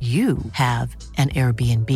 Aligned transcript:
you 0.00 0.38
have 0.52 0.96
an 1.18 1.28
Airbnb. 1.30 1.90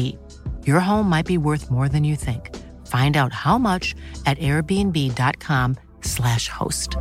Your 0.67 0.81
home 0.81 1.09
might 1.09 1.25
be 1.25 1.39
worth 1.39 1.71
more 1.71 1.89
than 1.89 2.05
you 2.05 2.17
think. 2.17 2.55
Find 2.87 3.17
out 3.17 3.33
how 3.33 3.57
much 3.57 3.95
at 4.27 4.37
airbnb.com/slash 4.39 6.49
host. 6.49 6.97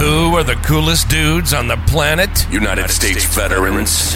Who 0.00 0.34
are 0.34 0.42
the 0.42 0.54
coolest 0.64 1.10
dudes 1.10 1.52
on 1.52 1.68
the 1.68 1.76
planet? 1.86 2.50
United 2.50 2.88
States 2.88 3.26
veterans. 3.26 4.14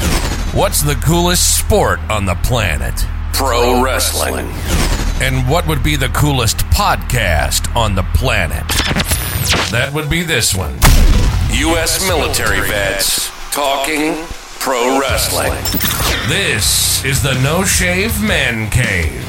What's 0.55 0.81
the 0.81 0.95
coolest 0.95 1.59
sport 1.59 2.00
on 2.09 2.25
the 2.25 2.37
planet? 2.37 2.95
Pro 3.34 3.83
wrestling. 3.83 4.47
And 5.20 5.47
what 5.47 5.67
would 5.67 5.83
be 5.83 5.97
the 5.97 6.09
coolest 6.09 6.56
podcast 6.69 7.69
on 7.77 7.95
the 7.95 8.03
planet? 8.15 8.65
That 9.70 9.92
would 9.92 10.09
be 10.09 10.23
this 10.23 10.55
one. 10.55 10.75
U.S. 11.50 12.06
military 12.06 12.61
vets 12.61 13.31
talking 13.53 14.25
pro 14.59 14.98
wrestling. 14.98 15.53
This 16.28 17.05
is 17.05 17.22
the 17.22 17.34
No 17.43 17.65
Shave 17.65 18.22
Man 18.22 18.71
Cave. 18.71 19.22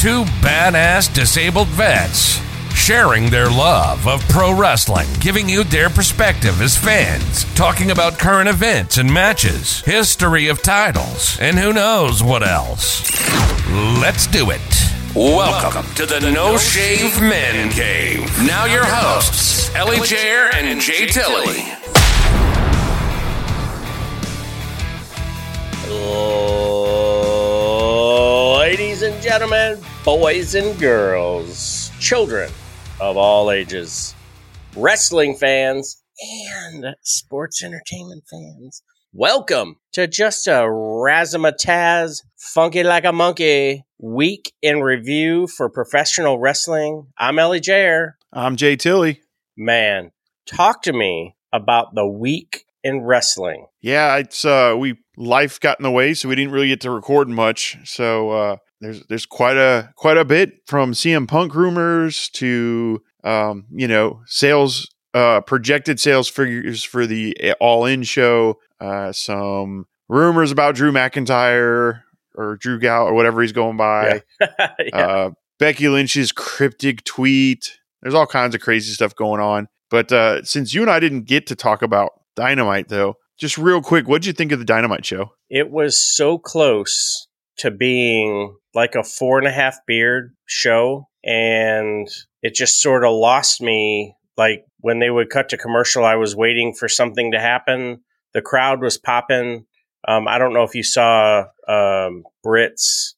Two 0.00 0.24
badass 0.42 1.12
disabled 1.12 1.68
vets 1.68 2.40
sharing 2.76 3.30
their 3.30 3.48
love 3.50 4.06
of 4.06 4.20
pro 4.28 4.56
wrestling, 4.56 5.08
giving 5.18 5.48
you 5.48 5.64
their 5.64 5.88
perspective 5.88 6.60
as 6.60 6.76
fans, 6.76 7.44
talking 7.54 7.90
about 7.90 8.18
current 8.18 8.48
events 8.48 8.98
and 8.98 9.12
matches, 9.12 9.80
history 9.80 10.46
of 10.48 10.62
titles, 10.62 11.38
and 11.40 11.58
who 11.58 11.72
knows 11.72 12.22
what 12.22 12.46
else. 12.46 13.10
Let's 14.00 14.26
do 14.26 14.50
it. 14.50 14.85
Welcome 15.16 15.90
to 15.94 16.04
the 16.04 16.20
No 16.20 16.58
Shave 16.58 17.22
Men 17.22 17.70
Cave. 17.70 18.28
Now 18.46 18.66
your 18.66 18.84
hosts, 18.84 19.74
Ellie 19.74 19.96
Jair 19.96 20.52
and 20.52 20.78
Jay 20.78 21.06
Tilly. 21.06 21.64
Ladies 28.60 29.00
and 29.00 29.22
gentlemen, 29.22 29.78
boys 30.04 30.54
and 30.54 30.78
girls, 30.78 31.90
children 31.98 32.50
of 33.00 33.16
all 33.16 33.50
ages, 33.50 34.14
wrestling 34.76 35.34
fans, 35.34 36.02
and 36.62 36.94
sports 37.00 37.64
entertainment 37.64 38.24
fans, 38.30 38.82
welcome 39.18 39.76
to 39.92 40.06
just 40.06 40.46
a 40.46 40.50
razzmatazz, 40.50 42.22
funky 42.36 42.82
like 42.82 43.06
a 43.06 43.12
monkey 43.12 43.82
week 43.98 44.52
in 44.60 44.82
review 44.82 45.46
for 45.46 45.70
professional 45.70 46.38
wrestling. 46.38 47.06
I'm 47.16 47.38
Ellie 47.38 47.62
Jair. 47.62 48.12
I'm 48.30 48.56
Jay 48.56 48.76
Tilly. 48.76 49.22
Man, 49.56 50.12
talk 50.44 50.82
to 50.82 50.92
me 50.92 51.34
about 51.50 51.94
the 51.94 52.06
week 52.06 52.66
in 52.84 53.00
wrestling. 53.04 53.68
Yeah, 53.80 54.16
it's 54.16 54.44
uh 54.44 54.74
we 54.78 54.98
life 55.16 55.60
got 55.60 55.80
in 55.80 55.84
the 55.84 55.90
way, 55.90 56.12
so 56.12 56.28
we 56.28 56.34
didn't 56.34 56.52
really 56.52 56.68
get 56.68 56.82
to 56.82 56.90
record 56.90 57.30
much. 57.30 57.78
So 57.84 58.30
uh 58.30 58.56
there's 58.82 59.02
there's 59.06 59.24
quite 59.24 59.56
a 59.56 59.94
quite 59.96 60.18
a 60.18 60.26
bit 60.26 60.60
from 60.66 60.92
CM 60.92 61.26
Punk 61.26 61.54
rumors 61.54 62.28
to 62.34 63.02
um, 63.24 63.64
you 63.72 63.88
know, 63.88 64.20
sales 64.26 64.94
uh 65.14 65.40
projected 65.40 65.98
sales 65.98 66.28
figures 66.28 66.84
for 66.84 67.06
the 67.06 67.54
All 67.60 67.86
In 67.86 68.02
show, 68.02 68.58
uh 68.80 69.12
some 69.12 69.86
rumors 70.08 70.50
about 70.50 70.74
Drew 70.74 70.92
McIntyre 70.92 72.02
or 72.34 72.56
Drew 72.56 72.78
Gal 72.78 73.06
or 73.06 73.14
whatever 73.14 73.42
he's 73.42 73.52
going 73.52 73.76
by. 73.76 74.22
Yeah. 74.40 74.48
yeah. 74.78 75.06
Uh 75.06 75.30
Becky 75.58 75.88
Lynch's 75.88 76.32
cryptic 76.32 77.04
tweet. 77.04 77.78
There's 78.02 78.14
all 78.14 78.26
kinds 78.26 78.54
of 78.54 78.60
crazy 78.60 78.92
stuff 78.92 79.14
going 79.14 79.40
on. 79.40 79.68
But 79.90 80.12
uh 80.12 80.42
since 80.44 80.74
you 80.74 80.82
and 80.82 80.90
I 80.90 81.00
didn't 81.00 81.22
get 81.22 81.46
to 81.48 81.56
talk 81.56 81.82
about 81.82 82.12
Dynamite 82.36 82.88
though, 82.88 83.14
just 83.38 83.56
real 83.58 83.82
quick, 83.82 84.06
what'd 84.06 84.26
you 84.26 84.32
think 84.32 84.52
of 84.52 84.58
the 84.58 84.64
Dynamite 84.64 85.04
show? 85.04 85.32
it 85.48 85.70
was 85.70 86.00
so 86.00 86.38
close 86.38 87.28
to 87.58 87.70
being 87.70 88.56
like 88.74 88.94
a 88.94 89.02
four 89.02 89.38
and 89.38 89.46
a 89.46 89.52
half 89.52 89.78
beard 89.86 90.34
show 90.46 91.08
and 91.24 92.08
it 92.42 92.54
just 92.54 92.80
sort 92.82 93.04
of 93.04 93.12
lost 93.12 93.60
me 93.62 94.14
like 94.36 94.64
when 94.80 94.98
they 94.98 95.08
would 95.10 95.30
cut 95.30 95.48
to 95.48 95.56
commercial 95.56 96.04
i 96.04 96.16
was 96.16 96.36
waiting 96.36 96.74
for 96.74 96.88
something 96.88 97.32
to 97.32 97.40
happen 97.40 98.00
the 98.36 98.42
crowd 98.42 98.82
was 98.82 98.98
popping. 98.98 99.64
Um, 100.06 100.28
i 100.28 100.36
don't 100.38 100.52
know 100.52 100.62
if 100.62 100.74
you 100.74 100.82
saw 100.82 101.46
um, 101.66 102.22
Britt's 102.44 103.16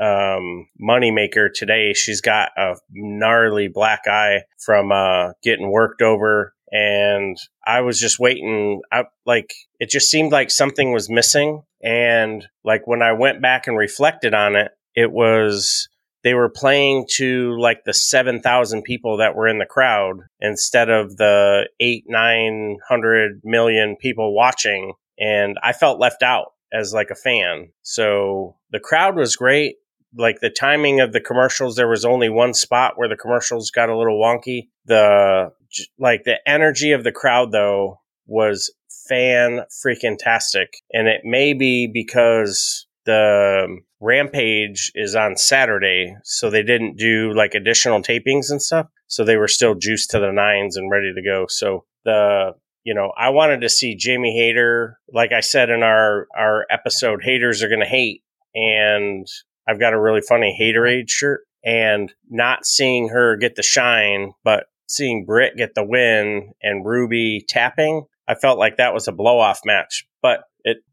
um, 0.00 0.68
moneymaker 0.82 1.48
today. 1.54 1.92
She's 1.94 2.20
got 2.20 2.50
a 2.58 2.74
gnarly 2.90 3.68
black 3.68 4.02
eye 4.08 4.42
from 4.58 4.90
uh, 4.90 5.32
getting 5.44 5.70
worked 5.70 6.02
over. 6.02 6.52
And 6.72 7.38
I 7.64 7.82
was 7.82 8.00
just 8.00 8.18
waiting. 8.18 8.82
I, 8.92 9.04
like 9.24 9.54
it 9.78 9.88
just 9.88 10.10
seemed 10.10 10.32
like 10.32 10.50
something 10.50 10.92
was 10.92 11.08
missing, 11.08 11.62
and 11.80 12.44
like 12.64 12.88
when 12.88 13.02
I 13.02 13.12
went 13.12 13.40
back 13.40 13.68
and 13.68 13.78
reflected 13.78 14.34
on 14.34 14.56
it, 14.56 14.72
it 14.96 15.12
was 15.12 15.88
they 16.26 16.34
were 16.34 16.48
playing 16.48 17.06
to 17.08 17.56
like 17.56 17.84
the 17.84 17.94
seven 17.94 18.40
thousand 18.40 18.82
people 18.82 19.18
that 19.18 19.36
were 19.36 19.46
in 19.46 19.58
the 19.58 19.64
crowd 19.64 20.22
instead 20.40 20.90
of 20.90 21.16
the 21.18 21.68
eight 21.78 22.02
nine 22.08 22.78
hundred 22.88 23.40
million 23.44 23.94
people 23.94 24.34
watching, 24.34 24.94
and 25.20 25.56
I 25.62 25.72
felt 25.72 26.00
left 26.00 26.24
out 26.24 26.46
as 26.72 26.92
like 26.92 27.10
a 27.10 27.14
fan. 27.14 27.68
So 27.82 28.56
the 28.72 28.80
crowd 28.80 29.14
was 29.14 29.36
great. 29.36 29.76
Like 30.16 30.40
the 30.40 30.50
timing 30.50 30.98
of 30.98 31.12
the 31.12 31.20
commercials, 31.20 31.76
there 31.76 31.86
was 31.86 32.04
only 32.04 32.28
one 32.28 32.54
spot 32.54 32.94
where 32.96 33.08
the 33.08 33.14
commercials 33.14 33.70
got 33.70 33.88
a 33.88 33.96
little 33.96 34.20
wonky. 34.20 34.70
The 34.86 35.52
like 35.96 36.24
the 36.24 36.40
energy 36.44 36.90
of 36.90 37.04
the 37.04 37.12
crowd 37.12 37.52
though 37.52 38.00
was 38.26 38.74
fan 39.08 39.60
freaking 39.70 40.18
tastic, 40.18 40.78
and 40.92 41.06
it 41.06 41.20
may 41.22 41.52
be 41.52 41.86
because 41.86 42.85
the 43.06 43.64
um, 43.64 43.84
Rampage 44.00 44.92
is 44.94 45.14
on 45.14 45.36
Saturday, 45.36 46.14
so 46.22 46.50
they 46.50 46.62
didn't 46.62 46.98
do 46.98 47.32
like 47.32 47.54
additional 47.54 48.02
tapings 48.02 48.50
and 48.50 48.60
stuff. 48.60 48.88
So 49.06 49.24
they 49.24 49.36
were 49.36 49.48
still 49.48 49.74
juiced 49.74 50.10
to 50.10 50.18
the 50.18 50.32
nines 50.32 50.76
and 50.76 50.90
ready 50.90 51.12
to 51.14 51.22
go. 51.22 51.46
So 51.48 51.84
the 52.04 52.52
you 52.84 52.94
know, 52.94 53.12
I 53.18 53.30
wanted 53.30 53.62
to 53.62 53.68
see 53.68 53.96
Jamie 53.96 54.36
Hayter. 54.36 54.98
Like 55.12 55.32
I 55.32 55.40
said 55.40 55.70
in 55.70 55.82
our 55.82 56.28
our 56.36 56.66
episode, 56.70 57.20
haters 57.22 57.62
are 57.62 57.68
to 57.68 57.84
hate, 57.84 58.22
and 58.54 59.26
I've 59.68 59.80
got 59.80 59.94
a 59.94 60.00
really 60.00 60.20
funny 60.20 60.56
Haterade 60.60 61.08
shirt. 61.08 61.42
And 61.64 62.12
not 62.30 62.64
seeing 62.64 63.08
her 63.08 63.36
get 63.36 63.56
the 63.56 63.62
shine, 63.64 64.34
but 64.44 64.66
seeing 64.86 65.24
Britt 65.24 65.56
get 65.56 65.74
the 65.74 65.84
win 65.84 66.52
and 66.62 66.86
Ruby 66.86 67.44
tapping, 67.48 68.04
I 68.28 68.36
felt 68.36 68.60
like 68.60 68.76
that 68.76 68.94
was 68.94 69.08
a 69.08 69.12
blow 69.12 69.40
off 69.40 69.62
match. 69.64 70.06
But 70.22 70.44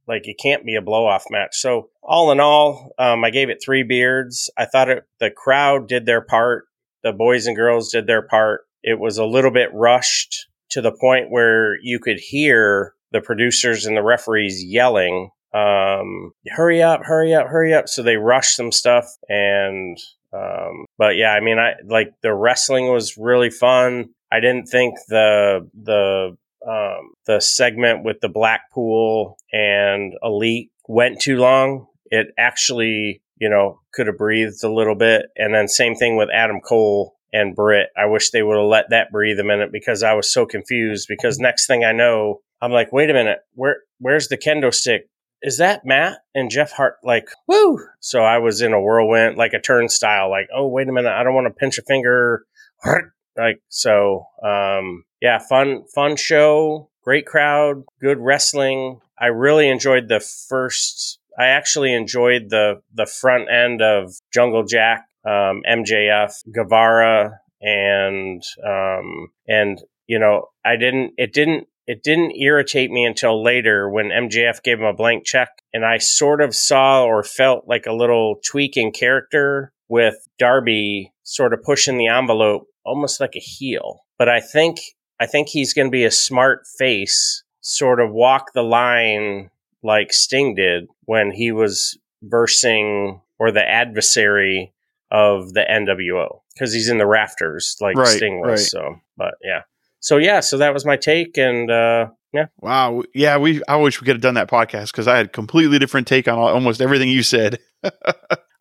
like 0.08 0.28
it 0.28 0.38
can't 0.42 0.66
be 0.66 0.76
a 0.76 0.82
blow 0.82 1.06
off 1.06 1.26
match. 1.30 1.58
So 1.58 1.90
all 2.02 2.32
in 2.32 2.40
all, 2.40 2.92
um, 2.98 3.24
I 3.24 3.30
gave 3.30 3.50
it 3.50 3.62
three 3.64 3.84
beards. 3.84 4.50
I 4.58 4.66
thought 4.66 4.90
it, 4.90 5.08
the 5.20 5.32
crowd 5.32 5.88
did 5.88 6.06
their 6.06 6.22
part. 6.22 6.66
The 7.04 7.14
boys 7.14 7.48
and 7.48 7.56
girls 7.56 7.92
did 7.92 8.08
their 8.08 8.22
part. 8.22 8.66
It 8.84 9.00
was 9.00 9.18
a 9.18 9.26
little 9.26 9.52
bit 9.52 9.74
rushed 9.74 10.48
to 10.70 10.82
the 10.82 10.92
point 10.92 11.30
where 11.30 11.78
you 11.82 12.00
could 12.00 12.20
hear 12.20 12.94
the 13.12 13.22
producers 13.22 13.86
and 13.86 13.96
the 13.96 14.04
referees 14.04 14.64
yelling, 14.64 15.30
um, 15.54 16.34
hurry 16.50 16.82
up, 16.82 17.02
hurry 17.04 17.34
up, 17.34 17.48
hurry 17.48 17.74
up. 17.74 17.88
So 17.88 18.02
they 18.02 18.18
rushed 18.18 18.56
some 18.56 18.72
stuff 18.72 19.06
and, 19.30 19.98
um, 20.34 20.86
but 20.98 21.16
yeah, 21.16 21.32
I 21.32 21.40
mean, 21.42 21.60
I 21.60 21.76
like 21.86 22.14
the 22.22 22.34
wrestling 22.34 22.92
was 22.92 23.18
really 23.18 23.52
fun. 23.52 24.10
I 24.32 24.40
didn't 24.40 24.66
think 24.66 24.96
the, 25.08 25.70
the, 25.76 26.36
um, 26.68 27.14
the 27.26 27.40
segment 27.40 28.04
with 28.04 28.20
the 28.22 28.30
Blackpool 28.30 29.38
and 29.52 30.14
Elite 30.24 30.72
went 30.88 31.20
too 31.20 31.38
long. 31.38 31.88
It 32.06 32.28
actually, 32.38 33.22
you 33.38 33.50
know, 33.50 33.80
could 33.94 34.08
have 34.08 34.18
breathed 34.18 34.64
a 34.64 34.72
little 34.72 34.96
bit. 34.96 35.26
And 35.36 35.54
then 35.54 35.68
same 35.68 35.96
thing 35.96 36.16
with 36.16 36.30
Adam 36.34 36.60
Cole 36.62 37.16
and 37.32 37.56
Britt. 37.56 37.90
I 37.98 38.06
wish 38.06 38.30
they 38.30 38.44
would 38.44 38.58
have 38.58 38.68
let 38.68 38.90
that 38.92 39.12
breathe 39.12 39.40
a 39.40 39.44
minute 39.44 39.72
because 39.72 40.04
I 40.04 40.14
was 40.14 40.32
so 40.32 40.46
confused. 40.46 41.08
Because 41.10 41.40
next 41.40 41.68
thing 41.68 41.84
I 41.84 41.92
know, 41.92 42.42
I'm 42.62 42.72
like, 42.72 42.94
wait 42.94 43.10
a 43.10 43.14
minute, 43.14 43.40
where 43.56 43.78
where's 44.00 44.28
the 44.28 44.38
kendo 44.38 44.74
stick? 44.74 45.10
Is 45.42 45.58
that 45.58 45.86
Matt 45.86 46.20
and 46.34 46.50
Jeff 46.50 46.72
Hart? 46.72 46.96
Like, 47.04 47.28
woo! 47.48 47.80
So 48.00 48.22
I 48.22 48.38
was 48.38 48.62
in 48.62 48.72
a 48.72 48.80
whirlwind, 48.80 49.38
like 49.38 49.52
a 49.52 49.60
turnstile. 49.60 50.30
Like, 50.30 50.48
oh 50.56 50.68
wait 50.68 50.88
a 50.88 50.94
minute, 50.94 51.12
I 51.12 51.24
don't 51.24 51.34
want 51.34 51.48
to 51.48 51.60
pinch 51.60 51.78
a 51.78 51.82
finger. 51.82 52.46
Like 53.36 53.62
so, 53.68 54.28
um, 54.44 55.06
yeah, 55.24 55.40
fun 55.40 55.86
fun 55.96 56.18
show, 56.18 56.90
great 57.02 57.26
crowd, 57.26 57.86
good 58.02 58.20
wrestling. 58.20 59.00
I 59.18 59.28
really 59.28 59.70
enjoyed 59.70 60.10
the 60.10 60.20
first. 60.20 61.18
I 61.40 61.46
actually 61.46 61.94
enjoyed 61.94 62.50
the 62.50 62.82
the 62.94 63.06
front 63.06 63.50
end 63.50 63.82
of 63.82 64.14
Jungle 64.34 64.66
Jack, 64.66 65.08
um, 65.26 65.64
MJF, 65.66 66.34
Guevara, 66.54 67.40
and 67.62 68.44
um, 68.68 69.30
and 69.48 69.82
you 70.08 70.20
know, 70.20 70.48
I 70.66 70.76
didn't. 70.76 71.14
It 71.18 71.34
didn't 71.34 71.68
it 71.88 72.04
didn't 72.04 72.36
irritate 72.36 72.92
me 72.92 73.06
until 73.06 73.42
later 73.42 73.90
when 73.90 74.10
MJF 74.10 74.62
gave 74.62 74.80
him 74.80 74.86
a 74.86 74.94
blank 74.94 75.26
check 75.26 75.50
and 75.74 75.86
I 75.86 75.98
sort 75.98 76.42
of 76.42 76.56
saw 76.56 77.04
or 77.04 77.24
felt 77.24 77.66
like 77.68 77.86
a 77.86 77.94
little 77.94 78.40
tweak 78.46 78.78
in 78.78 78.92
character 78.92 79.74
with 79.90 80.16
Darby 80.40 81.12
sort 81.24 81.54
of 81.54 81.62
pushing 81.62 81.98
the 81.98 82.08
envelope 82.08 82.68
almost 82.86 83.20
like 83.20 83.36
a 83.36 83.40
heel. 83.40 84.00
But 84.18 84.30
I 84.30 84.40
think 84.40 84.80
I 85.24 85.26
think 85.26 85.48
he's 85.48 85.74
going 85.74 85.88
to 85.88 85.92
be 85.92 86.04
a 86.04 86.12
smart 86.12 86.68
face, 86.78 87.44
sort 87.62 88.02
of 88.02 88.12
walk 88.12 88.52
the 88.54 88.62
line 88.62 89.52
like 89.82 90.12
Sting 90.12 90.54
did 90.54 90.90
when 91.06 91.32
he 91.32 91.54
was 91.54 91.98
versing 92.22 93.22
or 93.40 93.50
the 93.50 93.66
adversary 93.66 94.74
of 95.10 95.54
the 95.54 95.62
NWO 95.62 96.42
because 96.54 96.74
he's 96.74 96.90
in 96.90 96.98
the 96.98 97.08
rafters 97.08 97.78
like 97.80 97.96
Right, 97.96 98.08
Sting 98.08 98.42
was. 98.42 98.50
right. 98.50 98.60
So, 98.60 99.00
but 99.16 99.36
yeah. 99.42 99.62
So 100.02 100.18
yeah, 100.18 100.42
so 100.42 100.58
that 100.58 100.74
was 100.74 100.84
my 100.86 100.98
take, 100.98 101.38
and 101.38 101.72
uh, 101.72 102.08
yeah, 102.34 102.48
Wow. 102.60 103.04
Yeah, 103.16 103.38
we. 103.38 103.62
I 103.70 103.78
wish 103.78 104.02
we 104.02 104.06
could 104.06 104.18
have 104.18 104.22
done 104.22 104.34
that 104.34 104.50
podcast 104.50 104.88
because 104.88 105.08
I 105.08 105.16
had 105.16 105.32
completely 105.32 105.80
different 105.80 106.06
take 106.06 106.28
on 106.28 106.38
all, 106.38 106.50
almost 106.50 106.82
everything 106.82 107.08
you 107.08 107.24
said. 107.24 107.60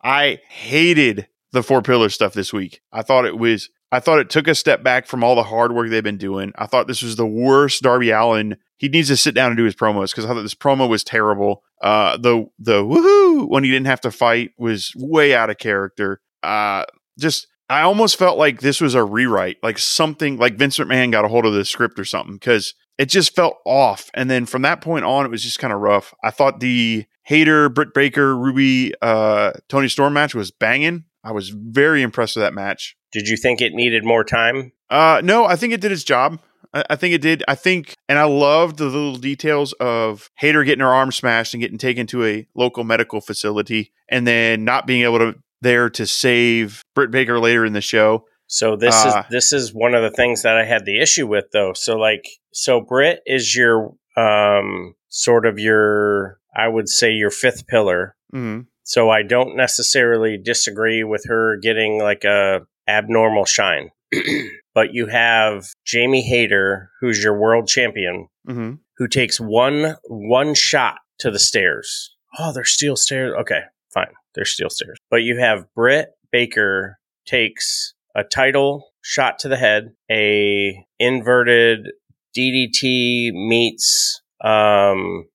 I 0.01 0.39
hated 0.47 1.27
the 1.53 1.63
four 1.63 1.81
pillar 1.81 2.09
stuff 2.09 2.33
this 2.33 2.51
week. 2.51 2.81
I 2.91 3.01
thought 3.01 3.25
it 3.25 3.37
was. 3.37 3.69
I 3.91 3.99
thought 3.99 4.19
it 4.19 4.31
took 4.31 4.47
a 4.47 4.55
step 4.55 4.83
back 4.83 5.05
from 5.05 5.23
all 5.23 5.35
the 5.35 5.43
hard 5.43 5.71
work 5.71 5.89
they've 5.89 6.03
been 6.03 6.17
doing. 6.17 6.51
I 6.55 6.65
thought 6.65 6.87
this 6.87 7.03
was 7.03 7.15
the 7.15 7.27
worst 7.27 7.83
Darby 7.83 8.09
Allin. 8.09 8.57
He 8.77 8.89
needs 8.89 9.07
to 9.09 9.17
sit 9.17 9.35
down 9.35 9.51
and 9.51 9.57
do 9.57 9.65
his 9.65 9.75
promos 9.75 10.09
because 10.09 10.25
I 10.25 10.29
thought 10.29 10.41
this 10.41 10.55
promo 10.55 10.89
was 10.89 11.03
terrible. 11.03 11.63
Uh, 11.81 12.17
the 12.17 12.47
the 12.59 12.83
woohoo 12.83 13.47
when 13.47 13.63
he 13.63 13.69
didn't 13.69 13.85
have 13.85 14.01
to 14.01 14.11
fight 14.11 14.51
was 14.57 14.91
way 14.97 15.35
out 15.35 15.51
of 15.51 15.59
character. 15.59 16.19
Uh, 16.41 16.85
just 17.19 17.47
I 17.69 17.81
almost 17.81 18.17
felt 18.17 18.37
like 18.37 18.61
this 18.61 18.81
was 18.81 18.95
a 18.95 19.03
rewrite, 19.03 19.57
like 19.61 19.77
something 19.77 20.37
like 20.37 20.57
Vince 20.57 20.79
McMahon 20.79 21.11
got 21.11 21.25
a 21.25 21.27
hold 21.27 21.45
of 21.45 21.53
the 21.53 21.63
script 21.63 21.99
or 21.99 22.05
something 22.05 22.35
because 22.35 22.73
it 22.97 23.09
just 23.09 23.35
felt 23.35 23.57
off. 23.65 24.09
And 24.13 24.29
then 24.29 24.45
from 24.45 24.63
that 24.63 24.81
point 24.81 25.05
on, 25.05 25.25
it 25.25 25.31
was 25.31 25.43
just 25.43 25.59
kind 25.59 25.73
of 25.73 25.79
rough. 25.79 26.13
I 26.23 26.31
thought 26.31 26.59
the 26.59 27.05
Hayter, 27.25 27.69
Britt 27.69 27.93
Baker, 27.93 28.35
Ruby, 28.37 28.93
uh, 29.01 29.51
Toni 29.69 29.87
Storm 29.87 30.13
match 30.13 30.35
was 30.35 30.51
banging. 30.51 31.05
I 31.23 31.31
was 31.31 31.49
very 31.49 32.01
impressed 32.01 32.35
with 32.35 32.43
that 32.43 32.53
match. 32.53 32.95
did 33.11 33.27
you 33.27 33.37
think 33.37 33.61
it 33.61 33.73
needed 33.73 34.03
more 34.03 34.23
time? 34.23 34.71
Uh, 34.89 35.21
no, 35.23 35.45
I 35.45 35.55
think 35.55 35.71
it 35.73 35.81
did 35.81 35.91
its 35.91 36.03
job. 36.03 36.39
I, 36.73 36.83
I 36.89 36.95
think 36.95 37.13
it 37.13 37.21
did. 37.21 37.43
I 37.47 37.55
think, 37.55 37.95
and 38.09 38.19
I 38.19 38.23
loved 38.25 38.77
the 38.77 38.85
little 38.85 39.15
details 39.15 39.73
of 39.73 40.29
Hayter 40.37 40.63
getting 40.63 40.81
her 40.83 40.93
arm 40.93 41.11
smashed 41.11 41.53
and 41.53 41.61
getting 41.61 41.77
taken 41.77 42.07
to 42.07 42.25
a 42.25 42.47
local 42.55 42.83
medical 42.83 43.21
facility, 43.21 43.93
and 44.09 44.27
then 44.27 44.65
not 44.65 44.85
being 44.87 45.03
able 45.03 45.19
to 45.19 45.35
there 45.61 45.89
to 45.91 46.05
save 46.05 46.83
Britt 46.93 47.09
Baker 47.11 47.39
later 47.39 47.63
in 47.65 47.71
the 47.73 47.81
show. 47.81 48.25
So 48.47 48.75
this 48.75 48.93
Uh, 49.05 49.07
is 49.07 49.15
this 49.29 49.53
is 49.53 49.73
one 49.73 49.93
of 49.95 50.03
the 50.03 50.11
things 50.11 50.41
that 50.41 50.57
I 50.57 50.65
had 50.65 50.85
the 50.85 50.99
issue 50.99 51.25
with 51.25 51.45
though. 51.53 51.71
So 51.73 51.95
like 51.95 52.27
so 52.51 52.81
Britt 52.81 53.21
is 53.25 53.55
your 53.55 53.93
um 54.17 54.95
sort 55.07 55.45
of 55.45 55.57
your 55.57 56.39
I 56.55 56.67
would 56.67 56.89
say 56.89 57.11
your 57.11 57.31
fifth 57.31 57.67
pillar. 57.67 58.15
Mm-hmm. 58.33 58.61
So 58.83 59.09
I 59.09 59.23
don't 59.23 59.55
necessarily 59.55 60.37
disagree 60.37 61.03
with 61.03 61.23
her 61.27 61.57
getting 61.61 61.99
like 62.01 62.23
a 62.23 62.61
abnormal 62.87 63.45
shine. 63.45 63.89
but 64.75 64.93
you 64.93 65.07
have 65.07 65.65
Jamie 65.85 66.21
Hayter, 66.21 66.89
who's 66.99 67.23
your 67.23 67.37
world 67.39 67.67
champion, 67.67 68.27
Mm-hmm. 68.47 68.73
who 68.97 69.07
takes 69.07 69.39
one 69.39 69.95
one 70.09 70.53
shot 70.53 70.97
to 71.19 71.31
the 71.31 71.39
stairs. 71.39 72.13
Oh, 72.37 72.51
they're 72.51 72.65
steel 72.65 72.97
stairs. 72.97 73.33
Okay, 73.39 73.61
fine. 73.93 74.11
They're 74.35 74.43
steel 74.43 74.69
stairs. 74.69 74.97
But 75.09 75.23
you 75.23 75.37
have 75.39 75.63
Britt 75.73 76.09
Baker 76.29 76.97
takes 77.25 77.93
a 78.15 78.25
title 78.25 78.89
shot 79.01 79.39
to 79.39 79.47
the 79.47 79.55
head, 79.55 79.93
a 80.11 80.75
inverted 80.99 81.91
DDT 82.37 83.31
meets 83.31 84.21
um 84.43 85.25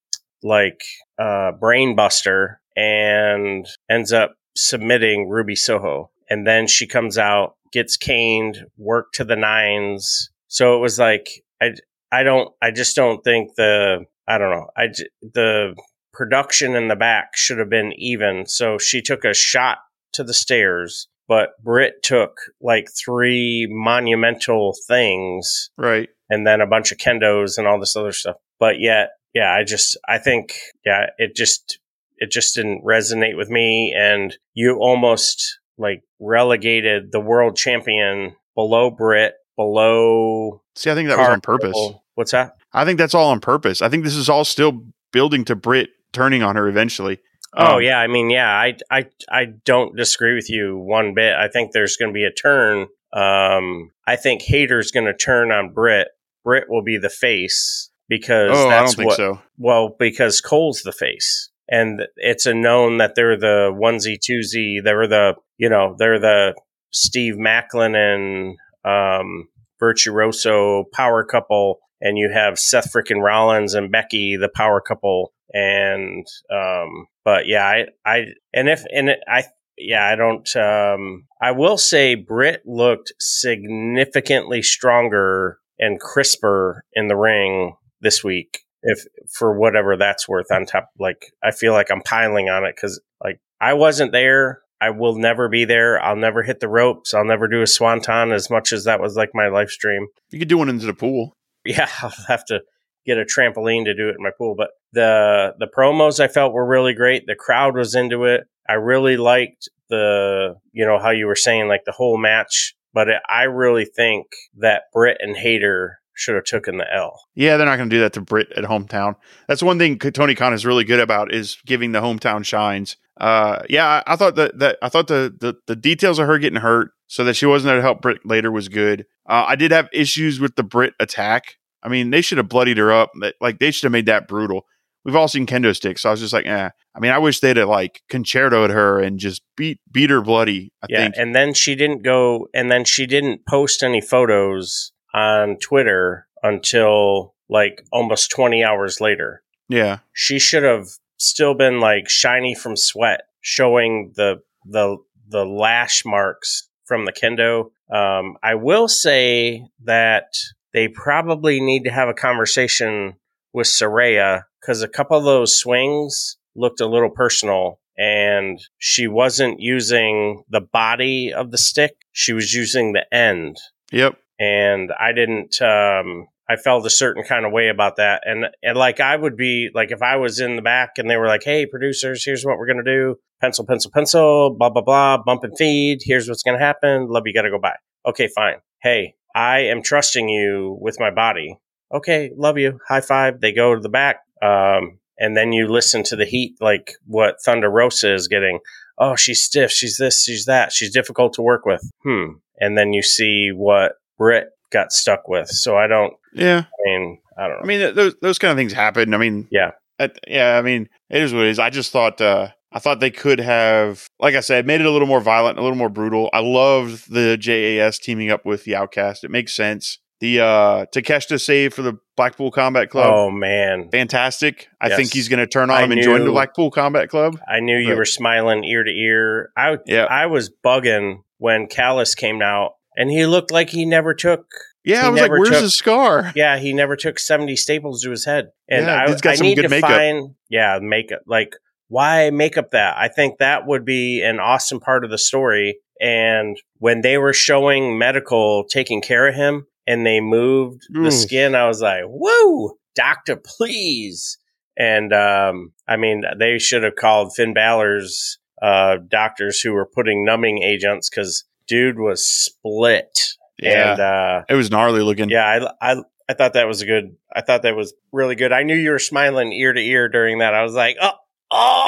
like 0.42 0.80
uh 1.18 1.52
brain 1.52 1.94
buster 1.96 2.60
and 2.76 3.66
ends 3.90 4.12
up 4.12 4.34
submitting 4.56 5.28
Ruby 5.28 5.56
Soho. 5.56 6.10
And 6.30 6.46
then 6.46 6.66
she 6.66 6.86
comes 6.86 7.16
out, 7.16 7.54
gets 7.72 7.96
caned, 7.96 8.66
worked 8.76 9.14
to 9.16 9.24
the 9.24 9.36
nines. 9.36 10.30
So 10.48 10.76
it 10.76 10.80
was 10.80 10.98
like 10.98 11.28
I 11.60 11.72
I 12.12 12.22
don't 12.22 12.50
I 12.62 12.70
just 12.70 12.94
don't 12.96 13.22
think 13.24 13.54
the 13.56 14.04
I 14.26 14.36
don't 14.38 14.50
know. 14.50 14.66
I, 14.76 14.88
the 15.22 15.74
production 16.12 16.74
in 16.74 16.88
the 16.88 16.96
back 16.96 17.30
should 17.34 17.58
have 17.58 17.70
been 17.70 17.92
even. 17.96 18.46
So 18.46 18.76
she 18.78 19.00
took 19.00 19.24
a 19.24 19.32
shot 19.32 19.78
to 20.12 20.22
the 20.24 20.34
stairs, 20.34 21.08
but 21.28 21.50
Britt 21.62 22.02
took 22.02 22.36
like 22.60 22.88
three 23.02 23.66
monumental 23.70 24.74
things 24.86 25.70
Right. 25.78 26.08
and 26.28 26.46
then 26.46 26.60
a 26.60 26.66
bunch 26.66 26.92
of 26.92 26.98
kendos 26.98 27.56
and 27.56 27.66
all 27.66 27.80
this 27.80 27.96
other 27.96 28.12
stuff. 28.12 28.36
But 28.60 28.80
yet, 28.80 29.10
yeah, 29.34 29.52
I 29.52 29.64
just 29.64 29.96
I 30.08 30.18
think 30.18 30.54
yeah, 30.84 31.06
it 31.18 31.36
just 31.36 31.78
it 32.16 32.30
just 32.30 32.54
didn't 32.54 32.84
resonate 32.84 33.36
with 33.36 33.48
me 33.48 33.94
and 33.96 34.36
you 34.54 34.78
almost 34.78 35.58
like 35.76 36.02
relegated 36.18 37.12
the 37.12 37.20
world 37.20 37.56
champion 37.56 38.34
below 38.54 38.90
Britt, 38.90 39.34
below 39.56 40.62
See, 40.74 40.90
I 40.90 40.94
think 40.94 41.08
that 41.08 41.18
was 41.18 41.28
on 41.28 41.40
purpose. 41.40 41.78
What's 42.14 42.32
that? 42.32 42.56
I 42.72 42.84
think 42.84 42.98
that's 42.98 43.14
all 43.14 43.30
on 43.30 43.40
purpose. 43.40 43.80
I 43.82 43.88
think 43.88 44.04
this 44.04 44.16
is 44.16 44.28
all 44.28 44.44
still 44.44 44.84
building 45.12 45.44
to 45.46 45.56
Britt 45.56 45.90
turning 46.12 46.42
on 46.42 46.56
her 46.56 46.68
eventually. 46.68 47.20
Oh 47.54 47.76
Um, 47.76 47.82
yeah, 47.82 47.98
I 47.98 48.08
mean 48.08 48.30
yeah, 48.30 48.50
I 48.50 48.76
I 48.90 49.06
I 49.30 49.46
don't 49.64 49.96
disagree 49.96 50.34
with 50.34 50.50
you 50.50 50.76
one 50.76 51.14
bit. 51.14 51.34
I 51.34 51.48
think 51.48 51.72
there's 51.72 51.96
going 51.96 52.10
to 52.10 52.14
be 52.14 52.24
a 52.24 52.32
turn. 52.32 52.88
Um, 53.12 53.90
I 54.06 54.16
think 54.16 54.42
Hayter's 54.42 54.90
going 54.90 55.06
to 55.06 55.14
turn 55.14 55.50
on 55.50 55.72
Britt. 55.72 56.08
Britt 56.44 56.68
will 56.68 56.82
be 56.82 56.98
the 56.98 57.08
face 57.08 57.87
because 58.08 58.50
Oh, 58.52 58.68
that's 58.68 58.96
what. 58.96 59.16
so. 59.16 59.40
Well, 59.58 59.94
because 59.98 60.40
Cole's 60.40 60.82
the 60.82 60.92
face, 60.92 61.50
and 61.68 62.02
it's 62.16 62.46
a 62.46 62.54
known 62.54 62.98
that 62.98 63.14
they're 63.14 63.36
the 63.38 63.70
onesie 63.72 64.18
twosie. 64.18 64.82
They're 64.82 65.06
the 65.06 65.34
you 65.58 65.68
know 65.68 65.94
they're 65.98 66.18
the 66.18 66.54
Steve 66.92 67.36
Macklin 67.36 67.94
and 67.94 68.56
um, 68.84 69.48
Virtuoso 69.78 70.84
power 70.92 71.24
couple, 71.24 71.78
and 72.00 72.16
you 72.18 72.30
have 72.32 72.58
Seth 72.58 72.92
frickin' 72.92 73.22
Rollins 73.22 73.74
and 73.74 73.92
Becky 73.92 74.36
the 74.36 74.48
power 74.48 74.80
couple, 74.80 75.32
and 75.52 76.26
um, 76.52 77.06
but 77.24 77.46
yeah, 77.46 77.64
I 77.64 77.86
I 78.04 78.24
and 78.54 78.68
if 78.68 78.84
and 78.92 79.10
it, 79.10 79.20
I 79.28 79.44
yeah 79.76 80.06
I 80.06 80.16
don't 80.16 80.56
um 80.56 81.26
I 81.40 81.52
will 81.52 81.78
say 81.78 82.14
Britt 82.14 82.62
looked 82.64 83.12
significantly 83.20 84.62
stronger 84.62 85.58
and 85.78 86.00
crisper 86.00 86.84
in 86.94 87.08
the 87.08 87.16
ring 87.16 87.74
this 88.00 88.22
week 88.22 88.60
if 88.82 89.04
for 89.32 89.58
whatever 89.58 89.96
that's 89.96 90.28
worth 90.28 90.50
on 90.52 90.64
top 90.64 90.88
like 90.98 91.32
i 91.42 91.50
feel 91.50 91.72
like 91.72 91.90
i'm 91.90 92.02
piling 92.02 92.48
on 92.48 92.64
it 92.64 92.74
because 92.76 93.00
like 93.22 93.40
i 93.60 93.72
wasn't 93.72 94.12
there 94.12 94.60
I 94.80 94.90
will 94.90 95.16
never 95.16 95.48
be 95.48 95.64
there. 95.64 96.00
I'll 96.00 96.16
never 96.16 96.42
hit 96.42 96.60
the 96.60 96.68
ropes. 96.68 97.12
I'll 97.12 97.24
never 97.24 97.48
do 97.48 97.62
a 97.62 97.66
swanton 97.66 98.32
as 98.32 98.48
much 98.48 98.72
as 98.72 98.84
that 98.84 99.00
was 99.00 99.16
like 99.16 99.30
my 99.34 99.48
life 99.48 99.70
stream. 99.70 100.06
You 100.30 100.38
could 100.38 100.48
do 100.48 100.58
one 100.58 100.68
into 100.68 100.86
the 100.86 100.94
pool. 100.94 101.32
Yeah, 101.64 101.88
I'll 102.02 102.14
have 102.28 102.44
to 102.46 102.60
get 103.04 103.18
a 103.18 103.24
trampoline 103.24 103.84
to 103.86 103.94
do 103.94 104.08
it 104.08 104.16
in 104.16 104.22
my 104.22 104.30
pool. 104.36 104.54
But 104.56 104.70
the 104.92 105.54
the 105.58 105.66
promos 105.66 106.20
I 106.20 106.28
felt 106.28 106.52
were 106.52 106.66
really 106.66 106.94
great. 106.94 107.26
The 107.26 107.34
crowd 107.34 107.76
was 107.76 107.94
into 107.94 108.24
it. 108.24 108.44
I 108.68 108.74
really 108.74 109.16
liked 109.16 109.68
the 109.88 110.56
you 110.72 110.86
know 110.86 110.98
how 110.98 111.10
you 111.10 111.26
were 111.26 111.36
saying 111.36 111.68
like 111.68 111.84
the 111.84 111.92
whole 111.92 112.18
match. 112.18 112.74
But 112.94 113.08
it, 113.08 113.22
I 113.28 113.44
really 113.44 113.84
think 113.84 114.26
that 114.58 114.84
Britt 114.92 115.18
and 115.20 115.36
Hayter 115.36 116.00
should 116.18 116.34
have 116.34 116.44
taken 116.44 116.78
the 116.78 116.92
L. 116.92 117.22
Yeah, 117.34 117.56
they're 117.56 117.66
not 117.66 117.76
going 117.76 117.88
to 117.88 117.96
do 117.96 118.00
that 118.00 118.12
to 118.14 118.20
Britt 118.20 118.52
at 118.56 118.64
hometown. 118.64 119.14
That's 119.46 119.62
one 119.62 119.78
thing 119.78 119.98
Tony 119.98 120.34
Khan 120.34 120.52
is 120.52 120.66
really 120.66 120.84
good 120.84 121.00
about 121.00 121.32
is 121.32 121.56
giving 121.64 121.92
the 121.92 122.00
hometown 122.00 122.44
shines. 122.44 122.96
Uh, 123.18 123.62
yeah, 123.68 124.02
I, 124.06 124.12
I 124.12 124.16
thought 124.16 124.34
that, 124.36 124.58
that 124.58 124.78
I 124.82 124.88
thought 124.88 125.08
the, 125.08 125.34
the 125.40 125.54
the 125.66 125.76
details 125.76 126.18
of 126.18 126.26
her 126.26 126.38
getting 126.38 126.60
hurt 126.60 126.90
so 127.06 127.24
that 127.24 127.34
she 127.34 127.46
wasn't 127.46 127.68
there 127.68 127.76
to 127.76 127.82
help 127.82 128.02
Britt 128.02 128.24
later 128.24 128.50
was 128.50 128.68
good. 128.68 129.06
Uh, 129.28 129.44
I 129.48 129.56
did 129.56 129.70
have 129.70 129.88
issues 129.92 130.40
with 130.40 130.56
the 130.56 130.62
Britt 130.62 130.94
attack. 131.00 131.56
I 131.82 131.88
mean, 131.88 132.10
they 132.10 132.20
should 132.20 132.38
have 132.38 132.48
bloodied 132.48 132.78
her 132.78 132.92
up. 132.92 133.12
Like 133.40 133.58
they 133.58 133.70
should 133.70 133.84
have 133.84 133.92
made 133.92 134.06
that 134.06 134.28
brutal. 134.28 134.66
We've 135.04 135.16
all 135.16 135.28
seen 135.28 135.46
kendo 135.46 135.74
sticks, 135.74 136.02
so 136.02 136.10
I 136.10 136.12
was 136.12 136.20
just 136.20 136.32
like, 136.32 136.46
eh. 136.46 136.70
I 136.94 137.00
mean, 137.00 137.12
I 137.12 137.18
wish 137.18 137.40
they'd 137.40 137.56
have 137.56 137.68
like 137.68 138.02
concertoed 138.10 138.70
her 138.70 139.00
and 139.00 139.18
just 139.18 139.42
beat 139.56 139.80
beat 139.90 140.10
her 140.10 140.20
bloody. 140.20 140.72
I 140.82 140.86
yeah, 140.90 140.98
think. 141.04 141.14
and 141.16 141.34
then 141.34 141.54
she 141.54 141.74
didn't 141.74 142.02
go, 142.02 142.48
and 142.52 142.70
then 142.70 142.84
she 142.84 143.06
didn't 143.06 143.46
post 143.46 143.82
any 143.82 144.00
photos 144.00 144.92
on 145.14 145.56
Twitter 145.56 146.26
until 146.42 147.34
like 147.48 147.82
almost 147.92 148.30
20 148.30 148.62
hours 148.62 149.00
later. 149.00 149.42
Yeah. 149.68 149.98
She 150.12 150.38
should 150.38 150.62
have 150.62 150.86
still 151.18 151.54
been 151.54 151.80
like 151.80 152.08
shiny 152.08 152.54
from 152.54 152.76
sweat, 152.76 153.22
showing 153.40 154.12
the 154.16 154.42
the 154.64 154.98
the 155.28 155.44
lash 155.44 156.04
marks 156.04 156.68
from 156.84 157.04
the 157.04 157.12
kendo. 157.12 157.70
Um, 157.94 158.36
I 158.42 158.54
will 158.54 158.88
say 158.88 159.66
that 159.84 160.34
they 160.72 160.88
probably 160.88 161.60
need 161.60 161.84
to 161.84 161.90
have 161.90 162.08
a 162.08 162.14
conversation 162.14 163.14
with 163.52 163.66
Saraya 163.66 164.42
because 164.60 164.82
a 164.82 164.88
couple 164.88 165.16
of 165.16 165.24
those 165.24 165.58
swings 165.58 166.36
looked 166.54 166.80
a 166.80 166.86
little 166.86 167.10
personal 167.10 167.80
and 167.96 168.60
she 168.78 169.06
wasn't 169.06 169.60
using 169.60 170.44
the 170.48 170.60
body 170.60 171.32
of 171.32 171.50
the 171.50 171.58
stick. 171.58 171.96
She 172.12 172.32
was 172.32 172.54
using 172.54 172.92
the 172.92 173.12
end. 173.12 173.56
Yep. 173.90 174.18
And 174.38 174.92
I 174.98 175.12
didn't, 175.12 175.60
um, 175.60 176.28
I 176.48 176.56
felt 176.56 176.86
a 176.86 176.90
certain 176.90 177.24
kind 177.24 177.44
of 177.44 177.52
way 177.52 177.68
about 177.68 177.96
that. 177.96 178.22
And, 178.24 178.46
and 178.62 178.76
like 178.76 179.00
I 179.00 179.16
would 179.16 179.36
be 179.36 179.68
like, 179.74 179.90
if 179.90 180.02
I 180.02 180.16
was 180.16 180.40
in 180.40 180.56
the 180.56 180.62
back 180.62 180.92
and 180.96 181.10
they 181.10 181.16
were 181.16 181.26
like, 181.26 181.42
Hey, 181.44 181.66
producers, 181.66 182.24
here's 182.24 182.44
what 182.44 182.56
we're 182.56 182.66
going 182.66 182.82
to 182.84 182.90
do. 182.90 183.16
Pencil, 183.40 183.66
pencil, 183.66 183.90
pencil, 183.90 184.56
blah, 184.58 184.70
blah, 184.70 184.82
blah, 184.82 185.18
bump 185.18 185.44
and 185.44 185.56
feed. 185.56 186.00
Here's 186.02 186.28
what's 186.28 186.42
going 186.42 186.58
to 186.58 186.64
happen. 186.64 187.08
Love 187.08 187.24
you 187.26 187.34
got 187.34 187.42
to 187.42 187.50
go 187.50 187.58
by. 187.58 187.76
Okay, 188.06 188.28
fine. 188.28 188.56
Hey, 188.80 189.14
I 189.34 189.60
am 189.60 189.82
trusting 189.82 190.28
you 190.28 190.78
with 190.80 190.98
my 190.98 191.10
body. 191.10 191.58
Okay, 191.92 192.32
love 192.36 192.58
you. 192.58 192.80
High 192.88 193.00
five. 193.00 193.40
They 193.40 193.52
go 193.52 193.74
to 193.74 193.80
the 193.80 193.88
back. 193.88 194.20
Um, 194.42 194.98
and 195.18 195.36
then 195.36 195.52
you 195.52 195.68
listen 195.68 196.02
to 196.04 196.16
the 196.16 196.24
heat, 196.24 196.56
like 196.60 196.92
what 197.06 197.42
Thunder 197.44 197.70
Rosa 197.70 198.14
is 198.14 198.28
getting. 198.28 198.60
Oh, 198.98 199.16
she's 199.16 199.42
stiff. 199.42 199.70
She's 199.70 199.96
this. 199.96 200.24
She's 200.24 200.44
that. 200.46 200.72
She's 200.72 200.92
difficult 200.92 201.34
to 201.34 201.42
work 201.42 201.64
with. 201.64 201.82
Hmm. 202.02 202.38
And 202.60 202.76
then 202.76 202.92
you 202.92 203.02
see 203.02 203.50
what 203.54 203.92
Britt 204.18 204.48
got 204.70 204.92
stuck 204.92 205.28
with. 205.28 205.48
So 205.48 205.76
I 205.76 205.86
don't. 205.86 206.12
Yeah. 206.34 206.64
I 206.66 206.88
mean, 206.90 207.18
I 207.38 207.48
don't 207.48 207.56
know. 207.58 207.62
I 207.62 207.66
mean, 207.66 207.94
those 207.94 208.14
those 208.20 208.38
kind 208.38 208.50
of 208.52 208.56
things 208.58 208.72
happen. 208.72 209.14
I 209.14 209.16
mean, 209.18 209.48
yeah. 209.50 209.70
At, 209.98 210.18
yeah. 210.28 210.58
I 210.58 210.62
mean, 210.62 210.88
it 211.08 211.22
is 211.22 211.32
what 211.32 211.44
it 211.44 211.48
is. 211.50 211.58
I 211.58 211.70
just 211.70 211.92
thought. 211.92 212.20
uh 212.20 212.48
I 212.70 212.80
thought 212.80 213.00
they 213.00 213.10
could 213.10 213.40
have, 213.40 214.06
like 214.20 214.34
I 214.34 214.40
said, 214.40 214.66
made 214.66 214.82
it 214.82 214.86
a 214.86 214.90
little 214.90 215.08
more 215.08 215.22
violent, 215.22 215.58
a 215.58 215.62
little 215.62 215.74
more 215.78 215.88
brutal. 215.88 216.28
I 216.34 216.40
loved 216.40 217.10
the 217.10 217.38
JAS 217.38 217.98
teaming 217.98 218.30
up 218.30 218.44
with 218.44 218.64
the 218.64 218.76
Outcast. 218.76 219.24
It 219.24 219.30
makes 219.30 219.54
sense. 219.56 219.98
The 220.20 220.40
uh 220.40 220.84
Takeshita 220.94 221.40
save 221.40 221.72
for 221.72 221.80
the 221.80 221.96
Blackpool 222.14 222.50
Combat 222.50 222.90
Club. 222.90 223.10
Oh 223.10 223.30
man, 223.30 223.88
fantastic! 223.90 224.68
I 224.80 224.88
Yes. 224.88 224.96
think 224.98 225.12
he's 225.14 225.28
going 225.30 225.38
to 225.38 225.46
turn 225.46 225.70
on 225.70 225.76
I 225.78 225.82
him 225.84 225.92
and 225.92 226.02
join 226.02 226.24
the 226.26 226.30
Blackpool 226.32 226.70
Combat 226.70 227.08
Club. 227.08 227.38
I 227.48 227.60
knew 227.60 227.78
you 227.78 227.94
were 227.96 228.04
smiling 228.04 228.64
ear 228.64 228.84
to 228.84 228.90
ear. 228.90 229.50
I 229.56 229.78
Yeah. 229.86 230.04
I 230.04 230.26
was 230.26 230.50
bugging 230.50 231.22
when 231.38 231.68
Callus 231.68 232.14
came 232.16 232.42
out, 232.42 232.72
and 232.98 233.10
he 233.10 233.24
looked 233.24 233.50
like 233.50 233.70
he 233.70 233.86
never 233.86 234.12
took. 234.12 234.44
Yeah, 234.84 235.06
I 235.06 235.08
was 235.08 235.20
like, 235.20 235.30
"Where's 235.30 235.48
took- 235.48 235.62
his 235.62 235.74
scar?" 235.74 236.32
Yeah, 236.34 236.58
he 236.58 236.74
never 236.74 236.96
took 236.96 237.18
seventy 237.18 237.56
staples 237.56 238.02
to 238.02 238.10
his 238.10 238.26
head, 238.26 238.50
and 238.68 238.84
Yeah, 238.86 239.04
I, 239.04 239.10
he's 239.10 239.20
got 239.22 239.30
I 239.30 239.34
some 239.36 239.46
need 239.46 239.54
good 239.56 239.62
to 239.62 239.68
makeup. 239.70 239.90
find 239.90 240.34
yeah 240.50 240.78
makeup. 240.82 241.20
Like 241.26 241.54
why 241.88 242.28
makeup 242.28 242.72
that? 242.72 242.96
I 242.98 243.08
think 243.08 243.38
that 243.38 243.66
would 243.66 243.84
be 243.86 244.22
an 244.22 244.38
awesome 244.40 244.78
part 244.80 245.04
of 245.04 245.10
the 245.10 245.16
story. 245.16 245.78
And 246.00 246.56
when 246.78 247.00
they 247.00 247.16
were 247.18 247.32
showing 247.32 247.96
medical 247.98 248.64
taking 248.64 249.00
care 249.00 249.26
of 249.28 249.34
him, 249.34 249.66
and 249.86 250.04
they 250.06 250.20
moved 250.20 250.82
the 250.92 251.10
skin, 251.10 251.54
I 251.54 251.66
was 251.66 251.80
like, 251.80 252.04
"Whoa, 252.06 252.76
doctor, 252.94 253.36
please!" 253.36 254.38
And 254.76 255.12
um, 255.12 255.72
I 255.88 255.96
mean, 255.96 256.22
they 256.38 256.58
should 256.58 256.82
have 256.84 256.94
called 256.94 257.34
Finn 257.34 257.52
Balor's 257.54 258.38
uh, 258.62 258.98
doctors 259.08 259.60
who 259.60 259.72
were 259.72 259.86
putting 259.92 260.24
numbing 260.24 260.62
agents 260.62 261.08
because 261.10 261.44
dude 261.68 261.98
was 261.98 262.26
split. 262.28 263.20
Yeah, 263.60 263.92
And 263.92 264.00
uh, 264.00 264.42
it 264.48 264.54
was 264.54 264.70
gnarly 264.70 265.02
looking. 265.02 265.30
yeah, 265.30 265.70
I, 265.80 265.92
I 265.92 266.02
I 266.28 266.34
thought 266.34 266.52
that 266.52 266.66
was 266.66 266.82
a 266.82 266.86
good. 266.86 267.16
I 267.34 267.40
thought 267.40 267.62
that 267.62 267.74
was 267.74 267.94
really 268.12 268.34
good. 268.34 268.52
I 268.52 268.62
knew 268.62 268.74
you 268.74 268.90
were 268.90 268.98
smiling 268.98 269.52
ear 269.52 269.72
to 269.72 269.80
ear 269.80 270.08
during 270.08 270.38
that. 270.38 270.54
I 270.54 270.62
was 270.62 270.74
like, 270.74 270.96
oh, 271.00 271.12
oh, 271.50 271.84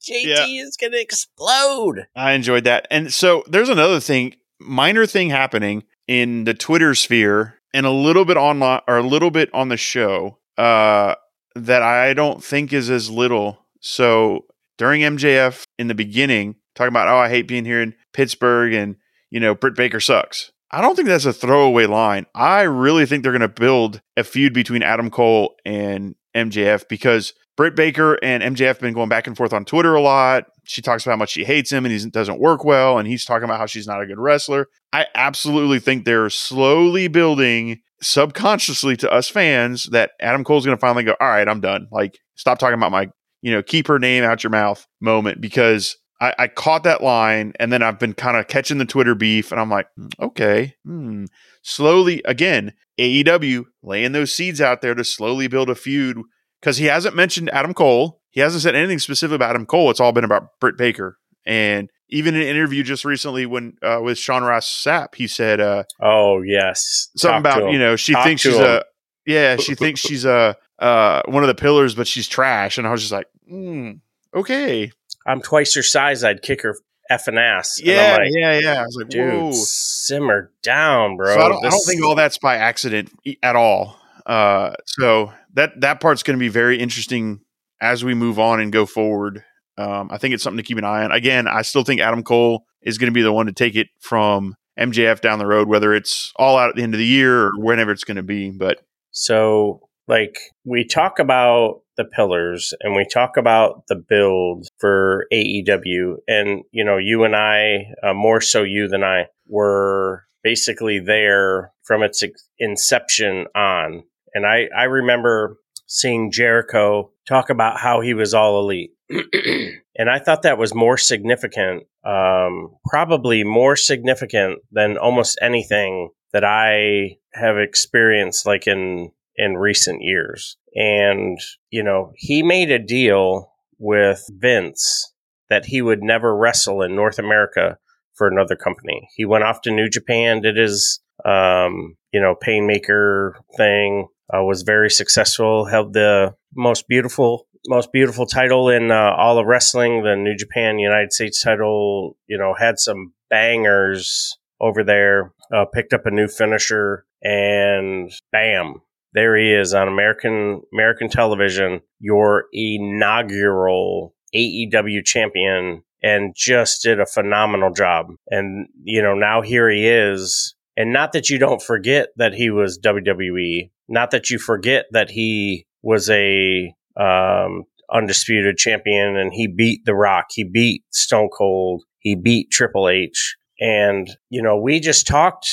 JT 0.00 0.62
is 0.62 0.76
gonna 0.76 0.96
explode. 0.96 2.06
I 2.16 2.32
enjoyed 2.32 2.64
that. 2.64 2.86
And 2.90 3.12
so 3.12 3.44
there's 3.48 3.68
another 3.68 4.00
thing, 4.00 4.36
minor 4.58 5.06
thing 5.06 5.30
happening 5.30 5.84
in 6.08 6.44
the 6.44 6.54
Twitter 6.54 6.94
sphere 6.94 7.60
and 7.74 7.84
a 7.86 7.90
little 7.90 8.24
bit 8.24 8.36
online 8.36 8.80
or 8.88 8.96
a 8.96 9.02
little 9.02 9.30
bit 9.30 9.50
on 9.52 9.68
the 9.68 9.76
show 9.76 10.38
uh, 10.56 11.14
that 11.54 11.82
I 11.82 12.14
don't 12.14 12.42
think 12.42 12.72
is 12.72 12.88
as 12.90 13.10
little. 13.10 13.58
So 13.80 14.46
during 14.78 15.02
MJF 15.02 15.64
in 15.78 15.88
the 15.88 15.94
beginning, 15.94 16.56
talking 16.74 16.88
about, 16.88 17.08
oh, 17.08 17.18
I 17.18 17.28
hate 17.28 17.46
being 17.48 17.64
here 17.64 17.82
in 17.82 17.94
Pittsburgh 18.12 18.72
and, 18.72 18.96
you 19.30 19.40
know, 19.40 19.54
Britt 19.54 19.74
Baker 19.74 20.00
sucks. 20.00 20.52
I 20.70 20.80
don't 20.80 20.96
think 20.96 21.08
that's 21.08 21.24
a 21.24 21.32
throwaway 21.32 21.86
line. 21.86 22.26
I 22.34 22.62
really 22.62 23.06
think 23.06 23.22
they're 23.22 23.32
going 23.32 23.40
to 23.40 23.48
build 23.48 24.00
a 24.16 24.24
feud 24.24 24.52
between 24.52 24.82
Adam 24.82 25.10
Cole 25.10 25.54
and 25.64 26.16
MJF 26.34 26.88
because 26.88 27.32
Britt 27.56 27.76
Baker 27.76 28.14
and 28.22 28.42
MJF 28.42 28.66
have 28.66 28.80
been 28.80 28.92
going 28.92 29.08
back 29.08 29.26
and 29.26 29.36
forth 29.36 29.52
on 29.52 29.64
Twitter 29.64 29.94
a 29.94 30.00
lot. 30.00 30.44
She 30.64 30.82
talks 30.82 31.04
about 31.04 31.12
how 31.12 31.18
much 31.18 31.30
she 31.30 31.44
hates 31.44 31.70
him 31.70 31.86
and 31.86 31.94
he 31.94 32.10
doesn't 32.10 32.40
work 32.40 32.64
well, 32.64 32.98
and 32.98 33.08
he's 33.08 33.24
talking 33.24 33.44
about 33.44 33.58
how 33.58 33.66
she's 33.66 33.86
not 33.86 34.02
a 34.02 34.06
good 34.06 34.18
wrestler. 34.18 34.66
I 34.92 35.06
absolutely 35.14 35.78
think 35.78 36.04
they're 36.04 36.28
slowly 36.28 37.08
building 37.08 37.80
subconsciously 38.02 38.96
to 38.96 39.10
us 39.10 39.28
fans 39.28 39.86
that 39.86 40.10
Adam 40.20 40.44
Cole's 40.44 40.66
going 40.66 40.76
to 40.76 40.80
finally 40.80 41.04
go, 41.04 41.14
all 41.18 41.28
right, 41.28 41.48
I'm 41.48 41.60
done. 41.60 41.88
Like, 41.90 42.18
stop 42.34 42.58
talking 42.58 42.74
about 42.74 42.92
my, 42.92 43.08
you 43.40 43.52
know, 43.52 43.62
keep 43.62 43.86
her 43.86 43.98
name 43.98 44.24
out 44.24 44.42
your 44.42 44.50
mouth 44.50 44.86
moment 45.00 45.40
because 45.40 45.96
I, 46.20 46.34
I 46.38 46.48
caught 46.48 46.84
that 46.84 47.02
line 47.02 47.52
and 47.60 47.72
then 47.72 47.82
I've 47.82 47.98
been 47.98 48.14
kind 48.14 48.36
of 48.36 48.48
catching 48.48 48.78
the 48.78 48.84
Twitter 48.84 49.14
beef 49.14 49.52
and 49.52 49.60
I'm 49.60 49.70
like, 49.70 49.88
"Hmm, 49.96 50.06
okay, 50.20 50.74
hmm. 50.84 51.24
slowly 51.62 52.22
again, 52.24 52.72
AEW 52.98 53.66
laying 53.82 54.12
those 54.12 54.32
seeds 54.32 54.60
out 54.60 54.80
there 54.80 54.94
to 54.94 55.04
slowly 55.04 55.48
build 55.48 55.68
a 55.70 55.74
feud 55.74 56.18
because 56.60 56.78
he 56.78 56.86
hasn't 56.86 57.14
mentioned 57.14 57.50
Adam 57.50 57.74
Cole. 57.74 58.20
He 58.30 58.40
hasn't 58.40 58.62
said 58.62 58.74
anything 58.74 58.98
specific 58.98 59.36
about 59.36 59.50
Adam 59.50 59.66
Cole. 59.66 59.90
It's 59.90 60.00
all 60.00 60.12
been 60.12 60.24
about 60.24 60.58
Britt 60.60 60.76
Baker. 60.76 61.18
And 61.44 61.90
even 62.08 62.34
in 62.34 62.42
an 62.42 62.48
interview 62.48 62.82
just 62.82 63.04
recently 63.04 63.46
when 63.46 63.76
uh, 63.82 64.00
with 64.02 64.18
Sean 64.18 64.42
Ross 64.42 64.66
Sapp, 64.68 65.14
he 65.14 65.26
said 65.26 65.60
uh, 65.60 65.84
Oh 66.00 66.42
yes, 66.42 67.08
something 67.16 67.42
Talk 67.42 67.58
about 67.58 67.72
you 67.72 67.78
know 67.78 67.96
she 67.96 68.12
Talk 68.12 68.24
thinks 68.24 68.42
she's 68.42 68.56
him. 68.56 68.64
a 68.64 68.82
yeah 69.26 69.56
she 69.56 69.74
thinks 69.74 70.00
she's 70.00 70.24
a 70.24 70.56
uh, 70.78 71.22
one 71.26 71.42
of 71.42 71.48
the 71.48 71.54
pillars, 71.54 71.94
but 71.94 72.06
she's 72.06 72.28
trash. 72.28 72.78
And 72.78 72.86
I 72.86 72.90
was 72.90 73.00
just 73.00 73.12
like, 73.12 73.26
hmm, 73.48 73.92
okay, 74.34 74.92
I'm 75.26 75.42
twice 75.42 75.74
your 75.74 75.82
size. 75.82 76.24
I'd 76.24 76.42
kick 76.42 76.62
her 76.62 76.76
effing 77.10 77.38
ass. 77.38 77.80
And 77.80 77.90
I'm 77.90 77.96
yeah, 77.96 78.16
like, 78.16 78.30
yeah, 78.32 78.58
yeah. 78.58 78.80
I 78.80 78.84
was 78.84 78.96
like, 78.96 79.08
dude, 79.08 79.32
whoa. 79.32 79.52
simmer 79.52 80.52
down, 80.62 81.16
bro. 81.16 81.34
So 81.34 81.40
I 81.40 81.48
don't, 81.48 81.66
I 81.66 81.70
don't 81.70 81.84
think 81.84 82.04
all 82.04 82.14
that's 82.14 82.38
by 82.38 82.56
accident 82.56 83.10
at 83.42 83.56
all. 83.56 83.98
Uh, 84.24 84.74
so 84.86 85.32
that 85.54 85.80
that 85.80 86.00
part's 86.00 86.22
going 86.22 86.38
to 86.38 86.40
be 86.40 86.48
very 86.48 86.78
interesting 86.78 87.40
as 87.80 88.04
we 88.04 88.14
move 88.14 88.38
on 88.38 88.60
and 88.60 88.72
go 88.72 88.86
forward. 88.86 89.44
Um, 89.78 90.08
I 90.10 90.18
think 90.18 90.34
it's 90.34 90.42
something 90.42 90.58
to 90.58 90.62
keep 90.62 90.78
an 90.78 90.84
eye 90.84 91.04
on. 91.04 91.12
Again, 91.12 91.46
I 91.46 91.62
still 91.62 91.84
think 91.84 92.00
Adam 92.00 92.22
Cole 92.22 92.64
is 92.82 92.98
going 92.98 93.10
to 93.10 93.14
be 93.14 93.22
the 93.22 93.32
one 93.32 93.46
to 93.46 93.52
take 93.52 93.76
it 93.76 93.88
from 94.00 94.54
MJF 94.78 95.20
down 95.20 95.38
the 95.38 95.46
road, 95.46 95.68
whether 95.68 95.94
it's 95.94 96.32
all 96.36 96.56
out 96.56 96.70
at 96.70 96.76
the 96.76 96.82
end 96.82 96.94
of 96.94 96.98
the 96.98 97.06
year 97.06 97.46
or 97.46 97.50
whenever 97.56 97.90
it's 97.90 98.04
going 98.04 98.16
to 98.16 98.22
be. 98.22 98.50
But 98.50 98.78
So, 99.10 99.88
like, 100.08 100.38
we 100.64 100.84
talk 100.84 101.18
about 101.18 101.82
the 101.96 102.04
pillars 102.04 102.74
and 102.80 102.94
we 102.94 103.06
talk 103.06 103.36
about 103.36 103.86
the 103.88 103.96
build 103.96 104.68
for 104.78 105.26
AEW. 105.32 106.16
And, 106.28 106.62
you 106.70 106.84
know, 106.84 106.98
you 106.98 107.24
and 107.24 107.34
I, 107.34 107.92
uh, 108.02 108.14
more 108.14 108.40
so 108.40 108.62
you 108.62 108.88
than 108.88 109.02
I, 109.02 109.26
were 109.46 110.24
basically 110.42 110.98
there 110.98 111.72
from 111.84 112.02
its 112.02 112.22
inception 112.58 113.46
on. 113.54 114.04
And 114.34 114.46
I, 114.46 114.68
I 114.76 114.84
remember 114.84 115.56
seeing 115.86 116.30
Jericho 116.30 117.10
talk 117.28 117.50
about 117.50 117.80
how 117.80 118.00
he 118.00 118.14
was 118.14 118.34
all 118.34 118.60
elite. 118.60 118.90
and 119.10 120.10
I 120.10 120.18
thought 120.18 120.42
that 120.42 120.58
was 120.58 120.74
more 120.74 120.98
significant, 120.98 121.84
um, 122.04 122.76
probably 122.84 123.44
more 123.44 123.76
significant 123.76 124.60
than 124.70 124.98
almost 124.98 125.38
anything 125.40 126.10
that 126.32 126.44
I 126.44 127.16
have 127.32 127.56
experienced, 127.58 128.46
like 128.46 128.66
in 128.66 129.10
in 129.36 129.56
recent 129.56 130.02
years. 130.02 130.56
And 130.74 131.38
you 131.70 131.82
know, 131.82 132.12
he 132.16 132.42
made 132.42 132.70
a 132.70 132.78
deal 132.78 133.52
with 133.78 134.24
Vince 134.30 135.12
that 135.48 135.66
he 135.66 135.82
would 135.82 136.02
never 136.02 136.36
wrestle 136.36 136.82
in 136.82 136.96
North 136.96 137.18
America 137.18 137.78
for 138.14 138.26
another 138.26 138.56
company. 138.56 139.08
He 139.14 139.24
went 139.24 139.44
off 139.44 139.60
to 139.62 139.70
New 139.70 139.88
Japan, 139.88 140.40
did 140.40 140.56
his 140.56 141.00
um, 141.24 141.96
you 142.12 142.20
know 142.20 142.34
painmaker 142.34 143.34
thing, 143.56 144.08
uh, 144.32 144.42
was 144.42 144.62
very 144.62 144.90
successful, 144.90 145.66
held 145.66 145.92
the 145.92 146.34
most 146.54 146.88
beautiful 146.88 147.46
most 147.68 147.92
beautiful 147.92 148.26
title 148.26 148.68
in 148.68 148.90
uh, 148.90 149.12
all 149.16 149.38
of 149.38 149.46
wrestling, 149.46 150.02
the 150.02 150.14
New 150.16 150.36
Japan 150.36 150.78
United 150.78 151.12
States 151.12 151.42
title. 151.42 152.16
You 152.26 152.38
know, 152.38 152.54
had 152.58 152.78
some 152.78 153.12
bangers 153.30 154.38
over 154.60 154.84
there. 154.84 155.32
Uh, 155.54 155.64
picked 155.64 155.92
up 155.92 156.06
a 156.06 156.10
new 156.10 156.26
finisher, 156.26 157.06
and 157.22 158.10
bam, 158.32 158.82
there 159.16 159.34
he 159.34 159.50
is 159.50 159.72
on 159.72 159.88
American 159.88 160.60
American 160.72 161.08
television, 161.08 161.80
your 161.98 162.44
inaugural 162.52 164.14
AEW 164.34 165.04
champion, 165.04 165.82
and 166.02 166.34
just 166.36 166.82
did 166.82 167.00
a 167.00 167.06
phenomenal 167.06 167.72
job. 167.72 168.08
And 168.28 168.68
you 168.84 169.02
know, 169.02 169.14
now 169.14 169.40
here 169.40 169.70
he 169.70 169.88
is. 169.88 170.54
And 170.76 170.92
not 170.92 171.12
that 171.12 171.30
you 171.30 171.38
don't 171.38 171.62
forget 171.62 172.08
that 172.16 172.34
he 172.34 172.50
was 172.50 172.78
WWE, 172.78 173.70
not 173.88 174.10
that 174.10 174.28
you 174.28 174.38
forget 174.38 174.84
that 174.90 175.08
he 175.08 175.66
was 175.82 176.10
a 176.10 176.74
um, 177.00 177.64
undisputed 177.90 178.58
champion 178.58 179.16
and 179.16 179.32
he 179.32 179.46
beat 179.46 179.86
The 179.86 179.94
Rock, 179.94 180.26
he 180.32 180.44
beat 180.44 180.82
Stone 180.92 181.30
Cold, 181.36 181.84
he 182.00 182.14
beat 182.14 182.50
Triple 182.50 182.90
H. 182.90 183.36
And, 183.58 184.08
you 184.28 184.42
know, 184.42 184.56
we 184.56 184.80
just 184.80 185.06
talked, 185.06 185.48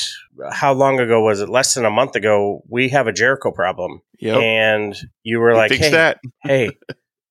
how 0.52 0.72
long 0.74 1.00
ago 1.00 1.22
was 1.22 1.40
it? 1.40 1.48
Less 1.48 1.74
than 1.74 1.84
a 1.84 1.90
month 1.90 2.16
ago, 2.16 2.62
we 2.68 2.90
have 2.90 3.06
a 3.06 3.12
Jericho 3.12 3.50
problem. 3.50 4.02
Yep. 4.18 4.42
And 4.42 4.96
you 5.22 5.38
were 5.38 5.52
We 5.52 5.56
like, 5.56 5.72
hey, 5.72 5.90
that. 5.90 6.20
hey, 6.42 6.70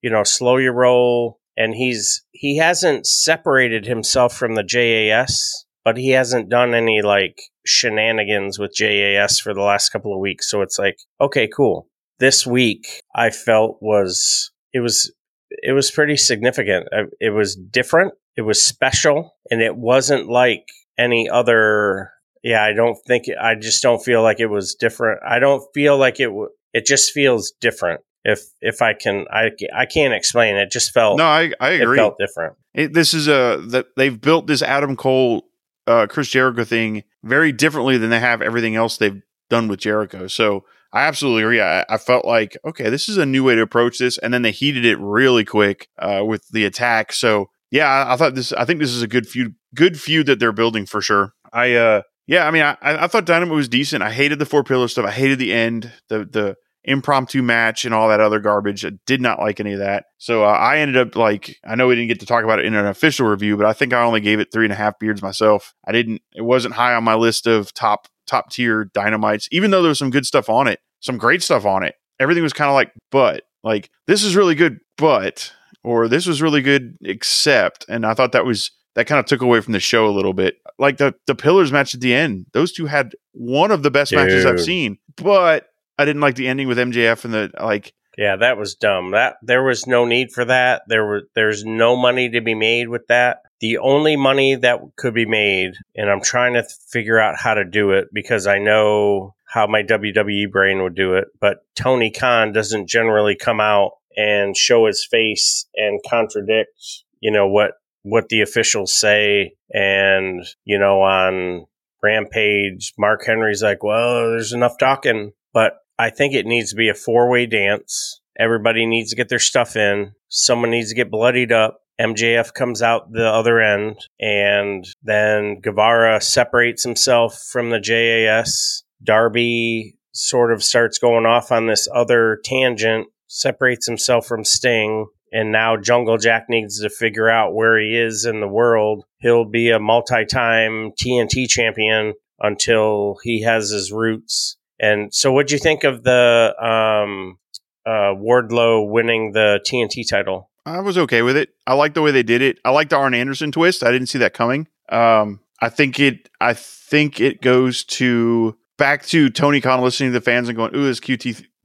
you 0.02 0.10
know, 0.10 0.24
slow 0.24 0.58
your 0.58 0.74
roll. 0.74 1.40
And 1.56 1.76
he's, 1.76 2.24
he 2.32 2.58
hasn't 2.58 3.06
separated 3.06 3.86
himself 3.86 4.36
from 4.36 4.56
the 4.56 4.64
JAS, 4.64 5.66
but 5.86 5.98
he 5.98 6.10
hasn't 6.10 6.50
done 6.50 6.74
any 6.74 7.04
like 7.04 7.40
shenanigans 7.66 8.58
with 8.58 8.74
JAS 8.74 9.40
for 9.40 9.54
the 9.54 9.62
last 9.62 9.90
couple 9.90 10.14
of 10.14 10.20
weeks. 10.20 10.50
So 10.50 10.62
it's 10.62 10.80
like, 10.80 10.98
okay, 11.22 11.48
cool. 11.48 11.88
This 12.18 12.48
week 12.48 13.02
I 13.16 13.30
felt 13.30 13.78
was, 13.82 14.52
it 14.74 14.80
was, 14.80 15.14
it 15.62 15.74
was 15.74 15.92
pretty 15.92 16.18
significant. 16.18 16.88
It 17.20 17.30
was 17.30 17.56
different. 17.56 18.14
It 18.36 18.42
was 18.42 18.62
special 18.62 19.36
and 19.52 19.62
it 19.62 19.76
wasn't 19.76 20.30
like 20.30 20.68
any 20.98 21.30
other. 21.30 22.12
Yeah, 22.44 22.64
I 22.64 22.74
don't 22.74 22.98
think, 23.08 23.26
I 23.40 23.56
just 23.56 23.82
don't 23.82 24.04
feel 24.04 24.22
like 24.22 24.40
it 24.42 24.48
was 24.48 24.76
different. 24.76 25.22
I 25.26 25.40
don't 25.40 25.64
feel 25.74 25.98
like 25.98 26.20
it, 26.20 26.26
w- 26.26 26.50
it 26.74 26.86
just 26.86 27.12
feels 27.14 27.54
different. 27.62 28.02
If, 28.26 28.42
if 28.60 28.82
I 28.82 28.94
can, 28.94 29.26
I, 29.32 29.52
I 29.74 29.86
can't 29.86 30.14
explain. 30.14 30.58
It 30.58 30.70
just 30.72 30.92
felt, 30.92 31.18
No, 31.20 31.26
I, 31.26 31.54
I 31.62 31.72
it 31.72 31.82
agree. 31.84 31.98
felt 31.98 32.18
different. 32.18 32.56
It, 32.74 32.94
this 32.94 33.14
is 33.14 33.28
a 33.30 33.64
that 33.70 33.88
they've 33.96 34.20
built 34.20 34.48
this 34.48 34.62
Adam 34.62 34.98
Cole, 34.98 35.44
uh, 35.88 36.08
Chris 36.10 36.30
Jericho 36.30 36.64
thing 36.66 37.04
very 37.24 37.52
differently 37.54 37.98
than 37.98 38.10
they 38.10 38.20
have 38.20 38.42
everything 38.42 38.76
else 38.76 38.98
they've 38.98 39.22
done 39.50 39.68
with 39.70 39.80
Jericho. 39.80 40.28
So 40.28 40.66
I 40.92 41.04
absolutely 41.04 41.44
agree. 41.44 41.62
I, 41.62 41.86
I 41.90 41.98
felt 41.98 42.26
like 42.26 42.58
okay, 42.66 42.90
this 42.90 43.08
is 43.08 43.18
a 43.18 43.26
new 43.26 43.44
way 43.44 43.56
to 43.56 43.62
approach 43.62 44.00
this, 44.00 44.18
and 44.18 44.34
then 44.34 44.42
they 44.42 44.52
heated 44.52 44.86
it 44.86 44.98
really 45.00 45.46
quick 45.46 45.88
uh, 46.00 46.24
with 46.26 46.48
the 46.50 46.66
attack. 46.66 47.14
So 47.14 47.50
yeah, 47.74 48.06
I, 48.08 48.16
thought 48.18 48.36
this. 48.36 48.54
I 48.54 48.66
think 48.66 48.80
this 48.80 48.92
is 48.92 49.02
a 49.02 49.08
good 49.08 49.28
feud, 49.28 49.56
good 49.74 50.00
feud 50.00 50.28
that 50.28 50.40
they're 50.40 50.52
building 50.52 50.86
for 50.86 51.02
sure. 51.02 51.34
I 51.52 51.74
uh, 51.74 52.02
yeah, 52.28 52.48
I 52.48 52.52
mean, 52.52 52.62
I, 52.62 52.78
I 52.84 53.08
thought 53.08 53.26
Dynamite 53.26 53.56
was 53.56 53.68
decent. 53.68 54.04
I 54.04 54.12
hated 54.12 54.38
the 54.38 54.46
four 54.46 54.64
pillar 54.64 54.88
stuff. 54.88 55.08
I 55.08 55.12
hated 55.12 55.40
the 55.40 55.52
end, 55.52 55.92
the 56.08 56.20
the 56.20 56.56
impromptu 56.84 57.42
match 57.42 57.84
and 57.84 57.92
all 57.92 58.10
that 58.10 58.20
other 58.20 58.40
garbage. 58.40 58.86
I 58.86 58.92
did 59.08 59.22
not 59.22 59.40
like 59.40 59.60
any 59.60 59.74
of 59.74 59.80
that. 59.80 60.06
So 60.20 60.44
uh, 60.44 60.50
I 60.50 60.80
ended 60.80 60.98
up 60.98 61.16
like 61.16 61.58
I 61.66 61.74
know 61.74 61.88
we 61.88 61.96
didn't 61.96 62.10
get 62.10 62.20
to 62.20 62.28
talk 62.28 62.44
about 62.44 62.60
it 62.60 62.66
in 62.66 62.76
an 62.76 62.86
official 62.86 63.26
review, 63.26 63.58
but 63.58 63.66
I 63.66 63.74
think 63.74 63.92
I 63.92 64.04
only 64.04 64.22
gave 64.22 64.40
it 64.40 64.50
three 64.54 64.66
and 64.66 64.74
a 64.74 64.76
half 64.76 65.00
beards 65.00 65.24
myself. 65.24 65.74
I 65.84 65.94
didn't. 65.94 66.22
It 66.36 66.44
wasn't 66.44 66.76
high 66.76 66.94
on 66.94 67.04
my 67.04 67.16
list 67.16 67.48
of 67.48 67.74
top 67.74 68.08
top 68.28 68.52
tier 68.52 68.86
dynamites, 68.86 69.48
even 69.52 69.72
though 69.72 69.82
there 69.82 69.90
was 69.90 69.98
some 69.98 70.12
good 70.12 70.28
stuff 70.28 70.48
on 70.48 70.68
it, 70.68 70.80
some 71.00 71.18
great 71.18 71.42
stuff 71.42 71.66
on 71.66 71.82
it. 71.82 71.96
Everything 72.20 72.44
was 72.44 72.54
kind 72.54 72.70
of 72.70 72.76
like, 72.76 72.94
but 73.10 73.46
like 73.64 73.90
this 74.06 74.22
is 74.22 74.36
really 74.36 74.54
good, 74.54 74.78
but 75.00 75.52
or 75.84 76.08
this 76.08 76.26
was 76.26 76.42
really 76.42 76.62
good, 76.62 76.98
except, 77.02 77.86
and 77.90 78.06
I 78.06 78.14
thought 78.14 78.32
that 78.32 78.46
was 78.46 78.72
that 78.96 79.08
kind 79.08 79.20
of 79.20 79.26
took 79.26 79.42
away 79.42 79.60
from 79.62 79.74
the 79.74 79.80
show 79.80 80.08
a 80.08 80.12
little 80.12 80.34
bit. 80.34 80.58
Like 80.80 80.98
the 80.98 81.16
the 81.28 81.36
pillars 81.36 81.72
match 81.72 81.94
at 81.94 82.02
the 82.02 82.14
end, 82.14 82.46
those 82.54 82.72
two 82.72 82.86
had 82.86 83.14
one 83.34 83.72
of 83.72 83.84
the 83.84 83.92
best 83.92 84.14
matches 84.14 84.46
I've 84.46 84.62
seen, 84.62 84.98
but 85.16 85.68
I 85.98 86.06
didn't 86.06 86.22
like 86.22 86.36
the 86.36 86.48
ending 86.48 86.68
with 86.68 86.78
MJF 86.78 87.26
and 87.26 87.34
the 87.34 87.52
like. 87.60 87.94
Yeah, 88.16 88.36
that 88.36 88.58
was 88.58 88.76
dumb. 88.76 89.12
That 89.12 89.38
there 89.42 89.64
was 89.64 89.88
no 89.88 90.06
need 90.06 90.32
for 90.32 90.46
that. 90.46 90.84
There 90.88 91.04
were 91.04 91.24
there's 91.36 91.66
no 91.66 91.96
money 91.96 92.30
to 92.30 92.42
be 92.42 92.54
made 92.54 92.90
with 92.90 93.08
that. 93.08 93.40
The 93.60 93.80
only 93.80 94.16
money 94.16 94.56
that 94.56 94.82
could 94.98 95.16
be 95.16 95.26
made, 95.26 95.74
and 95.96 96.12
I'm 96.12 96.22
trying 96.22 96.54
to 96.54 96.62
th- 96.62 96.72
figure 96.90 97.20
out 97.20 97.36
how 97.40 97.56
to 97.56 97.64
do 97.64 97.92
it 97.92 98.10
because 98.14 98.46
I 98.46 98.60
know 98.60 99.34
how 99.46 99.68
my 99.68 99.84
WWE 99.84 100.52
brain 100.52 100.84
would 100.84 100.96
do 100.96 101.14
it, 101.14 101.26
but 101.40 101.60
Tony 101.76 102.12
Khan 102.12 102.52
doesn't 102.52 102.90
generally 102.90 103.36
come 103.36 103.60
out 103.60 103.94
and 104.16 104.56
show 104.56 104.86
his 104.88 105.06
face 105.10 105.68
and 105.76 106.00
contradict, 106.08 107.04
you 107.20 107.32
know, 107.32 107.48
what 107.48 107.72
what 108.04 108.28
the 108.30 108.42
officials 108.42 108.92
say 108.92 109.54
and, 109.72 110.46
you 110.66 110.78
know, 110.78 111.02
on 111.02 111.66
Rampage, 112.04 112.94
Mark 112.98 113.26
Henry's 113.26 113.64
like, 113.64 113.82
"Well, 113.82 114.32
there's 114.32 114.52
enough 114.52 114.78
talking." 114.78 115.32
But 115.54 115.78
I 115.98 116.10
think 116.10 116.34
it 116.34 116.46
needs 116.46 116.72
to 116.72 116.76
be 116.76 116.90
a 116.90 116.94
four 116.94 117.30
way 117.30 117.46
dance. 117.46 118.20
Everybody 118.38 118.86
needs 118.86 119.12
to 119.12 119.16
get 119.16 119.30
their 119.30 119.40
stuff 119.40 119.76
in. 119.76 120.12
Someone 120.28 120.72
needs 120.72 120.90
to 120.90 120.96
get 120.96 121.12
bloodied 121.12 121.52
up. 121.52 121.80
MJF 122.02 122.54
comes 122.54 122.82
out 122.82 123.12
the 123.12 123.28
other 123.28 123.62
end, 123.62 123.98
and 124.20 124.86
then 125.04 125.62
Guevara 125.62 126.20
separates 126.20 126.84
himself 126.84 127.40
from 127.52 127.70
the 127.70 127.80
JAS. 127.80 128.84
Darby 129.04 129.96
sort 130.12 130.52
of 130.52 130.64
starts 130.64 130.98
going 130.98 131.26
off 131.26 131.52
on 131.52 131.68
this 131.68 131.88
other 131.94 132.40
tangent, 132.44 133.08
separates 133.28 133.88
himself 133.88 134.26
from 134.26 134.44
Sting, 134.44 135.08
and 135.32 135.52
now 135.52 135.78
Jungle 135.78 136.18
Jack 136.18 136.46
needs 136.50 136.82
to 136.82 136.90
figure 136.90 137.30
out 137.30 137.56
where 137.56 137.80
he 137.80 137.98
is 137.98 138.26
in 138.26 138.40
the 138.40 138.48
world. 138.48 139.04
He'll 139.20 139.46
be 139.46 139.72
a 139.72 139.80
multi 139.80 140.26
time 140.26 140.92
TNT 140.92 141.48
champion 141.48 142.14
until 142.40 143.18
he 143.24 143.42
has 143.42 143.70
his 143.70 143.92
roots. 143.92 144.58
And 144.80 145.14
so, 145.14 145.32
what'd 145.32 145.52
you 145.52 145.58
think 145.58 145.84
of 145.84 146.04
the 146.04 146.54
um, 146.60 147.40
uh, 147.86 148.14
Wardlow 148.16 148.90
winning 148.90 149.32
the 149.32 149.60
TNT 149.66 150.08
title? 150.08 150.50
I 150.66 150.80
was 150.80 150.98
okay 150.98 151.22
with 151.22 151.36
it. 151.36 151.50
I 151.68 151.74
like 151.74 151.94
the 151.94 152.02
way 152.02 152.12
they 152.12 152.24
did 152.24 152.42
it. 152.42 152.60
I 152.64 152.70
like 152.70 152.90
the 152.90 152.98
Arn 152.98 153.14
Anderson 153.14 153.52
twist. 153.52 153.84
I 153.84 153.92
didn't 153.92 154.08
see 154.08 154.20
that 154.20 154.34
coming. 154.34 154.68
Um, 154.90 155.42
I 155.62 155.70
think 155.70 156.00
it. 156.00 156.30
I 156.40 156.54
think 156.54 157.20
it 157.20 157.42
goes 157.42 157.84
to 157.86 158.58
back 158.78 159.06
to 159.08 159.30
Tony 159.30 159.62
Khan 159.62 159.82
listening 159.82 160.12
to 160.12 160.20
the 160.20 160.24
fans 160.24 160.50
and 160.50 160.58
going, 160.58 160.76
"Ooh, 160.76 160.86
this 160.86 161.00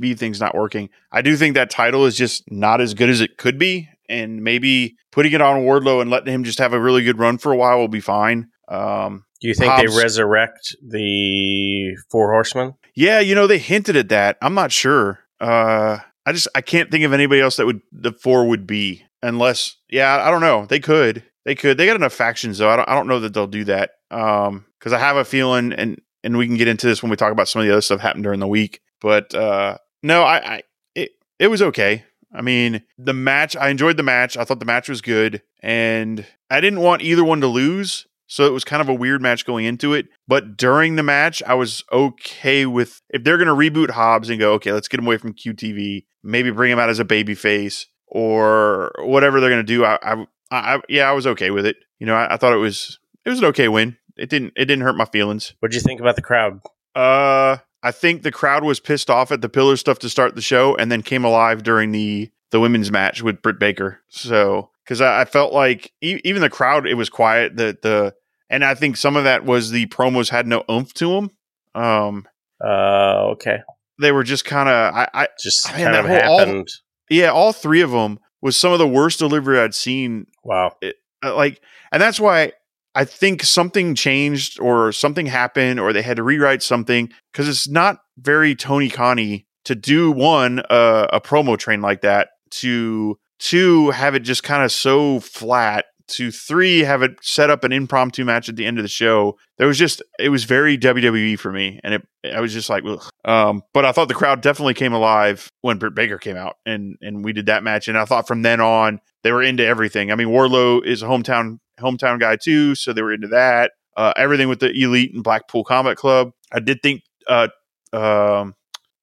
QTV 0.01 0.19
thing's 0.19 0.41
not 0.41 0.55
working." 0.55 0.89
I 1.13 1.23
do 1.23 1.37
think 1.37 1.55
that 1.55 1.71
title 1.71 2.07
is 2.07 2.17
just 2.17 2.45
not 2.51 2.81
as 2.81 2.95
good 2.95 3.09
as 3.11 3.21
it 3.21 3.37
could 3.39 3.59
be, 3.59 3.89
and 4.09 4.43
maybe 4.43 4.97
putting 5.13 5.33
it 5.33 5.41
on 5.41 5.63
Wardlow 5.63 6.01
and 6.03 6.11
letting 6.11 6.33
him 6.33 6.45
just 6.45 6.59
have 6.59 6.73
a 6.73 6.81
really 6.81 7.03
good 7.05 7.19
run 7.19 7.39
for 7.39 7.53
a 7.53 7.57
while 7.57 7.79
will 7.79 7.89
be 7.89 8.01
fine. 8.01 8.49
Um, 8.69 9.25
Do 9.41 9.49
you 9.49 9.55
think 9.55 9.73
Hobbs- 9.73 9.95
they 9.97 10.03
resurrect 10.03 10.77
the 10.87 11.97
Four 12.11 12.31
Horsemen? 12.33 12.75
Yeah, 12.95 13.21
you 13.21 13.35
know, 13.35 13.47
they 13.47 13.59
hinted 13.59 13.97
at 13.97 14.09
that. 14.11 14.37
I'm 14.43 14.55
not 14.55 14.73
sure. 14.73 15.21
Uh 15.41 15.99
I 16.27 16.33
just 16.33 16.49
I 16.55 16.61
can't 16.61 16.91
think 16.91 17.05
of 17.05 17.13
anybody 17.13 17.41
else 17.41 17.57
that 17.57 17.65
would 17.67 17.81
the 17.93 18.13
four 18.13 18.49
would 18.49 18.67
be 18.67 19.05
unless 19.23 19.77
yeah, 19.89 20.19
I 20.23 20.31
don't 20.31 20.41
know. 20.43 20.67
They 20.67 20.81
could. 20.81 21.23
They 21.47 21.55
could. 21.55 21.79
They 21.79 21.87
got 21.87 21.97
enough 21.97 22.13
factions 22.13 22.59
though. 22.59 22.69
I 22.69 22.77
don't 22.77 22.89
I 22.89 22.95
don't 22.95 23.07
know 23.07 23.21
that 23.21 23.33
they'll 23.33 23.47
do 23.47 23.65
that. 23.65 23.91
Um 24.11 24.67
cuz 24.81 24.93
I 24.93 24.99
have 24.99 25.17
a 25.17 25.25
feeling 25.25 25.73
and 25.73 26.01
and 26.25 26.37
we 26.37 26.47
can 26.47 26.57
get 26.57 26.69
into 26.69 26.87
this 26.87 27.03
when 27.03 27.09
we 27.11 27.17
talk 27.17 27.33
about 27.33 27.49
some 27.49 27.61
of 27.63 27.67
the 27.67 27.73
other 27.73 27.81
stuff 27.81 28.01
happened 28.01 28.25
during 28.25 28.41
the 28.41 28.47
week. 28.49 28.81
But 29.01 29.33
uh 29.35 29.79
no, 30.03 30.23
I 30.23 30.55
I 30.57 30.63
it 30.95 31.13
it 31.39 31.49
was 31.49 31.63
okay. 31.63 32.05
I 32.33 32.43
mean, 32.43 32.83
the 32.99 33.15
match, 33.15 33.57
I 33.57 33.71
enjoyed 33.71 33.97
the 33.97 34.03
match. 34.03 34.37
I 34.37 34.45
thought 34.45 34.61
the 34.61 34.67
match 34.67 34.89
was 34.89 35.01
good 35.01 35.43
and 35.63 36.27
I 36.51 36.61
didn't 36.61 36.81
want 36.81 37.03
either 37.03 37.25
one 37.25 37.41
to 37.41 37.47
lose. 37.47 38.07
So 38.27 38.45
it 38.45 38.53
was 38.53 38.65
kind 38.65 38.83
of 38.83 38.91
a 38.91 38.95
weird 38.95 39.23
match 39.23 39.47
going 39.47 39.65
into 39.65 39.95
it. 39.95 40.09
But 40.27 40.59
during 40.59 40.97
the 40.97 41.03
match, 41.03 41.43
I 41.45 41.55
was 41.55 41.83
okay 41.91 42.67
with 42.67 43.01
if 43.09 43.25
they're 43.25 43.39
going 43.39 43.49
to 43.49 43.55
reboot 43.55 43.91
Hobbs 43.91 44.29
and 44.29 44.39
go, 44.39 44.53
okay, 44.55 44.73
let's 44.73 44.89
get 44.89 45.01
him 45.01 45.07
away 45.07 45.17
from 45.17 45.33
QTV, 45.33 46.05
maybe 46.23 46.51
bring 46.51 46.71
him 46.71 46.79
out 46.79 46.91
as 46.91 46.99
a 46.99 47.07
baby 47.07 47.35
face 47.35 47.87
or 48.07 48.93
whatever 48.99 49.41
they're 49.41 49.49
going 49.49 49.65
to 49.65 49.73
do. 49.73 49.85
I, 49.87 49.99
I, 50.03 50.27
I, 50.51 50.81
yeah, 50.91 51.09
I 51.09 51.13
was 51.13 51.27
okay 51.27 51.51
with 51.51 51.65
it. 51.65 51.77
You 51.99 52.07
know, 52.07 52.15
I, 52.15 52.35
I 52.35 52.37
thought 52.37 52.53
it 52.53 52.59
was 52.59 52.99
it 53.25 53.31
was 53.31 53.39
an 53.39 53.47
okay 53.47 53.69
win. 53.69 53.97
It 54.19 54.29
didn't 54.29 54.53
it 54.57 54.67
didn't 54.67 54.83
hurt 54.83 54.97
my 54.97 55.07
feelings. 55.07 55.55
What'd 55.61 55.75
you 55.75 55.81
think 55.81 56.01
about 56.01 56.17
the 56.17 56.23
crowd? 56.23 56.61
Uh, 56.95 57.59
I 57.83 57.93
think 57.93 58.23
the 58.23 58.33
crowd 58.33 58.64
was 58.64 58.81
pissed 58.81 59.11
off 59.11 59.31
at 59.31 59.41
the 59.41 59.49
pillar 59.49 59.77
stuff 59.77 59.99
to 60.01 60.09
start 60.09 60.35
the 60.35 60.43
show, 60.43 60.75
and 60.77 60.91
then 60.91 61.03
came 61.03 61.25
alive 61.25 61.62
during 61.62 61.93
the 61.93 62.31
the 62.51 62.61
women's 62.61 62.91
match 62.91 63.23
with 63.23 63.43
Britt 63.43 63.59
Baker. 63.59 64.01
So 64.09 64.71
because 64.85 65.01
I, 65.01 65.23
I, 65.23 65.25
felt 65.27 65.53
like 65.53 65.93
e- 66.01 66.21
even 66.25 66.41
the 66.41 66.51
crowd, 66.51 66.87
it 66.87 66.95
was 66.95 67.11
quiet. 67.11 67.57
The 67.57 67.77
the 67.81 68.14
and 68.51 68.64
I 68.64 68.75
think 68.75 68.97
some 68.97 69.17
of 69.17 69.25
that 69.25 69.45
was 69.45 69.71
the 69.71 69.87
promos 69.87 70.31
had 70.31 70.47
no 70.47 70.64
oomph 70.71 70.95
to 70.95 71.12
them. 71.12 71.31
Um, 71.75 72.27
uh, 72.64 73.29
okay. 73.33 73.59
They 74.01 74.12
were 74.12 74.25
just 74.25 74.45
kind 74.45 74.69
of 74.69 74.95
I, 74.95 75.09
I 75.12 75.29
just 75.41 75.69
kind 75.69 75.95
of 75.95 76.07
whole, 76.07 76.38
happened. 76.38 76.69
All, 76.69 77.17
yeah, 77.17 77.31
all 77.31 77.53
three 77.53 77.81
of 77.81 77.91
them 77.91 78.19
was 78.41 78.57
some 78.57 78.73
of 78.73 78.79
the 78.79 78.88
worst 78.88 79.19
delivery 79.19 79.59
I'd 79.59 79.75
seen. 79.75 80.27
Wow. 80.43 80.77
It, 80.81 80.97
uh, 81.23 81.35
like, 81.35 81.61
and 81.93 82.01
that's 82.01 82.21
why 82.21 82.53
I 82.94 83.05
think 83.05 83.42
something 83.42 83.94
changed 83.94 84.59
or 84.61 84.92
something 84.92 85.27
happened 85.27 85.79
or 85.79 85.92
they 85.92 86.03
had 86.03 86.16
to 86.16 86.22
rewrite 86.22 86.62
something 86.62 87.12
because 87.33 87.48
it's 87.48 87.68
not 87.68 87.98
very 88.18 88.55
Tony 88.55 88.88
Khan 88.88 89.18
to 89.64 89.74
do 89.74 90.11
one 90.11 90.61
uh, 90.70 91.07
a 91.12 91.20
promo 91.20 91.59
train 91.59 91.81
like 91.81 92.01
that 92.01 92.31
to 92.51 93.18
two 93.38 93.90
have 93.90 94.14
it 94.14 94.20
just 94.20 94.42
kind 94.42 94.64
of 94.64 94.72
so 94.72 95.20
flat 95.20 95.87
to 96.09 96.31
three 96.31 96.81
have 96.81 97.03
it 97.03 97.12
set 97.22 97.51
up 97.51 97.64
an 97.64 97.72
impromptu 97.72 98.24
match 98.24 98.48
at 98.48 98.57
the 98.57 98.64
end 98.64 98.79
of 98.79 98.83
the 98.83 98.88
show. 98.88 99.37
There 99.59 99.66
was 99.66 99.79
just 99.79 100.03
it 100.18 100.31
was 100.31 100.44
very 100.44 100.79
wwe 100.79 101.38
for 101.38 101.53
me 101.53 101.81
and 101.85 101.94
it 101.94 102.09
i 102.33 102.40
was 102.40 102.53
just 102.53 102.68
like 102.68 102.83
um 103.24 103.62
but 103.72 103.85
i 103.85 103.92
thought 103.92 104.09
the 104.09 104.14
crowd 104.14 104.40
definitely 104.40 104.74
came 104.74 104.92
alive 104.92 105.48
when 105.61 105.79
britt 105.79 105.94
baker 105.94 106.18
came 106.18 106.37
out 106.37 106.57
and 106.66 106.96
and 107.01 107.24
we 107.24 107.33
did 107.33 107.46
that 107.46 107.62
match 107.62 107.87
and 107.88 107.96
i 107.96 108.05
thought 108.05 108.27
from 108.27 108.42
then 108.42 108.61
on 108.61 109.01
they 109.22 109.33
were 109.33 109.42
into 109.42 109.64
everything. 109.64 110.11
I 110.11 110.14
mean 110.14 110.29
Wardlow 110.29 110.85
is 110.85 111.03
a 111.03 111.07
hometown 111.07 111.59
hometown 111.81 112.19
guy 112.21 112.37
too 112.37 112.75
so 112.75 112.93
they 112.93 113.03
were 113.03 113.12
into 113.12 113.29
that 113.29 113.73
uh 113.97 114.12
everything 114.17 114.49
with 114.49 114.61
the 114.61 114.71
elite 114.71 115.12
and 115.14 115.25
blackpool 115.25 115.64
combat 115.64 115.97
club 115.97 116.33
i 116.53 116.59
did 116.59 116.83
think 116.83 117.03
uh 117.29 117.49
um 117.93 118.55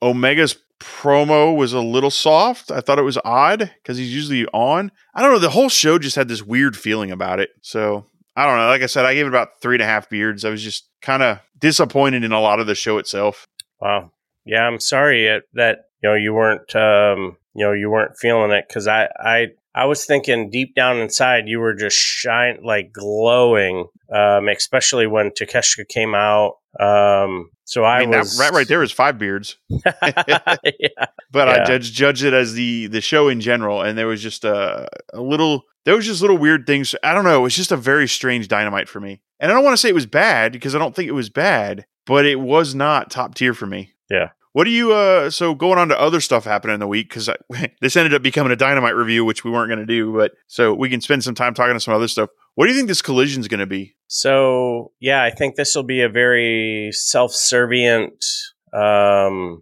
omega's 0.01 0.57
promo 0.79 1.55
was 1.55 1.73
a 1.73 1.79
little 1.79 2.11
soft. 2.11 2.71
I 2.71 2.81
thought 2.81 2.99
it 2.99 3.03
was 3.03 3.17
odd 3.23 3.71
because 3.81 3.97
he's 3.97 4.13
usually 4.13 4.45
on. 4.47 4.91
I 5.13 5.21
don't 5.21 5.31
know. 5.31 5.39
The 5.39 5.49
whole 5.49 5.69
show 5.69 5.97
just 5.97 6.15
had 6.15 6.27
this 6.27 6.43
weird 6.43 6.77
feeling 6.77 7.11
about 7.11 7.39
it. 7.39 7.49
So 7.61 8.05
I 8.35 8.45
don't 8.45 8.57
know. 8.57 8.67
Like 8.67 8.81
I 8.81 8.87
said, 8.87 9.05
I 9.05 9.13
gave 9.13 9.25
it 9.25 9.29
about 9.29 9.61
three 9.61 9.75
and 9.75 9.81
a 9.81 9.85
half 9.85 10.09
beards. 10.09 10.45
I 10.45 10.49
was 10.49 10.63
just 10.63 10.89
kind 11.01 11.23
of 11.23 11.39
disappointed 11.57 12.23
in 12.23 12.31
a 12.31 12.41
lot 12.41 12.59
of 12.59 12.67
the 12.67 12.75
show 12.75 12.97
itself. 12.97 13.47
Wow. 13.79 14.11
Yeah, 14.45 14.63
I'm 14.63 14.79
sorry 14.79 15.41
that 15.53 15.85
you 16.03 16.09
know 16.09 16.15
you 16.15 16.33
weren't 16.33 16.75
um, 16.75 17.37
you 17.55 17.65
know 17.65 17.71
you 17.71 17.89
weren't 17.89 18.17
feeling 18.17 18.51
it 18.51 18.65
because 18.67 18.87
I 18.87 19.09
I 19.19 19.47
I 19.75 19.85
was 19.85 20.05
thinking 20.05 20.49
deep 20.49 20.73
down 20.73 20.97
inside 20.97 21.47
you 21.47 21.59
were 21.59 21.73
just 21.73 21.97
shine 21.97 22.59
like 22.63 22.93
glowing, 22.93 23.87
um, 24.09 24.47
especially 24.47 25.05
when 25.05 25.31
Takeshita 25.31 25.87
came 25.89 26.15
out. 26.15 26.53
Um, 26.79 27.49
so 27.65 27.83
I, 27.83 27.97
I 27.97 27.99
mean, 28.01 28.11
was 28.11 28.37
that, 28.37 28.43
right, 28.43 28.53
right 28.53 28.67
there 28.67 28.81
is 28.83 28.93
five 28.93 29.17
beards. 29.17 29.57
yeah. 29.69 29.83
But 30.01 31.47
yeah. 31.47 31.61
I 31.61 31.65
judge 31.65 31.91
judge 31.91 32.23
it 32.23 32.33
as 32.33 32.53
the 32.53 32.87
the 32.87 33.01
show 33.01 33.27
in 33.27 33.41
general, 33.41 33.81
and 33.81 33.97
there 33.97 34.07
was 34.07 34.21
just 34.21 34.45
a, 34.45 34.87
a 35.13 35.19
little 35.19 35.63
there 35.83 35.95
was 35.95 36.05
just 36.05 36.21
little 36.21 36.37
weird 36.37 36.65
things. 36.65 36.95
I 37.03 37.13
don't 37.13 37.25
know. 37.25 37.39
It 37.39 37.43
was 37.43 37.55
just 37.55 37.73
a 37.73 37.77
very 37.77 38.07
strange 38.07 38.47
dynamite 38.47 38.87
for 38.87 39.01
me, 39.01 39.19
and 39.41 39.51
I 39.51 39.55
don't 39.55 39.63
want 39.65 39.73
to 39.73 39.77
say 39.77 39.89
it 39.89 39.95
was 39.95 40.05
bad 40.05 40.53
because 40.53 40.73
I 40.73 40.79
don't 40.79 40.95
think 40.95 41.09
it 41.09 41.13
was 41.13 41.29
bad, 41.29 41.85
but 42.05 42.25
it 42.25 42.39
was 42.39 42.73
not 42.73 43.11
top 43.11 43.35
tier 43.35 43.53
for 43.53 43.65
me. 43.65 43.91
Yeah. 44.09 44.29
What 44.55 44.63
do 44.63 44.69
you 44.69 44.93
uh 44.93 45.31
so 45.31 45.53
going 45.53 45.77
on 45.77 45.89
to 45.89 45.99
other 45.99 46.21
stuff 46.21 46.45
happening 46.45 46.75
in 46.75 46.79
the 46.79 46.87
week 46.87 47.09
cuz 47.09 47.29
this 47.81 47.97
ended 47.97 48.13
up 48.13 48.21
becoming 48.21 48.53
a 48.53 48.55
dynamite 48.55 48.95
review 48.95 49.25
which 49.25 49.43
we 49.43 49.51
weren't 49.51 49.67
going 49.67 49.85
to 49.85 49.85
do 49.85 50.13
but 50.13 50.31
so 50.47 50.73
we 50.73 50.89
can 50.89 51.01
spend 51.01 51.25
some 51.25 51.35
time 51.35 51.53
talking 51.53 51.73
to 51.73 51.79
some 51.81 51.93
other 51.93 52.07
stuff. 52.07 52.29
What 52.53 52.65
do 52.65 52.71
you 52.71 52.77
think 52.77 52.87
this 52.87 53.01
collision 53.01 53.41
is 53.41 53.49
going 53.49 53.59
to 53.59 53.65
be? 53.65 53.97
So, 54.07 54.93
yeah, 55.01 55.21
I 55.21 55.31
think 55.31 55.57
this 55.57 55.75
will 55.75 55.83
be 55.83 56.03
a 56.03 56.07
very 56.07 56.91
self-servient 56.93 58.23
um 58.71 59.61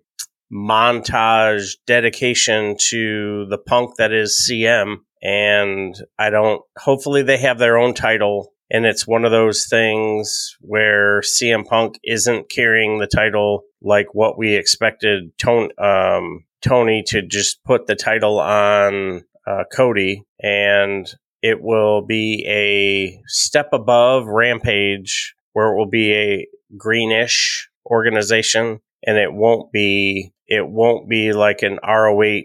montage 0.53 1.77
dedication 1.88 2.75
to 2.91 3.47
the 3.49 3.58
punk 3.58 3.95
that 3.97 4.13
is 4.13 4.47
CM 4.47 4.97
and 5.23 5.95
I 6.19 6.29
don't 6.29 6.62
hopefully 6.77 7.23
they 7.23 7.38
have 7.38 7.58
their 7.58 7.79
own 7.79 7.95
title 7.95 8.53
and 8.69 8.86
it's 8.86 9.08
one 9.08 9.25
of 9.25 9.32
those 9.32 9.67
things 9.67 10.56
where 10.60 11.21
CM 11.21 11.65
Punk 11.65 11.99
isn't 12.03 12.49
carrying 12.49 12.97
the 12.97 13.08
title 13.08 13.63
like 13.84 14.13
what 14.13 14.38
we 14.38 14.56
expected 14.56 15.38
Tony, 15.38 15.69
um, 15.78 16.46
Tony 16.62 17.04
to 17.08 17.22
just 17.22 17.63
put 17.63 17.88
the 17.88 17.96
title 17.96 18.39
on 18.39 19.24
uh, 19.46 19.63
Cody, 19.72 20.24
and 20.39 21.13
it 21.41 21.62
will 21.62 22.02
be 22.02 22.46
a 22.48 23.22
step 23.28 23.69
above 23.74 24.26
Rampage, 24.28 25.36
where 25.52 25.67
it 25.67 25.78
will 25.78 25.89
be 25.89 26.13
a 26.13 26.48
greenish 26.78 27.69
organization, 27.86 28.80
and 29.06 29.17
it 29.17 29.34
won't 29.34 29.72
be 29.72 30.32
it 30.48 30.67
won't 30.67 31.10
be 31.10 31.34
like 31.34 31.62
an 31.62 31.80
ROH 31.86 32.41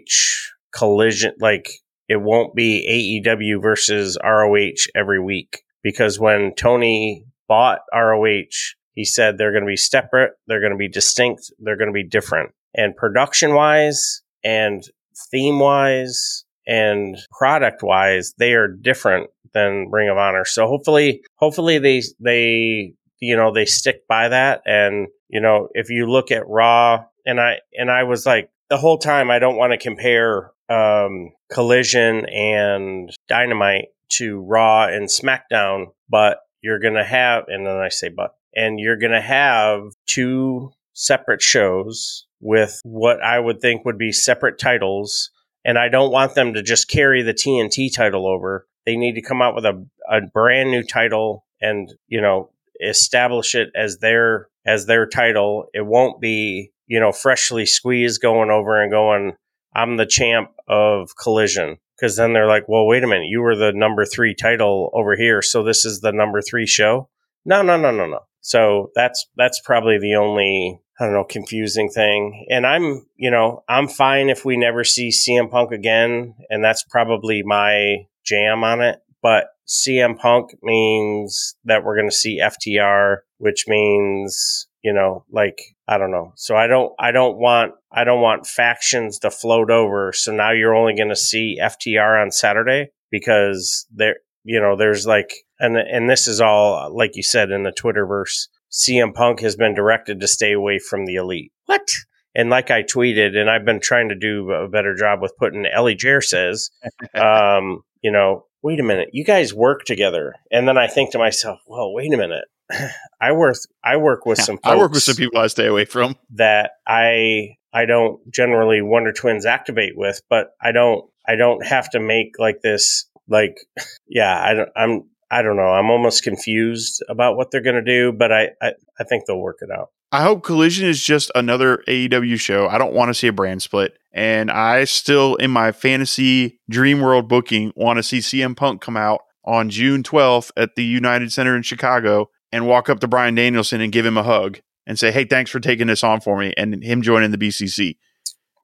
collision 0.73 1.33
like 1.39 1.69
it 2.07 2.21
won't 2.21 2.55
be 2.55 3.21
AEW 3.25 3.61
versus 3.61 4.17
ROH 4.23 4.89
every 4.95 5.21
week. 5.21 5.61
Because 5.83 6.19
when 6.19 6.53
Tony 6.55 7.25
bought 7.47 7.79
ROH, 7.93 8.75
he 8.99 9.05
said 9.05 9.37
they're 9.37 9.53
going 9.53 9.63
to 9.63 9.69
be 9.69 9.77
separate, 9.77 10.33
they're 10.45 10.59
going 10.59 10.73
to 10.73 10.77
be 10.77 10.89
distinct, 10.89 11.53
they're 11.59 11.77
going 11.77 11.87
to 11.87 11.93
be 11.93 12.03
different. 12.03 12.51
And 12.75 12.93
production 12.97 13.53
wise 13.53 14.21
and 14.43 14.83
theme 15.31 15.57
wise 15.57 16.43
and 16.67 17.17
product 17.31 17.81
wise, 17.81 18.33
they 18.37 18.55
are 18.55 18.67
different 18.67 19.29
than 19.53 19.89
Ring 19.89 20.09
of 20.09 20.17
Honor. 20.17 20.43
So 20.43 20.67
hopefully, 20.67 21.21
hopefully 21.35 21.79
they, 21.79 22.01
they, 22.19 22.93
you 23.21 23.37
know, 23.37 23.53
they 23.53 23.63
stick 23.63 24.05
by 24.09 24.27
that. 24.27 24.63
And, 24.65 25.07
you 25.29 25.39
know, 25.39 25.69
if 25.73 25.89
you 25.89 26.05
look 26.05 26.29
at 26.29 26.45
Raw 26.45 27.05
and 27.25 27.39
I, 27.39 27.59
and 27.71 27.89
I 27.89 28.03
was 28.03 28.25
like, 28.25 28.49
the 28.69 28.75
whole 28.75 28.97
time, 28.97 29.31
I 29.31 29.39
don't 29.39 29.55
want 29.55 29.71
to 29.71 29.77
compare, 29.77 30.51
um, 30.67 31.31
Collision 31.49 32.25
and 32.25 33.15
Dynamite 33.29 33.85
to 34.17 34.41
Raw 34.41 34.87
and 34.87 35.07
SmackDown, 35.07 35.93
but 36.09 36.39
you're 36.61 36.79
going 36.79 36.95
to 36.95 37.05
have, 37.05 37.45
and 37.47 37.65
then 37.65 37.77
I 37.77 37.87
say, 37.87 38.09
but, 38.09 38.35
and 38.55 38.79
you're 38.79 38.97
going 38.97 39.11
to 39.11 39.21
have 39.21 39.81
two 40.05 40.71
separate 40.93 41.41
shows 41.41 42.25
with 42.41 42.79
what 42.83 43.21
I 43.21 43.39
would 43.39 43.61
think 43.61 43.85
would 43.85 43.97
be 43.97 44.11
separate 44.11 44.59
titles. 44.59 45.31
And 45.65 45.77
I 45.77 45.89
don't 45.89 46.11
want 46.11 46.35
them 46.35 46.53
to 46.53 46.63
just 46.63 46.89
carry 46.89 47.21
the 47.21 47.33
TNT 47.33 47.93
title 47.93 48.27
over. 48.27 48.67
They 48.85 48.95
need 48.95 49.13
to 49.13 49.21
come 49.21 49.41
out 49.41 49.55
with 49.55 49.65
a, 49.65 49.85
a 50.09 50.21
brand 50.33 50.71
new 50.71 50.83
title 50.83 51.45
and, 51.61 51.93
you 52.07 52.21
know, 52.21 52.51
establish 52.81 53.55
it 53.55 53.69
as 53.75 53.97
their, 53.97 54.47
as 54.65 54.85
their 54.85 55.05
title. 55.05 55.65
It 55.73 55.85
won't 55.85 56.21
be, 56.21 56.71
you 56.87 56.99
know, 56.99 57.11
freshly 57.11 57.65
squeezed 57.65 58.21
going 58.21 58.49
over 58.49 58.81
and 58.81 58.91
going, 58.91 59.33
I'm 59.75 59.97
the 59.97 60.05
champ 60.05 60.51
of 60.67 61.15
collision 61.21 61.77
because 61.99 62.15
then 62.15 62.33
they're 62.33 62.47
like, 62.47 62.67
well, 62.67 62.87
wait 62.87 63.03
a 63.03 63.07
minute, 63.07 63.27
you 63.27 63.41
were 63.41 63.55
the 63.55 63.73
number 63.73 64.05
three 64.05 64.33
title 64.33 64.89
over 64.93 65.15
here, 65.15 65.41
so 65.41 65.63
this 65.63 65.85
is 65.85 65.99
the 65.99 66.13
number 66.13 66.41
three 66.41 66.65
show. 66.65 67.09
No, 67.45 67.61
no, 67.61 67.77
no, 67.77 67.91
no, 67.91 68.05
no. 68.05 68.19
So 68.41 68.91
that's 68.95 69.27
that's 69.35 69.61
probably 69.63 69.97
the 69.99 70.15
only 70.15 70.79
I 70.99 71.05
don't 71.05 71.13
know 71.13 71.23
confusing 71.23 71.89
thing. 71.89 72.45
And 72.49 72.65
I'm 72.65 73.05
you 73.15 73.31
know 73.31 73.63
I'm 73.67 73.87
fine 73.87 74.29
if 74.29 74.45
we 74.45 74.57
never 74.57 74.83
see 74.83 75.09
CM 75.09 75.49
Punk 75.49 75.71
again, 75.71 76.35
and 76.49 76.63
that's 76.63 76.83
probably 76.83 77.43
my 77.43 78.07
jam 78.25 78.63
on 78.63 78.81
it. 78.81 78.99
But 79.21 79.47
CM 79.67 80.17
Punk 80.17 80.51
means 80.63 81.55
that 81.65 81.83
we're 81.83 81.95
going 81.95 82.09
to 82.09 82.15
see 82.15 82.41
FTR, 82.41 83.17
which 83.37 83.65
means 83.67 84.67
you 84.83 84.93
know 84.93 85.25
like 85.31 85.59
I 85.87 85.97
don't 85.97 86.11
know. 86.11 86.33
So 86.35 86.55
I 86.55 86.67
don't 86.67 86.93
I 86.99 87.11
don't 87.11 87.37
want 87.37 87.73
I 87.91 88.03
don't 88.03 88.21
want 88.21 88.47
factions 88.47 89.19
to 89.19 89.31
float 89.31 89.69
over. 89.71 90.13
So 90.13 90.31
now 90.31 90.51
you're 90.51 90.75
only 90.75 90.95
going 90.95 91.09
to 91.09 91.15
see 91.15 91.59
FTR 91.61 92.21
on 92.21 92.31
Saturday 92.31 92.91
because 93.11 93.85
there 93.91 94.17
you 94.43 94.59
know 94.59 94.75
there's 94.75 95.05
like 95.05 95.33
and 95.59 95.77
and 95.77 96.09
this 96.09 96.27
is 96.27 96.41
all 96.41 96.95
like 96.95 97.15
you 97.15 97.23
said 97.23 97.51
in 97.51 97.63
the 97.63 97.71
Twitterverse. 97.71 98.47
CM 98.71 99.15
Punk 99.15 99.39
has 99.39 99.55
been 99.55 99.73
directed 99.73 100.19
to 100.19 100.27
stay 100.27 100.51
away 100.51 100.77
from 100.77 101.05
the 101.05 101.15
elite. 101.15 101.51
What? 101.65 101.87
And 102.35 102.51
like 102.51 102.69
I 102.69 102.83
tweeted, 102.83 103.35
and 103.35 103.49
I've 103.49 103.65
been 103.65 103.79
trying 103.79 104.09
to 104.09 104.15
do 104.15 104.51
a 104.51 104.69
better 104.69 104.93
job 104.95 105.21
with 105.21 105.35
putting 105.37 105.65
Ellie 105.65 105.95
Jair 105.95 106.23
says, 106.23 106.69
um, 107.15 107.81
you 108.01 108.11
know, 108.11 108.45
wait 108.61 108.79
a 108.79 108.83
minute, 108.83 109.09
you 109.11 109.23
guys 109.23 109.53
work 109.53 109.85
together. 109.85 110.35
And 110.51 110.67
then 110.67 110.77
I 110.77 110.87
think 110.87 111.11
to 111.11 111.17
myself, 111.17 111.59
well, 111.65 111.93
wait 111.93 112.13
a 112.13 112.17
minute. 112.17 112.45
I 113.21 113.31
work 113.31 113.55
I 113.83 113.97
work 113.97 114.25
with 114.25 114.39
some 114.39 114.59
I 114.63 114.77
work 114.77 114.91
with 114.91 115.01
some 115.01 115.15
people 115.15 115.39
I 115.39 115.47
stay 115.47 115.65
away 115.65 115.85
from 115.85 116.15
that 116.35 116.71
I 116.87 117.55
I 117.73 117.85
don't 117.85 118.19
generally 118.31 118.81
Wonder 118.81 119.11
Twins 119.11 119.45
activate 119.45 119.97
with, 119.97 120.21
but 120.29 120.51
I 120.61 120.71
don't 120.71 121.09
I 121.29 121.35
don't 121.35 121.65
have 121.65 121.89
to 121.91 121.99
make 121.99 122.39
like 122.39 122.61
this 122.61 123.05
like 123.27 123.57
yeah, 124.07 124.41
I 124.43 124.53
don't 124.53 124.69
I'm 124.75 125.03
I 125.31 125.41
don't 125.43 125.57
know. 125.57 125.69
I'm 125.69 125.91
almost 125.91 126.23
confused 126.23 127.03
about 127.07 127.37
what 127.37 127.51
they're 127.51 127.61
going 127.61 127.75
to 127.75 127.83
do, 127.83 128.11
but 128.11 128.31
I, 128.31 128.49
I, 128.61 128.73
I 128.99 129.03
think 129.03 129.25
they'll 129.25 129.39
work 129.39 129.59
it 129.61 129.69
out. 129.71 129.89
I 130.11 130.23
hope 130.23 130.43
Collision 130.43 130.87
is 130.87 131.03
just 131.03 131.31
another 131.35 131.83
AEW 131.87 132.39
show. 132.39 132.67
I 132.67 132.79
don't 132.79 132.93
want 132.93 133.09
to 133.09 133.13
see 133.13 133.27
a 133.27 133.33
brand 133.33 133.61
split. 133.61 133.93
And 134.11 134.49
I 134.49 134.85
still, 134.85 135.35
in 135.35 135.51
my 135.51 135.71
fantasy 135.71 136.59
dream 136.67 136.99
world 136.99 137.29
booking, 137.29 137.71
want 137.75 137.97
to 137.97 138.03
see 138.03 138.17
CM 138.17 138.57
Punk 138.57 138.81
come 138.81 138.97
out 138.97 139.21
on 139.45 139.69
June 139.69 140.01
12th 140.01 140.49
at 140.57 140.75
the 140.75 140.83
United 140.83 141.31
Center 141.31 141.55
in 141.55 141.61
Chicago 141.61 142.31
and 142.51 142.65
walk 142.65 142.89
up 142.89 142.99
to 143.01 143.07
Bryan 143.07 143.35
Danielson 143.35 143.81
and 143.81 143.91
give 143.91 144.05
him 144.05 144.17
a 144.17 144.23
hug 144.23 144.59
and 144.87 144.97
say, 144.97 145.11
"Hey, 145.11 145.25
thanks 145.25 145.51
for 145.51 145.59
taking 145.59 145.85
this 145.85 146.03
on 146.03 146.21
for 146.21 146.39
me," 146.39 146.53
and 146.57 146.83
him 146.83 147.03
joining 147.03 147.29
the 147.29 147.37
BCC. 147.37 147.97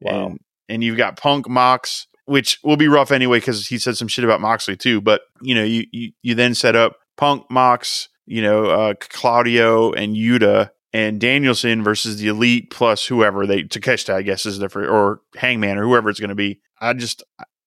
Wow. 0.02 0.26
And, 0.26 0.40
and 0.68 0.84
you've 0.84 0.98
got 0.98 1.18
Punk, 1.18 1.48
Mox, 1.48 2.08
which 2.26 2.60
will 2.64 2.78
be 2.78 2.88
rough 2.88 3.12
anyway 3.12 3.38
because 3.38 3.68
he 3.68 3.78
said 3.78 3.98
some 3.98 4.08
shit 4.08 4.26
about 4.26 4.42
Moxley 4.42 4.76
too. 4.76 5.02
But 5.02 5.22
you 5.42 5.56
know, 5.56 5.64
you 5.64 5.86
you, 5.92 6.12
you 6.22 6.36
then 6.36 6.56
set 6.56 6.76
up 6.76 6.98
Punk, 7.18 7.46
Mox, 7.50 8.10
you 8.26 8.42
know, 8.42 8.66
uh, 8.66 8.94
Claudio 9.00 9.92
and 9.94 10.16
Yuta 10.16 10.72
and 10.94 11.20
Danielson 11.20 11.84
versus 11.84 12.20
the 12.20 12.28
Elite 12.28 12.72
plus 12.72 13.06
whoever 13.06 13.46
they 13.46 13.64
Takeshita, 13.64 14.14
I 14.14 14.22
guess 14.22 14.46
is 14.46 14.60
different 14.60 14.90
or 14.90 15.22
Hangman 15.36 15.78
or 15.78 15.84
whoever 15.84 16.10
it's 16.10 16.20
going 16.20 16.30
to 16.30 16.36
be. 16.36 16.62
I 16.80 16.94
just 16.94 17.24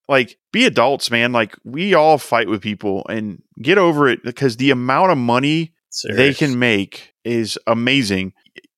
like 0.08 0.38
be 0.52 0.64
adults, 0.64 1.10
man. 1.10 1.32
Like 1.32 1.54
we 1.64 1.94
all 1.94 2.18
fight 2.18 2.48
with 2.48 2.62
people 2.62 3.06
and 3.08 3.42
get 3.60 3.78
over 3.78 4.08
it 4.08 4.22
because 4.24 4.56
the 4.56 4.70
amount 4.70 5.12
of 5.12 5.18
money 5.18 5.74
Serious. 5.90 6.16
they 6.16 6.34
can 6.34 6.58
make 6.58 7.14
is 7.24 7.58
amazing. 7.66 8.32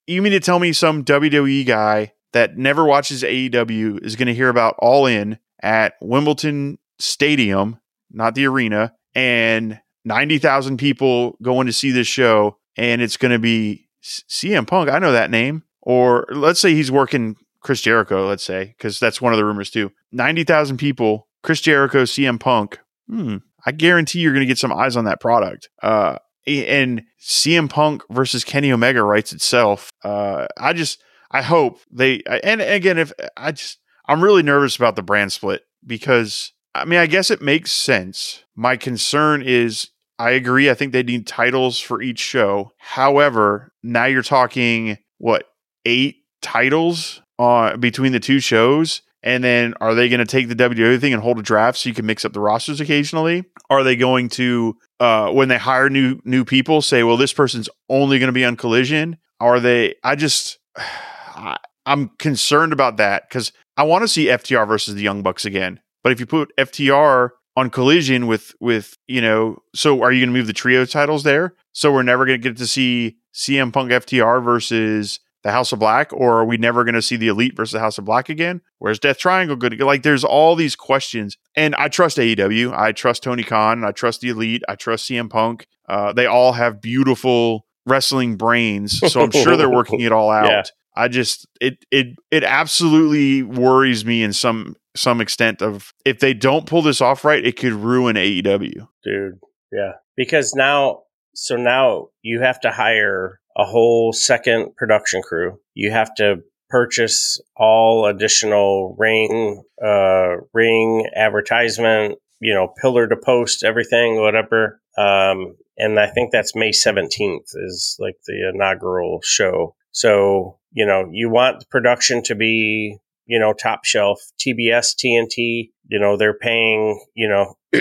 You 0.07 0.23
mean 0.23 0.33
to 0.33 0.41
tell 0.41 0.59
me 0.59 0.73
some 0.73 1.05
WWE 1.05 1.65
guy 1.67 2.13
that 2.33 2.57
never 2.57 2.85
watches 2.85 3.23
AEW 3.23 4.05
is 4.05 4.17
going 4.17 4.29
to 4.29 4.35
hear 4.35 4.49
about 4.49 4.75
All 4.79 5.07
In 5.07 5.39
at 5.63 5.95
Wembley 6.01 6.79
Stadium, 6.99 7.79
not 8.11 8.35
the 8.35 8.47
arena, 8.47 8.95
and 9.15 9.81
90,000 10.05 10.77
people 10.77 11.37
going 11.43 11.67
to 11.67 11.73
see 11.73 11.91
this 11.91 12.07
show, 12.07 12.59
and 12.77 13.03
it's 13.03 13.17
going 13.17 13.33
to 13.33 13.39
be 13.39 13.89
CM 14.03 14.67
Punk. 14.67 14.91
I 14.91 14.99
know 14.99 15.13
that 15.13 15.31
name. 15.31 15.65
Or 15.83 16.27
let's 16.31 16.61
say 16.61 16.75
he's 16.75 16.93
working 16.93 17.37
Chris 17.61 17.81
Jericho, 17.81 18.27
let's 18.27 18.45
say, 18.45 18.75
because 18.77 18.99
that's 18.99 19.21
one 19.21 19.33
of 19.33 19.39
the 19.39 19.45
rumors 19.45 19.71
too. 19.71 19.93
90,000 20.13 20.77
people, 20.77 21.27
Chris 21.43 21.61
Jericho, 21.61 22.05
CM 22.05 22.39
Punk. 22.39 22.79
Hmm. 23.09 23.37
I 23.67 23.73
guarantee 23.73 24.21
you're 24.21 24.33
going 24.33 24.45
to 24.45 24.47
get 24.47 24.59
some 24.59 24.73
eyes 24.73 24.97
on 24.97 25.05
that 25.05 25.21
product. 25.21 25.69
Uh, 25.83 26.17
and 26.47 27.03
CM 27.21 27.69
Punk 27.69 28.03
versus 28.11 28.45
Kenny 28.45 28.73
Omega 28.73 29.03
writes 29.03 29.33
itself. 29.33 29.91
Uh, 30.03 30.47
I 30.59 30.73
just, 30.73 31.03
I 31.31 31.43
hope 31.43 31.81
they, 31.91 32.23
and 32.43 32.61
again, 32.61 32.99
if 32.99 33.13
I 33.37 33.53
just, 33.53 33.79
I'm 34.11 34.25
really 34.25 34.43
nervous 34.43 34.75
about 34.75 34.97
the 34.97 35.05
brand 35.05 35.33
split 35.33 35.63
because, 35.87 36.53
I 36.75 36.85
mean, 36.85 36.99
I 36.99 37.07
guess 37.07 37.31
it 37.31 37.41
makes 37.41 37.71
sense. 37.71 38.43
My 38.57 38.77
concern 38.77 39.41
is, 39.41 39.91
I 40.19 40.31
agree. 40.33 40.69
I 40.69 40.75
think 40.75 40.93
they 40.93 41.05
need 41.05 41.29
titles 41.29 41.79
for 41.79 42.03
each 42.03 42.19
show. 42.19 42.73
However, 42.79 43.73
now 43.85 44.07
you're 44.07 44.25
talking 44.25 44.99
what 45.19 45.45
eight 45.85 46.25
titles 46.43 47.23
uh, 47.39 47.77
between 47.77 48.11
the 48.11 48.19
two 48.19 48.41
shows. 48.41 49.03
And 49.23 49.45
then 49.45 49.75
are 49.81 49.95
they 49.95 50.09
going 50.09 50.19
to 50.19 50.27
take 50.27 50.49
the 50.49 50.57
WWE 50.57 51.01
thing 51.01 51.13
and 51.13 51.23
hold 51.23 51.39
a 51.39 51.43
draft 51.43 51.79
so 51.79 51.89
you 51.89 51.95
can 51.95 52.05
mix 52.05 52.25
up 52.25 52.33
the 52.33 52.41
rosters 52.41 52.81
occasionally? 52.81 53.45
Are 53.69 53.85
they 53.85 53.95
going 53.95 54.29
to, 54.31 54.77
uh, 54.99 55.31
when 55.31 55.47
they 55.47 55.59
hire 55.59 55.89
new 55.89 56.19
new 56.25 56.45
people, 56.45 56.83
say, 56.83 57.05
well, 57.05 57.17
this 57.17 57.33
person's 57.33 57.69
only 57.89 58.19
going 58.19 58.29
to 58.29 58.33
be 58.33 58.45
on 58.45 58.57
Collision? 58.57 59.19
Are 59.39 59.61
they? 59.61 59.95
I 60.03 60.17
just, 60.17 60.59
I, 60.77 61.59
I'm 61.87 62.11
concerned 62.19 62.73
about 62.73 62.99
that 62.99 63.29
because 63.29 63.53
I 63.81 63.83
want 63.83 64.03
to 64.03 64.09
see 64.09 64.27
FTR 64.27 64.69
versus 64.69 64.95
the 64.95 65.01
Young 65.01 65.23
Bucks 65.23 65.47
again. 65.47 65.81
But 66.03 66.13
if 66.13 66.21
you 66.21 66.27
put 66.27 66.55
FTR 66.59 67.31
on 67.57 67.71
Collision 67.71 68.27
with 68.27 68.53
with 68.61 68.99
you 69.09 69.23
know, 69.23 69.63
so 69.75 70.03
are 70.03 70.13
you 70.13 70.21
going 70.21 70.35
to 70.35 70.39
move 70.39 70.47
the 70.47 70.53
trio 70.53 70.85
titles 70.85 71.23
there? 71.23 71.55
So 71.73 71.91
we're 71.91 72.03
never 72.03 72.27
going 72.27 72.39
to 72.39 72.49
get 72.51 72.59
to 72.59 72.67
see 72.67 73.17
CM 73.35 73.73
Punk 73.73 73.91
FTR 73.91 74.45
versus 74.45 75.19
the 75.45 75.51
House 75.51 75.73
of 75.73 75.79
Black, 75.79 76.13
or 76.13 76.41
are 76.41 76.45
we 76.45 76.59
never 76.59 76.85
going 76.85 76.95
to 76.95 77.01
see 77.01 77.17
the 77.17 77.29
Elite 77.29 77.57
versus 77.57 77.73
the 77.73 77.81
House 77.81 77.97
of 77.97 78.05
Black 78.05 78.29
again? 78.29 78.61
Where's 78.81 78.99
Death 78.99 79.17
Triangle 79.17 79.57
good? 79.57 79.81
Like, 79.81 80.03
there's 80.03 80.25
all 80.25 80.57
these 80.57 80.77
questions, 80.77 81.39
and 81.57 81.75
I 81.77 81.89
trust 81.89 82.19
AEW. 82.19 82.79
I 82.79 82.93
trust 82.93 83.23
Tony 83.23 83.45
Khan. 83.45 83.83
I 83.83 83.93
trust 83.93 84.21
the 84.21 84.29
Elite. 84.29 84.63
I 84.69 84.75
trust 84.75 85.09
CM 85.09 85.31
Punk. 85.31 85.67
Uh, 85.89 86.13
they 86.13 86.27
all 86.27 86.53
have 86.53 86.83
beautiful 86.83 87.65
wrestling 87.87 88.37
brains, 88.37 88.99
so 89.11 89.23
I'm 89.23 89.31
sure 89.31 89.57
they're 89.57 89.71
working 89.71 90.01
it 90.01 90.13
all 90.13 90.31
out. 90.31 90.51
Yeah. 90.51 90.63
I 91.01 91.09
just 91.09 91.47
it 91.61 91.85
it 91.91 92.17
it 92.31 92.45
absolutely 92.45 93.43
worries 93.43 94.05
me 94.05 94.23
in 94.23 94.33
some 94.33 94.77
some 94.95 95.21
extent 95.21 95.63
of 95.63 95.93
if 96.05 96.21
they 96.21 96.35
don't 96.35 96.67
pull 96.67 96.83
this 96.83 97.01
off 97.01 97.25
right, 97.25 97.45
it 97.45 97.57
could 97.57 97.73
ruin 97.73 98.17
AEW. 98.17 98.89
dude. 99.05 99.39
Yeah, 99.73 99.93
because 100.17 100.53
now, 100.55 101.03
so 101.35 101.57
now 101.57 102.09
you 102.23 102.41
have 102.41 102.61
to 102.61 102.71
hire 102.71 103.41
a 103.57 103.65
whole 103.65 104.13
second 104.13 104.77
production 104.77 105.23
crew. 105.23 105.59
You 105.75 105.91
have 105.91 106.15
to 106.17 106.43
purchase 106.69 107.41
all 107.57 108.07
additional 108.07 108.97
ring, 108.99 109.63
uh, 109.85 110.37
ring 110.53 111.09
advertisement, 111.15 112.19
you 112.41 112.55
know, 112.55 112.73
pillar 112.81 113.07
to 113.09 113.17
post, 113.17 113.65
everything, 113.65 114.21
whatever. 114.21 114.81
Um, 114.99 115.57
and 115.77 115.99
I 115.99 116.09
think 116.09 116.31
that's 116.31 116.55
May 116.55 116.71
17th 116.71 117.55
is 117.55 117.97
like 117.99 118.17
the 118.27 118.51
inaugural 118.53 119.21
show. 119.23 119.75
So, 119.93 120.59
you 120.73 120.87
know, 120.87 121.09
you 121.13 121.31
want 121.31 121.61
the 121.61 121.67
production 121.67 122.23
to 122.25 122.35
be, 122.35 122.99
you 123.27 123.39
know, 123.39 123.53
top 123.53 123.85
shelf. 123.85 124.21
TBS, 124.39 124.95
TNT, 124.97 125.71
you 125.89 125.99
know, 125.99 126.17
they're 126.17 126.39
paying, 126.39 127.05
you 127.15 127.29
know, 127.29 127.55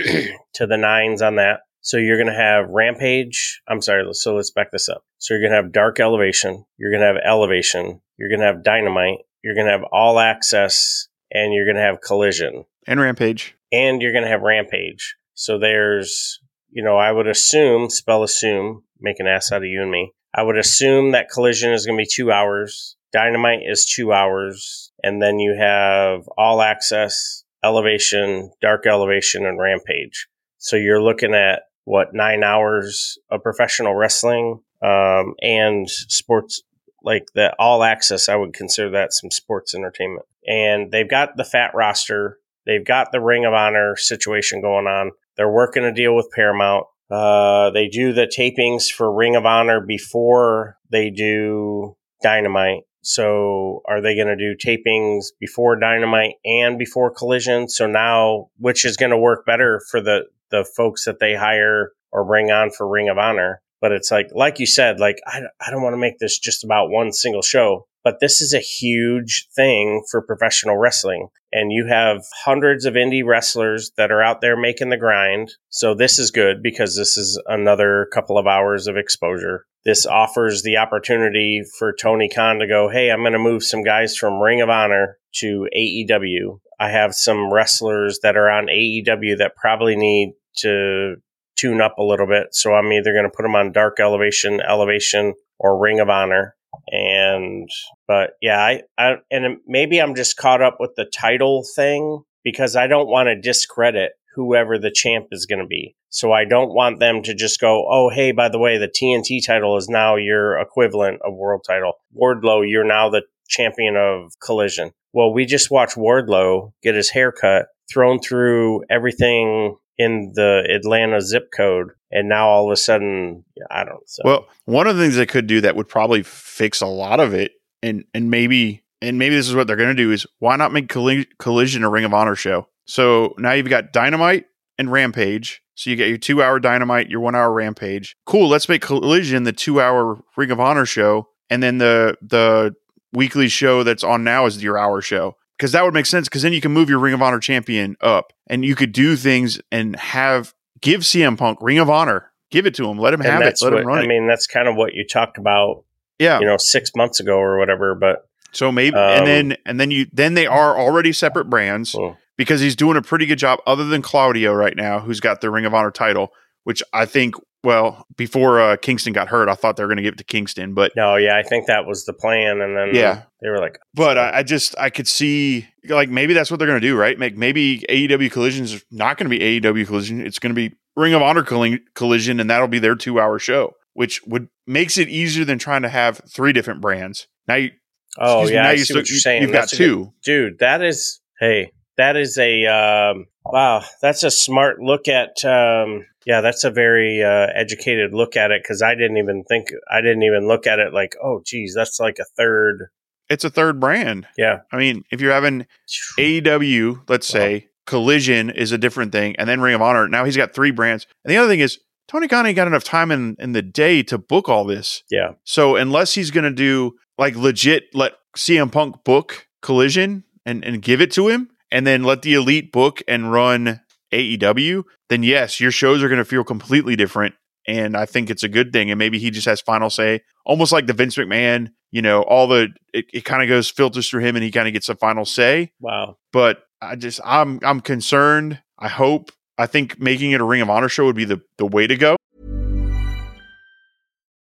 to 0.54 0.68
the 0.68 0.78
nines 0.78 1.22
on 1.22 1.36
that. 1.36 1.62
So 1.82 1.98
you're 1.98 2.18
going 2.18 2.28
to 2.28 2.34
have 2.34 2.70
Rampage. 2.70 3.62
I'm 3.68 3.82
sorry. 3.82 4.04
So 4.14 4.36
let's 4.36 4.52
back 4.52 4.72
this 4.72 4.90
up. 4.90 5.04
So 5.18 5.34
you're 5.34 5.42
going 5.42 5.52
to 5.52 5.64
have 5.64 5.72
Dark 5.72 6.00
Elevation. 6.00 6.66
You're 6.78 6.92
going 6.92 7.02
to 7.02 7.08
have 7.08 7.24
Elevation. 7.24 8.02
You're 8.18 8.30
going 8.30 8.42
to 8.42 8.48
have 8.48 8.64
Dynamite. 8.64 9.20
You're 9.44 9.56
going 9.56 9.68
to 9.68 9.72
have 9.72 9.86
All 9.92 10.20
Access. 10.20 11.08
And 11.32 11.54
you're 11.54 11.66
going 11.66 11.78
to 11.78 11.82
have 11.84 12.02
Collision. 12.02 12.66
And 12.88 13.00
Rampage. 13.00 13.56
And 13.72 14.02
you're 14.02 14.12
going 14.12 14.24
to 14.24 14.30
have 14.30 14.42
Rampage. 14.42 15.16
So 15.36 15.58
there's, 15.58 16.40
you 16.70 16.84
know, 16.84 16.98
I 16.98 17.12
would 17.12 17.28
assume, 17.28 17.90
spell 17.90 18.24
assume, 18.24 18.84
make 19.00 19.20
an 19.20 19.28
ass 19.28 19.52
out 19.52 19.62
of 19.62 19.70
you 19.70 19.82
and 19.82 19.92
me. 19.92 20.12
I 20.34 20.44
would 20.44 20.58
assume 20.58 21.12
that 21.12 21.30
Collision 21.30 21.74
is 21.74 21.86
going 21.86 21.98
to 21.98 22.04
be 22.04 22.10
two 22.12 22.32
hours. 22.32 22.96
Dynamite 23.12 23.62
is 23.66 23.86
two 23.86 24.14
hours. 24.14 24.92
And 25.04 25.22
then 25.22 25.40
you 25.40 25.56
have 25.58 26.28
All 26.38 26.62
Access, 26.62 27.44
Elevation, 27.64 28.52
Dark 28.62 28.86
Elevation, 28.86 29.46
and 29.46 29.60
Rampage. 29.60 30.28
So 30.58 30.76
you're 30.76 31.02
looking 31.02 31.34
at 31.34 31.64
what 31.86 32.14
nine 32.14 32.44
hours 32.44 33.18
of 33.32 33.42
professional 33.42 33.96
wrestling 33.96 34.62
um, 34.84 35.34
and 35.42 35.90
sports 35.90 36.62
like 37.04 37.28
the 37.34 37.54
all 37.58 37.84
access. 37.84 38.30
I 38.30 38.36
would 38.36 38.54
consider 38.54 38.92
that 38.92 39.14
some 39.14 39.32
sports 39.32 39.74
entertainment. 39.74 40.26
And 40.46 40.92
they've 40.92 41.10
got 41.10 41.38
the 41.38 41.44
fat 41.44 41.72
roster. 41.74 42.38
They've 42.66 42.86
got 42.86 43.12
the 43.12 43.22
Ring 43.22 43.46
of 43.46 43.54
Honor 43.54 43.96
situation 43.96 44.62
going 44.62 44.86
on. 44.86 45.12
They're 45.38 45.52
working 45.52 45.86
a 45.86 45.94
deal 45.94 46.16
with 46.16 46.30
Paramount. 46.36 46.86
Uh, 47.10 47.72
they 47.72 47.88
do 47.88 48.14
the 48.14 48.28
tapings 48.28 48.90
for 48.90 49.12
Ring 49.12 49.36
of 49.36 49.46
Honor 49.46 49.82
before 49.82 50.78
they 50.92 51.10
do 51.10 51.96
Dynamite. 52.22 52.84
So 53.02 53.82
are 53.88 54.02
they 54.02 54.16
going 54.16 54.28
to 54.28 54.36
do 54.36 54.56
tapings 54.56 55.28
before 55.40 55.80
Dynamite 55.80 56.36
and 56.46 56.78
before 56.78 57.12
Collision? 57.12 57.70
So 57.70 57.88
now, 57.88 58.50
which 58.58 58.86
is 58.86 58.98
going 58.98 59.12
to 59.12 59.18
work 59.18 59.46
better 59.46 59.82
for 59.90 60.02
the 60.02 60.26
the 60.52 60.68
folks 60.76 61.06
that 61.06 61.20
they 61.20 61.36
hire 61.36 61.92
or 62.12 62.26
bring 62.26 62.52
on 62.52 62.72
for 62.72 62.88
Ring 62.88 63.10
of 63.10 63.18
Honor? 63.18 63.62
But 63.82 63.92
it's 63.92 64.12
like, 64.12 64.28
like 64.34 64.60
you 64.60 64.66
said, 64.66 65.00
like 65.00 65.18
I, 65.26 65.42
I 65.66 65.72
don't 65.72 65.84
want 65.84 65.94
to 65.94 65.98
make 65.98 66.20
this 66.20 66.38
just 66.38 66.64
about 66.64 66.90
one 66.90 67.12
single 67.12 67.42
show. 67.42 67.88
But 68.04 68.20
this 68.22 68.40
is 68.40 68.54
a 68.54 68.60
huge 68.60 69.48
thing 69.56 70.04
for 70.10 70.22
professional 70.22 70.78
wrestling. 70.78 71.28
And 71.52 71.72
you 71.72 71.86
have 71.88 72.24
hundreds 72.44 72.86
of 72.86 72.94
indie 72.94 73.26
wrestlers 73.26 73.92
that 73.98 74.12
are 74.12 74.24
out 74.24 74.42
there 74.42 74.56
making 74.56 74.90
the 74.90 74.98
grind. 74.98 75.52
So 75.70 75.94
this 75.94 76.18
is 76.18 76.32
good 76.32 76.64
because 76.64 76.96
this 76.96 77.18
is 77.18 77.42
another 77.48 78.08
couple 78.14 78.38
of 78.38 78.48
hours 78.48 78.88
of 78.88 78.96
exposure. 78.96 79.66
This 79.86 80.06
offers 80.06 80.64
the 80.64 80.78
opportunity 80.78 81.62
for 81.78 81.94
Tony 81.94 82.30
Khan 82.30 82.60
to 82.60 82.68
go, 82.68 82.90
Hey, 82.90 83.12
I'm 83.12 83.22
going 83.22 83.34
to 83.34 83.40
move 83.40 83.64
some 83.64 83.84
guys 83.84 84.16
from 84.16 84.40
Ring 84.40 84.62
of 84.62 84.70
Honor 84.70 85.18
to 85.36 85.68
AEW. 85.76 86.60
I 86.80 86.92
have 86.92 87.14
some 87.14 87.52
wrestlers 87.52 88.20
that 88.24 88.38
are 88.38 88.50
on 88.50 88.68
AEW 88.68 89.38
that 89.40 89.56
probably 89.56 89.96
need 89.96 90.34
to 90.58 91.16
tune 91.60 91.82
up 91.82 91.98
a 91.98 92.04
little 92.04 92.28
bit. 92.28 92.48
So 92.54 92.74
I'm 92.74 92.92
either 92.92 93.14
going 93.14 93.26
to 93.26 93.36
put 93.36 93.44
them 93.44 93.56
on 93.56 93.72
Dark 93.72 94.00
Elevation, 94.00 94.62
Elevation, 94.62 95.34
or 95.60 95.80
Ring 95.80 96.00
of 96.00 96.10
Honor. 96.10 96.56
And, 96.88 97.70
but 98.08 98.32
yeah, 98.42 98.60
I, 98.60 98.82
I, 98.98 99.16
and 99.32 99.58
maybe 99.68 100.00
I'm 100.00 100.16
just 100.16 100.38
caught 100.38 100.62
up 100.62 100.78
with 100.80 100.92
the 100.96 101.06
title 101.06 101.64
thing 101.76 102.24
because 102.44 102.76
I 102.76 102.88
don't 102.88 103.10
want 103.10 103.28
to 103.28 103.40
discredit 103.40 104.14
whoever 104.36 104.78
the 104.78 104.92
champ 104.92 105.28
is 105.32 105.46
going 105.46 105.60
to 105.60 105.68
be. 105.68 105.96
So 106.10 106.32
I 106.32 106.46
don't 106.46 106.74
want 106.74 107.00
them 107.00 107.22
to 107.24 107.36
just 107.36 107.60
go, 107.60 107.86
oh, 107.90 108.10
hey, 108.10 108.32
by 108.32 108.50
the 108.50 108.60
way, 108.60 108.78
the 108.78 108.88
TNT 108.88 109.46
title 109.46 109.78
is 109.78 109.90
now 109.90 110.16
your 110.16 110.58
equivalent 110.58 111.22
of 111.24 111.36
world 111.36 111.64
title. 111.68 111.94
Wardlow, 112.20 112.64
you're 112.68 112.86
now 112.86 113.10
the 113.10 113.24
champion 113.48 113.96
of 113.96 114.34
Collision. 114.40 114.92
Well, 115.14 115.34
we 115.34 115.46
just 115.46 115.72
watched 115.72 115.96
Wardlow 115.96 116.72
get 116.82 116.96
his 116.96 117.10
hair 117.10 117.32
cut, 117.32 117.68
thrown 117.92 118.20
through 118.20 118.84
everything 118.90 119.76
in 120.00 120.32
the 120.34 120.66
Atlanta 120.74 121.22
zip 121.22 121.52
code, 121.56 121.90
and 122.10 122.28
now 122.28 122.48
all 122.48 122.66
of 122.66 122.72
a 122.72 122.78
sudden, 122.78 123.44
I 123.70 123.84
don't. 123.84 124.10
So. 124.10 124.24
Well, 124.26 124.48
one 124.66 124.88
of 124.88 124.96
the 124.96 125.04
things 125.04 125.18
they 125.18 125.26
could 125.28 125.46
do 125.46 125.62
that 125.62 125.76
would 125.76 125.90
probably 125.90 126.24
fix 126.24 126.82
a 126.82 126.88
lot 126.88 127.20
of 127.20 127.34
it, 127.36 127.52
and 127.84 128.06
and 128.16 128.32
maybe 128.32 128.84
and 129.02 129.20
maybe 129.20 129.36
this 129.36 129.48
is 129.48 129.56
what 129.56 129.68
they're 129.68 129.76
going 129.76 129.96
to 129.96 130.04
do 130.04 130.12
is 130.12 130.26
why 130.40 130.56
not 130.56 130.74
make 130.74 130.90
Colli- 130.90 131.28
Collision 131.38 131.84
a 131.84 131.90
Ring 131.90 132.06
of 132.06 132.14
Honor 132.14 132.36
show? 132.36 132.68
So 132.86 133.36
now 133.38 133.52
you've 133.52 133.70
got 133.70 133.94
Dynamite 133.94 134.46
and 134.80 134.92
Rampage. 134.92 135.62
So 135.76 135.90
you 135.90 135.96
get 135.96 136.10
your 136.10 136.18
two 136.18 136.42
hour 136.42 136.60
Dynamite, 136.60 137.10
your 137.10 137.20
one 137.20 137.36
hour 137.36 137.52
Rampage. 137.52 138.16
Cool. 138.26 138.50
Let's 138.50 138.68
make 138.68 138.82
Collision 138.82 139.44
the 139.44 139.54
two 139.54 139.80
hour 139.82 140.18
Ring 140.36 140.52
of 140.52 140.60
Honor 140.60 140.86
show, 140.86 141.28
and 141.50 141.62
then 141.62 141.78
the 141.78 142.18
the 142.22 142.74
weekly 143.12 143.50
show 143.50 143.84
that's 143.84 144.04
on 144.04 144.24
now 144.24 144.46
is 144.46 144.64
your 144.64 144.78
hour 144.78 145.02
show. 145.02 145.36
Because 145.60 145.74
that 145.74 145.84
would 145.84 145.94
make 145.94 146.06
sense. 146.06 146.30
Because 146.30 146.42
then 146.42 146.54
you 146.54 146.62
can 146.62 146.72
move 146.72 146.90
your 146.90 147.00
Ring 147.00 147.14
of 147.14 147.22
Honor 147.22 147.40
champion 147.40 147.98
up, 148.00 148.32
and 148.48 148.64
you 148.64 148.76
could 148.76 148.94
do 148.94 149.16
things 149.16 149.60
and 149.72 149.96
have 149.98 150.54
give 150.82 151.02
CM 151.02 151.38
Punk 151.38 151.60
Ring 151.62 151.80
of 151.80 151.90
Honor, 151.90 152.32
give 152.50 152.66
it 152.66 152.74
to 152.76 152.90
him, 152.90 152.98
let 152.98 153.14
him 153.14 153.20
And 153.22 153.30
have 153.30 153.42
it, 153.42 153.60
let 153.62 153.74
what, 153.74 153.82
him 153.82 153.88
run 153.88 154.00
I 154.00 154.04
it. 154.04 154.08
mean, 154.08 154.28
that's 154.28 154.48
kind 154.48 154.68
of 154.68 154.76
what 154.76 154.94
you 154.94 155.06
talked 155.06 155.38
about, 155.38 155.84
yeah. 156.18 156.40
you 156.40 156.46
know, 156.46 156.56
six 156.58 156.92
months 156.96 157.20
ago 157.20 157.38
or 157.38 157.60
whatever. 157.60 157.94
But 157.94 158.28
so 158.54 158.72
maybe, 158.72 158.96
um, 158.96 159.02
and 159.02 159.28
then 159.28 159.58
and 159.66 159.80
then 159.80 159.92
you 159.92 160.08
then 160.14 160.34
they 160.34 160.48
are 160.48 160.80
already 160.80 161.12
separate 161.12 161.50
brands 161.50 161.94
mm, 161.94 162.16
because 162.38 162.62
he's 162.62 162.76
doing 162.76 162.96
a 162.96 163.02
pretty 163.02 163.26
good 163.26 163.40
job. 163.40 163.60
Other 163.68 163.84
than 163.84 164.02
Claudio 164.02 164.54
right 164.54 164.76
now, 164.76 165.02
who's 165.02 165.20
got 165.20 165.42
the 165.42 165.52
Ring 165.52 165.66
of 165.66 165.74
Honor 165.74 165.92
title, 165.92 166.32
which 166.64 166.82
I 166.94 167.06
think. 167.06 167.36
Well, 167.64 168.06
before 168.16 168.62
uh, 168.62 168.78
Kingston 168.78 169.12
got 169.12 169.28
hurt, 169.28 169.50
I 169.50 169.56
thought 169.56 169.76
they 169.76 169.84
were 169.84 169.88
going 169.90 169.98
to 169.98 170.04
give 170.04 170.14
it 170.14 170.18
to 170.20 170.24
Kingston, 170.24 170.74
but 170.74 170.94
no, 170.96 171.18
yeah, 171.18 171.36
I 171.38 171.44
think 171.44 171.68
that 171.68 171.86
was 171.86 172.06
the 172.06 172.14
plan. 172.14 172.62
And 172.62 172.78
then 172.78 172.96
Yeah. 172.96 173.24
they 173.42 173.50
were 173.50 173.58
like, 173.60 173.78
But 173.94 174.18
I, 174.18 174.38
I 174.40 174.44
just 174.44 174.76
I 174.78 174.90
could 174.90 175.08
see 175.10 175.68
like 175.90 176.10
maybe 176.10 176.34
that's 176.34 176.50
what 176.50 176.58
they're 176.58 176.68
going 176.70 176.80
to 176.80 176.88
do, 176.88 176.96
right? 176.96 177.20
Make 177.20 177.36
maybe 177.38 177.80
AEW 177.90 178.32
Collision 178.32 178.64
is 178.64 178.84
not 178.92 179.18
going 179.18 179.30
to 179.30 179.38
be 179.38 179.60
AEW 179.62 179.86
Collision. 179.88 180.26
It's 180.26 180.40
going 180.40 180.56
to 180.56 180.70
be 180.70 180.76
Ring 180.96 181.14
of 181.14 181.22
Honor 181.22 181.44
Colli- 181.44 181.82
Collision, 181.96 182.40
and 182.40 182.50
that'll 182.50 182.68
be 182.70 182.80
their 182.80 182.96
two 182.96 183.20
hour 183.20 183.40
show, 183.40 183.74
which 183.94 184.22
would 184.26 184.48
makes 184.66 184.98
it 184.98 185.10
easier 185.10 185.44
than 185.44 185.60
trying 185.60 185.82
to 185.82 185.90
have 185.90 186.22
three 186.30 186.54
different 186.54 186.80
brands. 186.80 187.28
Now 187.48 187.56
you, 187.56 187.72
oh, 188.18 188.42
excuse 188.44 188.52
me, 188.52 188.56
yeah, 188.56 188.62
now 188.64 188.70
I 188.70 188.72
you 188.72 188.78
see 188.80 188.84
still- 188.86 188.98
what 188.98 189.10
you're 189.10 189.20
saying. 189.20 189.42
You've 189.42 189.52
got 189.52 189.60
That's 189.62 189.72
good- 189.78 189.78
two. 189.86 190.14
dude 190.24 190.60
that 190.60 190.82
is 190.82 191.20
hey 191.42 191.72
that 191.98 192.16
is 192.16 192.38
a 192.38 192.66
um, 192.68 193.26
wow 193.46 193.84
that's 194.02 194.24
a 194.24 194.32
smart 194.32 194.80
look 194.80 195.08
at 195.10 195.44
um, 195.44 196.06
yeah 196.26 196.42
that's 196.42 196.64
a 196.64 196.72
very 196.72 197.24
uh, 197.24 197.48
educated 197.56 198.14
look 198.14 198.36
at 198.36 198.52
it 198.52 198.62
because 198.64 198.82
i 198.82 198.94
didn't 198.96 199.18
even 199.18 199.44
think 199.44 199.68
i 199.92 200.02
didn't 200.02 200.24
even 200.24 200.48
look 200.48 200.68
at 200.68 200.80
it 200.80 200.94
like 200.94 201.16
oh 201.24 201.42
geez 201.46 201.74
that's 201.76 202.00
like 202.00 202.18
a 202.20 202.26
third 202.38 202.90
It's 203.30 203.44
a 203.44 203.50
third 203.50 203.80
brand. 203.80 204.28
yeah 204.38 204.60
I 204.72 204.78
mean, 204.78 205.04
if 205.12 205.22
you're 205.22 205.34
having 205.34 205.66
AEW, 206.20 207.02
let's 207.08 207.28
say 207.28 207.68
Collision 207.86 208.50
is 208.50 208.72
a 208.72 208.78
different 208.78 209.12
thing, 209.12 209.36
and 209.38 209.48
then 209.50 209.62
Ring 209.62 209.74
of 209.76 209.82
Honor. 209.82 210.08
Now 210.08 210.24
he's 210.26 210.38
got 210.38 210.54
three 210.54 210.72
brands. 210.72 211.08
And 211.24 211.32
the 211.32 211.38
other 211.38 211.48
thing 211.50 211.60
is 211.60 211.80
Tony 212.08 212.28
Khan 212.28 212.46
ain't 212.46 212.56
got 212.56 212.68
enough 212.68 212.84
time 212.84 213.12
in 213.12 213.36
in 213.40 213.54
the 213.54 213.62
day 213.62 214.04
to 214.04 214.18
book 214.18 214.50
all 214.50 214.66
this. 214.66 215.04
yeah 215.10 215.32
So 215.44 215.76
unless 215.76 216.14
he's 216.16 216.32
going 216.32 216.44
to 216.44 216.52
do 216.52 216.94
like 217.18 217.36
legit, 217.36 217.84
let 217.94 218.14
CM 218.38 218.72
Punk 218.72 219.04
book 219.04 219.48
Collision 219.62 220.24
and 220.46 220.64
and 220.66 220.82
give 220.82 221.02
it 221.02 221.12
to 221.14 221.28
him, 221.30 221.50
and 221.72 221.86
then 221.88 222.04
let 222.04 222.22
the 222.22 222.34
Elite 222.34 222.72
book 222.72 223.02
and 223.08 223.32
run 223.32 223.82
AEW, 224.12 224.84
then 225.10 225.24
yes, 225.24 225.60
your 225.60 225.72
shows 225.72 226.02
are 226.02 226.08
going 226.08 226.20
to 226.20 226.26
feel 226.26 226.44
completely 226.44 226.96
different. 226.96 227.36
And 227.68 227.98
I 227.98 228.06
think 228.06 228.30
it's 228.30 228.44
a 228.44 228.50
good 228.50 228.72
thing. 228.72 228.90
And 228.90 228.98
maybe 228.98 229.20
he 229.20 229.30
just 229.30 229.46
has 229.46 229.62
final 229.62 229.90
say, 229.90 230.22
almost 230.46 230.72
like 230.72 230.88
the 230.88 230.94
Vince 230.94 231.18
McMahon. 231.18 231.72
You 231.92 232.02
know, 232.02 232.22
all 232.22 232.48
the 232.48 232.70
it, 232.94 233.06
it 233.12 233.26
kind 233.26 233.44
of 233.44 233.50
goes 233.50 233.70
filters 233.70 234.10
through 234.10 234.24
him, 234.24 234.36
and 234.36 234.44
he 234.44 234.52
kind 234.52 234.68
of 234.68 234.74
gets 234.74 234.90
a 234.90 234.96
final 234.96 235.26
say. 235.26 235.72
wow 235.80 236.18
But 236.32 236.64
I 236.82 236.96
just 236.96 237.20
I'm 237.26 237.60
I'm 237.64 237.82
concerned. 237.82 238.62
I 238.78 238.88
hope. 238.88 239.32
I 239.58 239.66
think 239.66 240.00
making 240.00 240.32
it 240.32 240.40
a 240.40 240.44
Ring 240.44 240.62
of 240.62 240.70
Honor 240.70 240.88
show 240.88 241.06
would 241.06 241.16
be 241.16 241.26
the 241.26 241.42
the 241.58 241.66
way 241.66 241.88
to 241.88 241.98
go. 241.98 242.16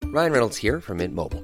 Ryan 0.06 0.32
Reynolds 0.32 0.58
here 0.58 0.82
from 0.82 0.98
Mint 0.98 1.14
Mobile. 1.14 1.44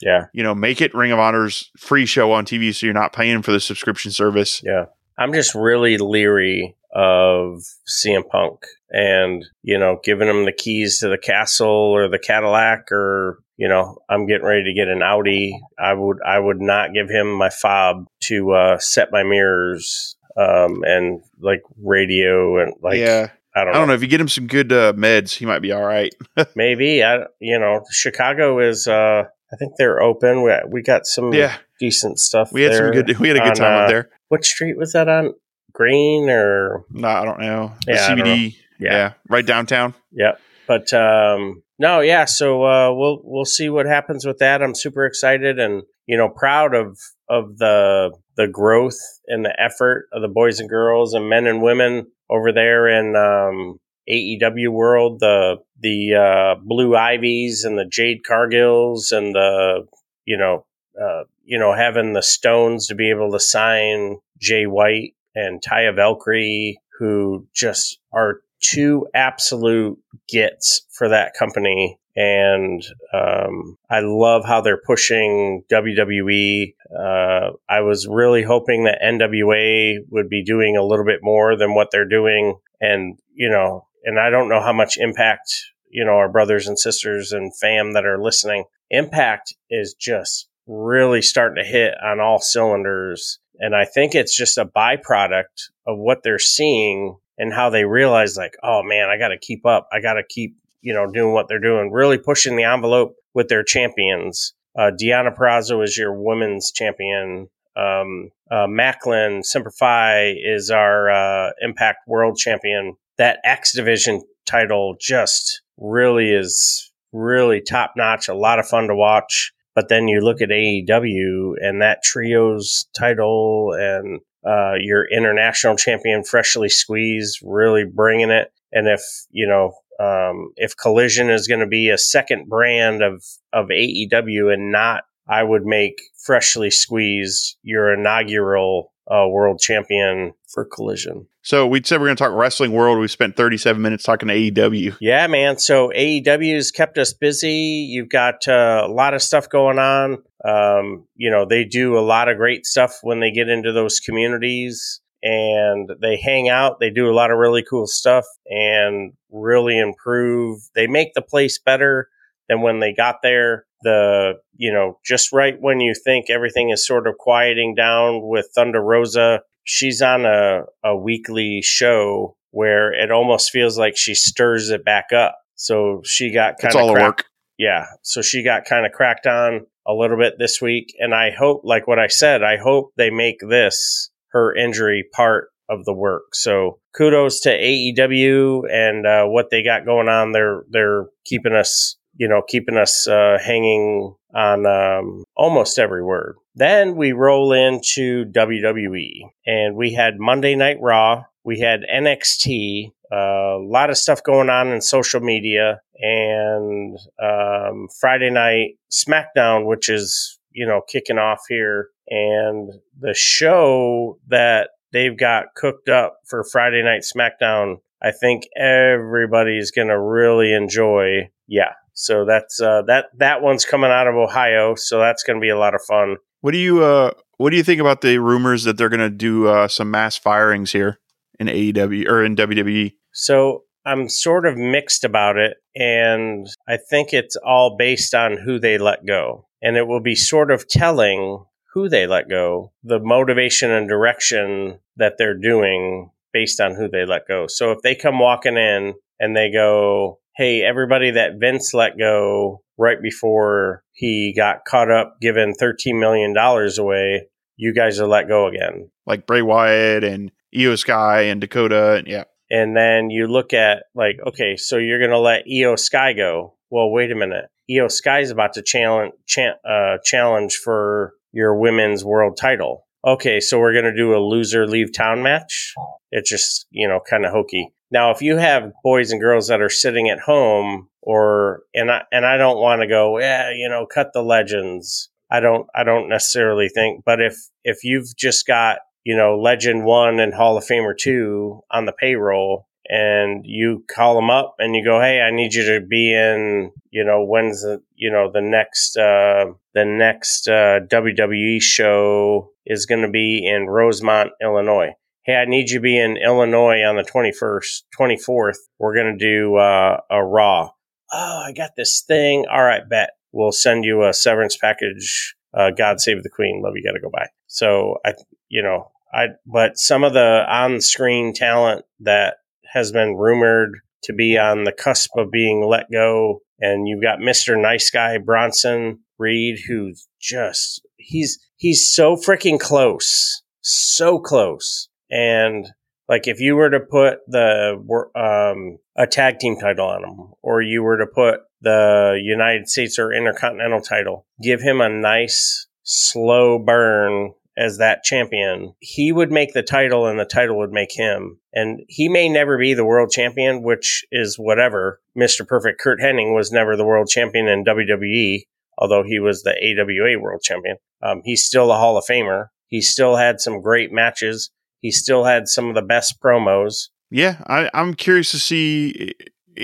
Yeah 0.00 0.26
You 0.32 0.42
know, 0.42 0.54
make 0.54 0.80
it 0.80 0.94
Ring 0.94 1.12
of 1.12 1.18
Honor's 1.18 1.70
free 1.76 2.06
show 2.06 2.32
on 2.32 2.44
TV, 2.44 2.74
so 2.74 2.86
you're 2.86 2.94
not 2.94 3.12
paying 3.12 3.42
for 3.42 3.52
the 3.52 3.60
subscription 3.60 4.10
service. 4.10 4.62
yeah 4.64 4.86
i'm 5.18 5.32
just 5.32 5.54
really 5.54 5.98
leery 5.98 6.74
of 6.94 7.62
CM 7.88 8.26
Punk 8.28 8.60
and, 8.90 9.44
you 9.62 9.78
know, 9.78 10.00
giving 10.02 10.26
him 10.28 10.46
the 10.46 10.52
keys 10.52 11.00
to 11.00 11.08
the 11.08 11.18
castle 11.18 11.68
or 11.68 12.08
the 12.08 12.18
Cadillac 12.18 12.90
or, 12.90 13.38
you 13.58 13.68
know, 13.68 13.98
I'm 14.08 14.26
getting 14.26 14.46
ready 14.46 14.64
to 14.64 14.72
get 14.72 14.88
an 14.88 15.02
Audi. 15.02 15.60
I 15.78 15.92
would, 15.92 16.16
I 16.26 16.38
would 16.38 16.62
not 16.62 16.94
give 16.94 17.10
him 17.10 17.30
my 17.30 17.50
fob 17.50 18.06
to, 18.24 18.52
uh, 18.52 18.78
set 18.78 19.12
my 19.12 19.22
mirrors, 19.22 20.16
um, 20.38 20.82
and 20.84 21.20
like 21.40 21.62
radio 21.82 22.62
and 22.62 22.72
like, 22.82 22.96
yeah, 22.98 23.28
I 23.54 23.60
don't 23.64 23.68
I 23.68 23.72
know. 23.72 23.78
don't 23.80 23.88
know 23.88 23.94
if 23.94 24.02
you 24.02 24.08
get 24.08 24.20
him 24.22 24.28
some 24.28 24.46
good 24.46 24.72
uh, 24.72 24.94
meds, 24.94 25.34
he 25.34 25.44
might 25.44 25.60
be 25.60 25.72
all 25.72 25.84
right. 25.84 26.14
Maybe 26.56 27.04
I, 27.04 27.24
you 27.38 27.58
know, 27.58 27.84
Chicago 27.90 28.60
is, 28.60 28.88
uh, 28.88 29.24
I 29.52 29.56
think 29.56 29.74
they're 29.78 30.02
open. 30.02 30.42
We, 30.42 30.52
we 30.68 30.82
got 30.82 31.06
some 31.06 31.32
yeah, 31.32 31.56
decent 31.80 32.18
stuff. 32.18 32.52
we 32.52 32.62
had 32.62 32.74
some 32.74 32.90
good. 32.90 33.18
We 33.18 33.28
had 33.28 33.36
a 33.36 33.40
good 33.40 33.50
on, 33.50 33.54
time 33.56 33.74
uh, 33.74 33.82
up 33.82 33.88
there. 33.88 34.10
What 34.28 34.44
street 34.44 34.76
was 34.76 34.92
that 34.92 35.08
on? 35.08 35.34
Green 35.72 36.28
or 36.28 36.84
No, 36.90 37.08
I 37.08 37.24
don't 37.24 37.40
know. 37.40 37.72
The 37.86 37.92
Yeah, 37.92 38.08
CBD. 38.08 38.56
Yeah. 38.80 38.92
Yeah. 38.92 39.12
right 39.28 39.44
downtown. 39.46 39.94
yeah. 40.12 40.32
But 40.66 40.92
um 40.92 41.62
no, 41.78 42.00
yeah, 42.00 42.24
so 42.26 42.64
uh 42.64 42.92
we'll 42.92 43.20
we'll 43.24 43.44
see 43.44 43.68
what 43.68 43.86
happens 43.86 44.26
with 44.26 44.38
that. 44.38 44.62
I'm 44.62 44.74
super 44.74 45.06
excited 45.06 45.58
and 45.58 45.82
you 46.06 46.16
know 46.16 46.28
proud 46.28 46.74
of 46.74 46.98
of 47.28 47.58
the 47.58 48.12
the 48.36 48.48
growth 48.48 48.98
and 49.26 49.44
the 49.44 49.54
effort 49.60 50.08
of 50.12 50.22
the 50.22 50.28
boys 50.28 50.60
and 50.60 50.68
girls 50.68 51.14
and 51.14 51.28
men 51.28 51.46
and 51.46 51.62
women 51.62 52.06
over 52.28 52.52
there 52.52 52.88
in 52.88 53.16
um 53.16 53.78
AEW 54.10 54.70
world, 54.70 55.20
the 55.20 55.56
the 55.80 56.14
uh 56.14 56.60
Blue 56.62 56.96
Ivies 56.96 57.64
and 57.64 57.78
the 57.78 57.84
Jade 57.84 58.22
Cargills 58.28 59.12
and 59.12 59.34
the 59.34 59.86
you 60.24 60.36
know 60.36 60.64
uh 61.00 61.24
you 61.44 61.58
know 61.58 61.74
having 61.74 62.12
the 62.12 62.22
Stones 62.22 62.86
to 62.88 62.94
be 62.94 63.10
able 63.10 63.32
to 63.32 63.40
sign 63.40 64.18
Jay 64.40 64.66
White 64.66 65.14
and 65.34 65.62
Taya 65.62 65.94
Valkyrie 65.94 66.80
who 66.98 67.46
just 67.54 67.98
are 68.12 68.40
two 68.60 69.06
absolute 69.14 69.98
gets 70.28 70.82
for 70.90 71.08
that 71.08 71.34
company. 71.38 71.98
And 72.16 72.84
um, 73.14 73.78
I 73.88 74.00
love 74.00 74.44
how 74.44 74.60
they're 74.60 74.80
pushing 74.84 75.62
WWE. 75.70 76.74
Uh, 76.92 77.50
I 77.68 77.80
was 77.80 78.08
really 78.08 78.42
hoping 78.42 78.84
that 78.84 79.00
NWA 79.02 79.98
would 80.10 80.28
be 80.28 80.42
doing 80.42 80.76
a 80.76 80.82
little 80.82 81.04
bit 81.04 81.20
more 81.22 81.56
than 81.56 81.74
what 81.74 81.90
they're 81.92 82.08
doing. 82.08 82.56
And, 82.80 83.18
you 83.34 83.48
know, 83.48 83.86
and 84.04 84.18
I 84.18 84.30
don't 84.30 84.48
know 84.48 84.60
how 84.60 84.72
much 84.72 84.96
impact, 84.98 85.52
you 85.90 86.04
know, 86.04 86.12
our 86.12 86.28
brothers 86.28 86.66
and 86.66 86.78
sisters 86.78 87.32
and 87.32 87.56
fam 87.56 87.92
that 87.94 88.06
are 88.06 88.22
listening, 88.22 88.64
impact 88.90 89.54
is 89.70 89.94
just 89.94 90.48
really 90.66 91.22
starting 91.22 91.62
to 91.62 91.68
hit 91.68 91.94
on 92.02 92.20
all 92.20 92.40
cylinders. 92.40 93.38
And 93.58 93.74
I 93.74 93.84
think 93.84 94.14
it's 94.14 94.36
just 94.36 94.58
a 94.58 94.64
byproduct 94.64 95.70
of 95.86 95.98
what 95.98 96.22
they're 96.22 96.38
seeing 96.38 97.16
and 97.38 97.52
how 97.52 97.70
they 97.70 97.84
realize 97.84 98.36
like, 98.36 98.54
oh 98.62 98.82
man, 98.82 99.08
I 99.08 99.18
got 99.18 99.28
to 99.28 99.38
keep 99.38 99.64
up. 99.66 99.88
I 99.92 100.00
got 100.00 100.14
to 100.14 100.22
keep, 100.28 100.56
you 100.80 100.92
know, 100.92 101.10
doing 101.10 101.32
what 101.32 101.48
they're 101.48 101.58
doing, 101.58 101.90
really 101.90 102.18
pushing 102.18 102.56
the 102.56 102.64
envelope 102.64 103.14
with 103.34 103.48
their 103.48 103.64
champions. 103.64 104.54
Uh, 104.78 104.90
Deonna 104.90 105.34
Purrazzo 105.36 105.82
is 105.82 105.96
your 105.96 106.12
women's 106.12 106.70
champion. 106.70 107.48
Um, 107.76 108.30
uh, 108.50 108.66
Maclin 108.66 109.44
Simplify 109.44 110.32
is 110.36 110.70
our 110.70 111.10
uh, 111.10 111.50
Impact 111.60 111.98
World 112.06 112.36
Champion. 112.36 112.96
That 113.18 113.40
X 113.44 113.74
Division 113.74 114.22
title 114.46 114.96
just 115.00 115.62
really 115.76 116.30
is 116.30 116.90
really 117.12 117.60
top 117.60 117.94
notch. 117.96 118.28
A 118.28 118.34
lot 118.34 118.58
of 118.58 118.66
fun 118.66 118.88
to 118.88 118.94
watch. 118.94 119.52
But 119.74 119.88
then 119.88 120.08
you 120.08 120.20
look 120.20 120.40
at 120.40 120.48
AEW 120.48 121.52
and 121.60 121.80
that 121.82 122.02
trios 122.02 122.86
title 122.98 123.74
and 123.78 124.20
uh, 124.44 124.74
your 124.80 125.06
international 125.08 125.76
champion 125.76 126.24
freshly 126.24 126.68
squeezed, 126.68 127.38
really 127.42 127.84
bringing 127.84 128.30
it. 128.30 128.52
And 128.72 128.88
if 128.88 129.02
you 129.30 129.46
know 129.46 129.74
um, 130.00 130.52
if 130.56 130.76
Collision 130.76 131.30
is 131.30 131.46
going 131.46 131.60
to 131.60 131.66
be 131.66 131.90
a 131.90 131.98
second 131.98 132.48
brand 132.48 133.02
of 133.02 133.24
of 133.52 133.66
AEW 133.66 134.52
and 134.52 134.72
not 134.72 135.04
I 135.28 135.42
would 135.42 135.64
make 135.64 136.00
freshly 136.24 136.70
squeezed 136.70 137.56
your 137.62 137.92
inaugural 137.92 138.92
uh, 139.10 139.26
world 139.28 139.58
champion 139.60 140.34
for 140.46 140.64
Collision. 140.64 141.26
So 141.42 141.66
we 141.66 141.80
said 141.82 142.00
we're 142.00 142.08
going 142.08 142.16
to 142.16 142.24
talk 142.24 142.32
wrestling 142.32 142.72
world. 142.72 142.98
We 142.98 143.08
spent 143.08 143.36
37 143.36 143.80
minutes 143.80 144.04
talking 144.04 144.28
to 144.28 144.34
AEW. 144.34 144.98
Yeah, 145.00 145.26
man. 145.26 145.58
So 145.58 145.90
AEW 145.96 146.54
has 146.54 146.70
kept 146.70 146.98
us 146.98 147.12
busy. 147.12 147.86
You've 147.88 148.10
got 148.10 148.46
uh, 148.46 148.82
a 148.84 148.92
lot 148.92 149.14
of 149.14 149.22
stuff 149.22 149.48
going 149.48 149.78
on. 149.78 150.18
Um, 150.44 151.06
you 151.16 151.30
know, 151.30 151.46
they 151.46 151.64
do 151.64 151.98
a 151.98 152.00
lot 152.00 152.28
of 152.28 152.36
great 152.36 152.66
stuff 152.66 152.98
when 153.02 153.20
they 153.20 153.30
get 153.30 153.48
into 153.48 153.72
those 153.72 153.98
communities 153.98 155.00
and 155.22 155.90
they 156.00 156.16
hang 156.16 156.48
out. 156.48 156.78
They 156.78 156.90
do 156.90 157.10
a 157.10 157.14
lot 157.14 157.30
of 157.30 157.38
really 157.38 157.64
cool 157.68 157.86
stuff 157.86 158.24
and 158.46 159.14
really 159.30 159.78
improve. 159.78 160.60
They 160.74 160.86
make 160.86 161.14
the 161.14 161.22
place 161.22 161.58
better 161.58 162.08
than 162.48 162.62
when 162.62 162.80
they 162.80 162.92
got 162.94 163.16
there. 163.22 163.64
The, 163.82 164.34
you 164.56 164.72
know, 164.72 164.98
just 165.04 165.32
right 165.32 165.54
when 165.60 165.80
you 165.80 165.94
think 165.94 166.30
everything 166.30 166.70
is 166.70 166.86
sort 166.86 167.06
of 167.06 167.16
quieting 167.18 167.74
down 167.76 168.20
with 168.22 168.48
Thunder 168.54 168.80
Rosa, 168.82 169.40
she's 169.64 170.02
on 170.02 170.24
a, 170.26 170.62
a 170.84 170.96
weekly 170.96 171.60
show 171.62 172.36
where 172.50 172.92
it 172.92 173.10
almost 173.12 173.50
feels 173.50 173.78
like 173.78 173.96
she 173.96 174.14
stirs 174.14 174.70
it 174.70 174.84
back 174.84 175.12
up. 175.14 175.36
So 175.54 176.00
she 176.04 176.32
got 176.32 176.58
kind 176.58 176.74
It's 176.74 176.76
of 176.76 176.90
work. 176.90 177.24
yeah. 177.58 177.84
So 178.02 178.22
she 178.22 178.42
got 178.42 178.64
kind 178.64 178.86
of 178.86 178.92
cracked 178.92 179.26
on 179.26 179.66
a 179.86 179.92
little 179.92 180.16
bit 180.16 180.34
this 180.38 180.60
week. 180.60 180.94
And 180.98 181.14
I 181.14 181.30
hope, 181.30 181.60
like 181.64 181.86
what 181.86 181.98
I 181.98 182.06
said, 182.08 182.42
I 182.42 182.56
hope 182.56 182.92
they 182.96 183.10
make 183.10 183.38
this 183.48 184.10
her 184.32 184.54
injury 184.56 185.04
part 185.12 185.50
of 185.68 185.84
the 185.84 185.92
work. 185.94 186.34
So 186.34 186.80
kudos 186.96 187.40
to 187.40 187.50
AEW 187.50 188.62
and 188.72 189.06
uh, 189.06 189.24
what 189.26 189.50
they 189.50 189.62
got 189.62 189.84
going 189.84 190.08
on. 190.08 190.32
They're, 190.32 190.62
they're 190.70 191.06
keeping 191.26 191.52
us, 191.52 191.96
you 192.18 192.28
know, 192.28 192.42
keeping 192.46 192.76
us 192.76 193.08
uh, 193.08 193.38
hanging 193.42 194.14
on 194.34 194.66
um, 194.66 195.24
almost 195.36 195.78
every 195.78 196.04
word. 196.04 196.36
Then 196.54 196.96
we 196.96 197.12
roll 197.12 197.52
into 197.52 198.24
WWE 198.26 199.22
and 199.46 199.76
we 199.76 199.94
had 199.94 200.18
Monday 200.18 200.54
Night 200.54 200.78
Raw. 200.80 201.24
We 201.44 201.60
had 201.60 201.80
NXT, 201.82 202.90
uh, 203.10 203.16
a 203.16 203.64
lot 203.64 203.88
of 203.88 203.96
stuff 203.96 204.22
going 204.22 204.50
on 204.50 204.68
in 204.68 204.82
social 204.82 205.20
media, 205.20 205.80
and 205.94 206.98
um, 207.22 207.88
Friday 208.00 208.30
night 208.30 208.72
SmackDown, 208.92 209.64
which 209.64 209.88
is 209.88 210.38
you 210.50 210.66
know 210.66 210.82
kicking 210.86 211.16
off 211.16 211.40
here, 211.48 211.88
and 212.08 212.70
the 212.98 213.14
show 213.14 214.18
that 214.26 214.70
they've 214.92 215.16
got 215.16 215.54
cooked 215.56 215.88
up 215.88 216.18
for 216.26 216.44
Friday 216.44 216.82
night 216.82 217.02
SmackDown. 217.02 217.76
I 218.02 218.12
think 218.12 218.44
everybody's 218.56 219.70
gonna 219.70 220.00
really 220.00 220.52
enjoy. 220.52 221.30
Yeah, 221.46 221.72
so 221.94 222.24
that's 222.24 222.60
uh, 222.60 222.82
that 222.86 223.06
that 223.18 223.42
one's 223.42 223.64
coming 223.64 223.90
out 223.90 224.06
of 224.06 224.14
Ohio, 224.14 224.74
so 224.74 224.98
that's 224.98 225.22
gonna 225.22 225.40
be 225.40 225.48
a 225.48 225.58
lot 225.58 225.74
of 225.74 225.80
fun. 225.86 226.16
What 226.40 226.52
do 226.52 226.58
you 226.58 226.84
uh 226.84 227.12
what 227.38 227.50
do 227.50 227.56
you 227.56 227.62
think 227.62 227.80
about 227.80 228.00
the 228.00 228.18
rumors 228.18 228.64
that 228.64 228.76
they're 228.76 228.88
going 228.88 229.00
to 229.00 229.08
do 229.08 229.46
uh, 229.46 229.68
some 229.68 229.90
mass 229.90 230.18
firings 230.18 230.72
here 230.72 230.98
in 231.38 231.46
AEW 231.46 232.06
or 232.08 232.24
in? 232.24 232.36
WWE? 232.36 232.94
So 233.12 233.62
I'm 233.86 234.08
sort 234.08 234.44
of 234.44 234.58
mixed 234.58 235.04
about 235.04 235.36
it, 235.38 235.56
and 235.74 236.48
I 236.68 236.76
think 236.76 237.12
it's 237.12 237.36
all 237.36 237.76
based 237.78 238.12
on 238.12 238.36
who 238.36 238.58
they 238.58 238.76
let 238.76 239.06
go. 239.06 239.46
And 239.62 239.76
it 239.76 239.86
will 239.86 240.00
be 240.00 240.14
sort 240.14 240.50
of 240.50 240.68
telling 240.68 241.44
who 241.72 241.88
they 241.88 242.06
let 242.06 242.28
go, 242.28 242.72
the 242.82 242.98
motivation 242.98 243.70
and 243.70 243.88
direction 243.88 244.80
that 244.96 245.14
they're 245.16 245.38
doing 245.38 246.10
based 246.32 246.60
on 246.60 246.74
who 246.74 246.88
they 246.88 247.04
let 247.06 247.26
go. 247.26 247.46
So 247.48 247.72
if 247.72 247.78
they 247.82 247.94
come 247.94 248.18
walking 248.18 248.56
in 248.56 248.94
and 249.18 249.36
they 249.36 249.50
go, 249.50 250.20
Hey, 250.36 250.62
everybody 250.62 251.10
that 251.12 251.40
Vince 251.40 251.74
let 251.74 251.98
go 251.98 252.62
right 252.78 253.00
before 253.02 253.82
he 253.92 254.32
got 254.36 254.64
caught 254.64 254.90
up 254.90 255.16
giving 255.20 255.54
$13 255.60 255.98
million 255.98 256.36
away, 256.78 257.28
you 257.56 257.74
guys 257.74 258.00
are 258.00 258.06
let 258.06 258.28
go 258.28 258.46
again. 258.46 258.90
Like 259.06 259.26
Bray 259.26 259.42
Wyatt 259.42 260.04
and 260.04 260.30
Iyo 260.54 260.78
Sky 260.78 261.22
and 261.22 261.40
Dakota 261.40 261.96
and 261.96 262.06
yeah. 262.06 262.24
and 262.50 262.76
then 262.76 263.10
you 263.10 263.26
look 263.26 263.52
at 263.52 263.84
like 263.94 264.16
okay 264.26 264.56
so 264.56 264.78
you're 264.78 264.98
going 264.98 265.10
to 265.10 265.18
let 265.18 265.46
iyo 265.46 265.78
sky 265.78 266.14
go 266.14 266.54
well 266.70 266.90
wait 266.90 267.12
a 267.12 267.14
minute 267.14 267.46
iyo 267.70 267.90
sky 267.90 268.20
is 268.20 268.30
about 268.30 268.54
to 268.54 268.62
challenge 268.62 269.12
cha- 269.26 269.58
uh, 269.68 269.98
challenge 270.02 270.56
for 270.56 271.12
your 271.32 271.58
women's 271.58 272.02
world 272.02 272.38
title 272.38 272.86
okay 273.06 273.40
so 273.40 273.58
we're 273.58 273.72
going 273.72 273.84
to 273.84 273.94
do 273.94 274.14
a 274.14 274.18
loser 274.18 274.66
leave 274.66 274.92
town 274.92 275.22
match? 275.22 275.74
It's 276.10 276.30
just 276.30 276.66
you 276.70 276.88
know 276.88 277.00
kind 277.08 277.24
of 277.24 277.32
hokey. 277.32 277.72
Now 277.90 278.10
if 278.10 278.22
you 278.22 278.36
have 278.36 278.72
boys 278.82 279.10
and 279.10 279.20
girls 279.20 279.48
that 279.48 279.62
are 279.62 279.70
sitting 279.70 280.08
at 280.08 280.20
home 280.20 280.88
or 281.02 281.62
and 281.74 281.90
i 281.90 282.02
and 282.12 282.26
i 282.26 282.36
don't 282.36 282.58
want 282.58 282.82
to 282.82 282.86
go 282.86 283.18
yeah 283.18 283.50
you 283.50 283.68
know 283.68 283.86
cut 283.86 284.12
the 284.12 284.22
legends. 284.22 285.10
I 285.30 285.40
don't 285.40 285.66
i 285.74 285.84
don't 285.84 286.08
necessarily 286.08 286.68
think 286.68 287.04
but 287.04 287.20
if 287.20 287.36
if 287.64 287.84
you've 287.84 288.16
just 288.16 288.46
got 288.46 288.78
you 289.08 289.16
know, 289.16 289.38
Legend 289.38 289.86
One 289.86 290.20
and 290.20 290.34
Hall 290.34 290.58
of 290.58 290.66
Famer 290.66 290.94
Two 290.94 291.62
on 291.70 291.86
the 291.86 291.94
payroll, 291.94 292.67
and 292.88 293.44
you 293.44 293.84
call 293.88 294.14
them 294.14 294.30
up 294.30 294.56
and 294.58 294.74
you 294.74 294.84
go, 294.84 295.00
"Hey, 295.00 295.20
I 295.20 295.30
need 295.30 295.54
you 295.54 295.64
to 295.74 295.86
be 295.86 296.14
in." 296.14 296.72
You 296.90 297.04
know, 297.04 297.24
when's 297.24 297.62
the 297.62 297.82
you 297.94 298.10
know 298.10 298.30
the 298.32 298.40
next 298.40 298.96
uh, 298.96 299.46
the 299.74 299.84
next 299.84 300.48
uh, 300.48 300.80
WWE 300.90 301.60
show 301.60 302.50
is 302.64 302.86
going 302.86 303.02
to 303.02 303.10
be 303.10 303.46
in 303.46 303.66
Rosemont, 303.66 304.30
Illinois. 304.42 304.94
Hey, 305.24 305.36
I 305.36 305.44
need 305.44 305.68
you 305.68 305.78
to 305.78 305.82
be 305.82 305.98
in 305.98 306.16
Illinois 306.16 306.82
on 306.82 306.96
the 306.96 307.04
twenty 307.04 307.32
first, 307.32 307.84
twenty 307.94 308.16
fourth. 308.16 308.58
We're 308.78 308.94
going 308.94 309.18
to 309.18 309.24
do 309.24 309.56
uh, 309.56 310.00
a 310.10 310.24
Raw. 310.24 310.70
Oh, 311.12 311.42
I 311.46 311.52
got 311.52 311.70
this 311.76 312.02
thing. 312.06 312.46
All 312.50 312.62
right, 312.62 312.88
bet 312.88 313.10
we'll 313.32 313.52
send 313.52 313.84
you 313.84 314.04
a 314.04 314.12
severance 314.12 314.56
package. 314.56 315.34
Uh, 315.54 315.70
God 315.70 316.00
save 316.00 316.22
the 316.22 316.30
Queen. 316.30 316.62
Love 316.62 316.74
you. 316.76 316.84
Got 316.84 316.92
to 316.92 317.00
go 317.00 317.10
by. 317.10 317.26
So 317.46 317.96
I, 318.04 318.14
you 318.48 318.62
know, 318.62 318.90
I, 319.12 319.28
but 319.46 319.78
some 319.78 320.04
of 320.04 320.12
the 320.12 320.44
on 320.48 320.80
screen 320.80 321.32
talent 321.32 321.84
that 322.00 322.36
has 322.72 322.92
been 322.92 323.16
rumored 323.16 323.80
to 324.04 324.12
be 324.12 324.38
on 324.38 324.64
the 324.64 324.72
cusp 324.72 325.10
of 325.16 325.30
being 325.30 325.64
let 325.64 325.90
go. 325.90 326.40
And 326.60 326.88
you've 326.88 327.02
got 327.02 327.18
Mr. 327.18 327.60
Nice 327.60 327.90
Guy 327.90 328.18
Bronson 328.18 329.00
Reed, 329.18 329.60
who's 329.66 330.08
just, 330.20 330.86
he's, 330.96 331.38
he's 331.56 331.86
so 331.86 332.16
freaking 332.16 332.58
close, 332.58 333.42
so 333.60 334.18
close. 334.18 334.88
And 335.10 335.68
like 336.08 336.26
if 336.26 336.40
you 336.40 336.56
were 336.56 336.70
to 336.70 336.80
put 336.80 337.18
the, 337.26 337.76
um, 338.14 338.78
a 338.96 339.06
tag 339.06 339.38
team 339.38 339.56
title 339.56 339.86
on 339.86 340.04
him, 340.04 340.32
or 340.42 340.62
you 340.62 340.82
were 340.82 340.98
to 340.98 341.06
put 341.06 341.40
the 341.60 342.20
United 342.22 342.68
States 342.68 342.98
or 342.98 343.12
Intercontinental 343.12 343.80
title, 343.80 344.26
give 344.42 344.60
him 344.60 344.80
a 344.80 344.88
nice 344.88 345.66
slow 345.82 346.58
burn 346.58 347.32
as 347.58 347.78
that 347.78 348.04
champion, 348.04 348.72
he 348.78 349.10
would 349.10 349.32
make 349.32 349.52
the 349.52 349.62
title 349.62 350.06
and 350.06 350.18
the 350.18 350.24
title 350.24 350.58
would 350.58 350.70
make 350.70 350.92
him. 350.92 351.40
And 351.52 351.80
he 351.88 352.08
may 352.08 352.28
never 352.28 352.56
be 352.56 352.72
the 352.72 352.84
world 352.84 353.10
champion, 353.10 353.62
which 353.62 354.06
is 354.12 354.38
whatever. 354.38 355.00
Mr. 355.18 355.46
Perfect 355.46 355.80
Curt 355.80 355.98
Hennig 355.98 356.32
was 356.32 356.52
never 356.52 356.76
the 356.76 356.84
world 356.84 357.08
champion 357.08 357.48
in 357.48 357.64
WWE, 357.64 358.44
although 358.78 359.02
he 359.02 359.18
was 359.18 359.42
the 359.42 359.50
AWA 359.50 360.22
world 360.22 360.40
champion. 360.42 360.76
Um, 361.02 361.20
he's 361.24 361.44
still 361.44 361.72
a 361.72 361.76
Hall 361.76 361.96
of 361.96 362.04
Famer. 362.08 362.46
He 362.68 362.80
still 362.80 363.16
had 363.16 363.40
some 363.40 363.60
great 363.60 363.90
matches. 363.90 364.50
He 364.78 364.92
still 364.92 365.24
had 365.24 365.48
some 365.48 365.68
of 365.68 365.74
the 365.74 365.82
best 365.82 366.20
promos. 366.22 366.88
Yeah, 367.10 367.42
I, 367.48 367.70
I'm 367.74 367.94
curious 367.94 368.30
to 368.30 368.38
see 368.38 369.14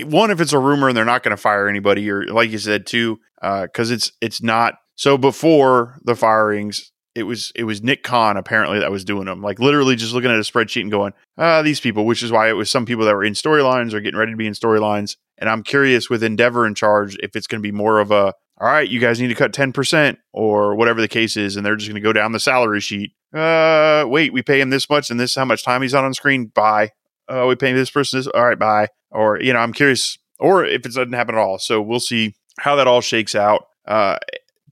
one 0.03 0.31
if 0.31 0.41
it's 0.41 0.51
a 0.51 0.59
rumor 0.59 0.89
and 0.89 0.97
they're 0.97 1.05
not 1.05 1.23
going 1.23 1.35
to 1.35 1.41
fire 1.41 1.69
anybody, 1.69 2.09
or 2.09 2.25
like 2.25 2.49
you 2.49 2.57
said 2.57 2.85
too, 2.85 3.19
because 3.41 3.91
it's 3.91 4.11
it's 4.19 4.41
not. 4.41 4.79
So 4.95 5.17
before 5.17 5.99
the 6.03 6.15
firings, 6.15 6.91
it 7.15 7.23
was 7.23 7.51
it 7.55 7.63
was 7.63 7.81
Nick 7.81 8.03
Khan 8.03 8.37
apparently 8.37 8.79
that 8.79 8.91
was 8.91 9.05
doing 9.05 9.25
them, 9.25 9.41
like 9.41 9.59
literally 9.59 9.95
just 9.95 10.13
looking 10.13 10.29
at 10.29 10.37
a 10.37 10.41
spreadsheet 10.41 10.81
and 10.81 10.91
going, 10.91 11.13
ah, 11.37 11.61
these 11.61 11.79
people, 11.79 12.05
which 12.05 12.21
is 12.21 12.31
why 12.31 12.49
it 12.49 12.53
was 12.53 12.69
some 12.69 12.85
people 12.85 13.05
that 13.05 13.15
were 13.15 13.23
in 13.23 13.33
storylines 13.33 13.93
or 13.93 14.01
getting 14.01 14.19
ready 14.19 14.33
to 14.33 14.37
be 14.37 14.47
in 14.47 14.53
storylines. 14.53 15.15
And 15.37 15.49
I'm 15.49 15.63
curious 15.63 16.09
with 16.09 16.23
Endeavor 16.23 16.67
in 16.67 16.75
charge 16.75 17.17
if 17.23 17.35
it's 17.35 17.47
going 17.47 17.61
to 17.61 17.67
be 17.67 17.71
more 17.71 17.99
of 17.99 18.11
a, 18.11 18.33
all 18.57 18.67
right, 18.67 18.87
you 18.87 18.99
guys 18.99 19.19
need 19.19 19.29
to 19.29 19.35
cut 19.35 19.53
ten 19.53 19.71
percent 19.71 20.19
or 20.33 20.75
whatever 20.75 20.99
the 20.99 21.07
case 21.07 21.37
is, 21.37 21.55
and 21.55 21.65
they're 21.65 21.75
just 21.75 21.89
going 21.89 22.01
to 22.01 22.05
go 22.05 22.13
down 22.13 22.33
the 22.33 22.39
salary 22.39 22.81
sheet. 22.81 23.13
Uh, 23.33 24.05
wait, 24.07 24.33
we 24.33 24.41
pay 24.41 24.59
him 24.59 24.69
this 24.69 24.89
much, 24.89 25.09
and 25.09 25.19
this 25.19 25.31
is 25.31 25.35
how 25.35 25.45
much 25.45 25.63
time 25.63 25.81
he's 25.81 25.93
on 25.93 26.05
on 26.05 26.13
screen. 26.13 26.47
Bye. 26.47 26.91
Uh, 27.27 27.45
we 27.47 27.55
pay 27.55 27.73
this 27.73 27.89
person 27.89 28.19
this. 28.19 28.27
All 28.27 28.45
right, 28.45 28.59
bye. 28.59 28.87
Or 29.11 29.41
you 29.41 29.53
know, 29.53 29.59
I'm 29.59 29.73
curious, 29.73 30.17
or 30.39 30.65
if 30.65 30.85
it 30.85 30.93
doesn't 30.93 31.13
happen 31.13 31.35
at 31.35 31.41
all. 31.41 31.59
So 31.59 31.81
we'll 31.81 31.99
see 31.99 32.35
how 32.59 32.75
that 32.75 32.87
all 32.87 33.01
shakes 33.01 33.35
out. 33.35 33.67
Uh, 33.85 34.17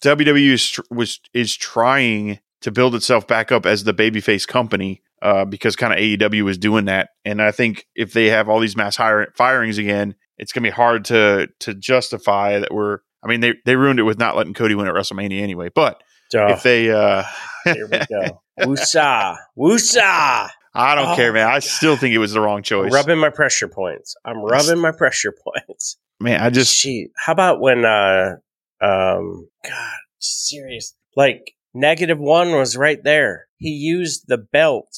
WWE 0.04 0.51
is, 0.54 0.80
was 0.91 1.20
is 1.34 1.56
trying 1.56 2.39
to 2.62 2.72
build 2.72 2.95
itself 2.95 3.28
back 3.28 3.51
up 3.51 3.66
as 3.66 3.84
the 3.84 3.93
babyface 3.93 4.47
company 4.47 5.01
uh, 5.22 5.45
because 5.45 5.76
kind 5.76 5.93
of 5.93 5.99
AEW 5.99 6.43
was 6.43 6.58
doing 6.58 6.86
that, 6.86 7.10
and 7.26 7.41
I 7.41 7.51
think 7.51 7.86
if 7.95 8.14
they 8.14 8.28
have 8.28 8.49
all 8.49 8.60
these 8.60 8.76
mass 8.76 8.95
hire- 8.95 9.32
firings 9.36 9.78
again, 9.78 10.16
it's 10.38 10.51
gonna 10.51 10.64
be 10.66 10.70
hard 10.72 11.06
to 11.06 11.47
to 11.60 11.74
justify 11.74 12.60
that 12.60 12.74
we're. 12.74 12.99
I 13.24 13.28
mean, 13.28 13.39
they 13.39 13.54
they 13.66 13.76
ruined 13.76 13.99
it 13.99 14.04
with 14.04 14.20
not 14.20 14.36
letting 14.36 14.54
Cody 14.54 14.76
win 14.76 14.88
at 14.88 14.93
WrestleMania 14.93 15.41
anyway, 15.41 15.70
but 15.74 16.01
Oh, 16.36 16.47
if 16.54 16.64
they, 16.64 16.89
uh, 16.89 17.24
here 17.64 17.88
we 17.88 17.99
go. 18.10 18.41
Woosah. 18.60 19.38
Woosah. 19.58 20.49
I 20.74 20.95
don't 20.95 21.10
Oh, 21.10 21.16
care, 21.16 21.32
man. 21.32 21.47
I 21.47 21.60
still 21.60 21.95
think 21.95 22.16
it 22.16 22.18
was 22.18 22.34
the 22.34 22.41
wrong 22.41 22.64
choice. 22.64 22.91
Rubbing 22.91 23.20
my 23.20 23.30
pressure 23.30 23.68
points. 23.68 24.16
I'm 24.26 24.39
rubbing 24.39 24.80
my 24.80 24.91
pressure 24.91 25.32
points. 25.32 25.97
man, 26.20 26.41
I 26.41 26.49
just 26.49 26.82
Gee, 26.82 27.10
how 27.16 27.34
about 27.34 27.62
when 27.62 27.86
uh 27.86 28.38
um 28.84 29.47
God, 29.63 29.97
serious? 30.19 30.95
Like 31.15 31.55
negative 31.73 32.19
one 32.19 32.51
was 32.51 32.77
right 32.77 33.03
there. 33.03 33.47
He 33.57 33.69
used 33.69 34.25
the 34.27 34.38
belt 34.38 34.89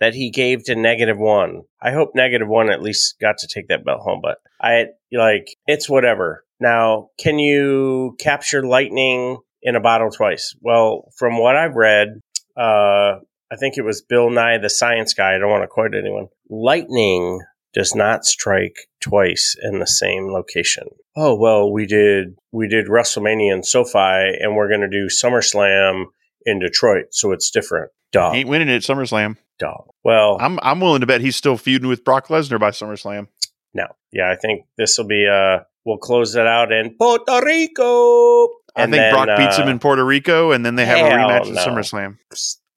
that 0.00 0.14
he 0.14 0.30
gave 0.30 0.64
to 0.64 0.74
negative 0.74 1.18
one. 1.18 1.62
I 1.80 1.92
hope 1.92 2.10
negative 2.14 2.48
one 2.48 2.70
at 2.70 2.82
least 2.82 3.16
got 3.20 3.38
to 3.38 3.48
take 3.48 3.68
that 3.68 3.84
belt 3.84 4.00
home, 4.00 4.20
but 4.22 4.38
I 4.60 4.86
like 5.12 5.46
it's 5.66 5.88
whatever. 5.88 6.44
Now, 6.60 7.10
can 7.18 7.38
you 7.38 8.16
capture 8.18 8.66
lightning 8.66 9.38
in 9.62 9.76
a 9.76 9.80
bottle 9.80 10.10
twice? 10.10 10.54
Well, 10.60 11.10
from 11.16 11.38
what 11.38 11.56
I've 11.56 11.74
read, 11.74 12.20
uh, 12.56 13.18
I 13.52 13.56
think 13.58 13.76
it 13.76 13.84
was 13.84 14.02
Bill 14.02 14.30
Nye 14.30 14.58
the 14.58 14.70
Science 14.70 15.14
Guy. 15.14 15.34
I 15.34 15.38
don't 15.38 15.50
want 15.50 15.62
to 15.62 15.68
quote 15.68 15.94
anyone. 15.94 16.28
Lightning 16.48 17.40
does 17.74 17.94
not 17.94 18.24
strike 18.24 18.76
twice 19.00 19.56
in 19.62 19.80
the 19.80 19.86
same 19.86 20.32
location. 20.32 20.84
Oh 21.16 21.34
well, 21.34 21.70
we 21.70 21.86
did 21.86 22.36
we 22.52 22.68
did 22.68 22.86
WrestleMania 22.86 23.52
in 23.52 23.62
SoFi, 23.62 24.38
and 24.40 24.56
we're 24.56 24.68
going 24.68 24.80
to 24.80 24.88
do 24.88 25.08
SummerSlam 25.08 26.06
in 26.46 26.60
Detroit, 26.60 27.06
so 27.10 27.32
it's 27.32 27.50
different. 27.50 27.90
Dog, 28.12 28.36
Ain't 28.36 28.48
winning 28.48 28.68
it 28.68 28.76
at 28.76 28.82
SummerSlam. 28.82 29.36
dog. 29.58 29.88
Well, 30.04 30.38
I'm 30.40 30.58
I'm 30.62 30.80
willing 30.80 31.00
to 31.00 31.06
bet 31.06 31.20
he's 31.20 31.36
still 31.36 31.56
feuding 31.56 31.88
with 31.88 32.04
Brock 32.04 32.28
Lesnar 32.28 32.60
by 32.60 32.70
SummerSlam. 32.70 33.28
no, 33.74 33.86
yeah, 34.12 34.30
I 34.30 34.36
think 34.36 34.66
this 34.78 34.96
will 34.96 35.06
be. 35.06 35.26
Uh, 35.26 35.64
we'll 35.84 35.98
close 35.98 36.34
it 36.36 36.46
out 36.46 36.72
in 36.72 36.96
Puerto 36.96 37.42
Rico. 37.44 38.48
I 38.76 38.82
think 38.82 38.92
then, 38.92 39.12
Brock 39.12 39.28
beats 39.36 39.56
him 39.56 39.68
uh, 39.68 39.72
in 39.72 39.78
Puerto 39.78 40.04
Rico, 40.04 40.52
and 40.52 40.64
then 40.64 40.76
they 40.76 40.86
have 40.86 40.98
a 40.98 41.10
rematch 41.10 41.52
no. 41.52 41.60
at 41.60 41.66
SummerSlam. 41.66 42.18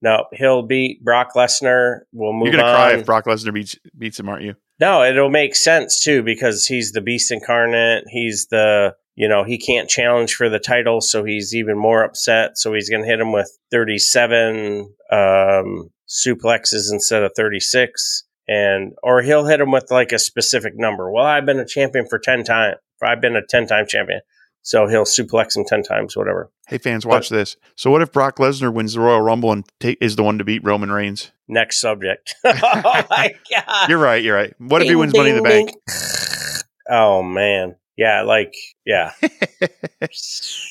No, 0.02 0.26
he'll 0.32 0.62
beat 0.62 1.04
Brock 1.04 1.30
Lesnar. 1.36 2.02
We'll 2.12 2.34
move 2.34 2.48
You're 2.48 2.58
gonna 2.58 2.68
on. 2.68 2.76
cry 2.76 2.93
if 2.93 3.06
Brock 3.06 3.26
Lesnar 3.26 3.54
beats 3.54 3.78
beats 3.98 4.20
him, 4.20 4.30
aren't 4.30 4.43
you? 4.43 4.56
No, 4.80 5.03
it'll 5.03 5.30
make 5.30 5.55
sense 5.55 5.99
too 5.99 6.21
because 6.21 6.65
he's 6.65 6.91
the 6.91 7.01
beast 7.01 7.32
incarnate. 7.32 8.03
He's 8.09 8.47
the, 8.51 8.95
you 9.15 9.28
know, 9.28 9.43
he 9.43 9.57
can't 9.57 9.89
challenge 9.89 10.36
for 10.36 10.49
the 10.49 10.59
title, 10.59 11.01
so 11.01 11.23
he's 11.23 11.55
even 11.55 11.78
more 11.78 12.03
upset. 12.03 12.57
So 12.57 12.73
he's 12.73 12.89
going 12.89 13.01
to 13.01 13.09
hit 13.09 13.19
him 13.19 13.32
with 13.32 13.49
37 13.71 14.93
um, 15.11 15.89
suplexes 16.07 16.91
instead 16.91 17.23
of 17.23 17.32
36. 17.36 18.25
And, 18.47 18.93
or 19.03 19.21
he'll 19.23 19.45
hit 19.45 19.59
him 19.59 19.71
with 19.71 19.91
like 19.91 20.11
a 20.11 20.19
specific 20.19 20.73
number. 20.75 21.11
Well, 21.11 21.25
I've 21.25 21.45
been 21.45 21.59
a 21.59 21.65
champion 21.65 22.07
for 22.07 22.19
10 22.19 22.43
times. 22.43 22.75
I've 23.01 23.21
been 23.21 23.36
a 23.36 23.45
10 23.45 23.67
time 23.67 23.86
champion. 23.88 24.21
So 24.62 24.88
he'll 24.88 25.05
suplex 25.05 25.55
him 25.55 25.64
10 25.66 25.84
times, 25.84 26.18
whatever. 26.18 26.51
Hey 26.68 26.78
fans, 26.78 27.05
watch 27.05 27.30
this. 27.30 27.55
So 27.76 27.89
what 27.89 28.01
if 28.01 28.12
Brock 28.12 28.38
Lesnar 28.38 28.74
wins 28.74 28.93
the 28.93 28.99
Royal 28.99 29.22
Rumble 29.22 29.51
and 29.53 29.66
ta- 29.80 29.95
is 30.01 30.18
the 30.18 30.24
one 30.24 30.38
to 30.39 30.43
beat 30.43 30.64
Roman 30.66 30.91
Reigns? 30.91 31.32
Next 31.47 31.80
subject. 31.80 32.36
oh 32.45 33.03
my 33.10 33.34
God. 33.49 33.89
You're 33.89 33.97
right. 33.97 34.22
You're 34.22 34.36
right. 34.36 34.53
What 34.60 34.82
if 34.82 34.88
he 34.88 34.89
Ding, 34.89 34.99
wins 34.99 35.16
Money 35.16 35.30
in 35.30 35.38
the 35.38 35.41
Bank? 35.43 35.72
Oh 36.89 37.24
man. 37.24 37.76
Yeah, 37.97 38.22
like, 38.24 38.53
yeah. 38.86 39.12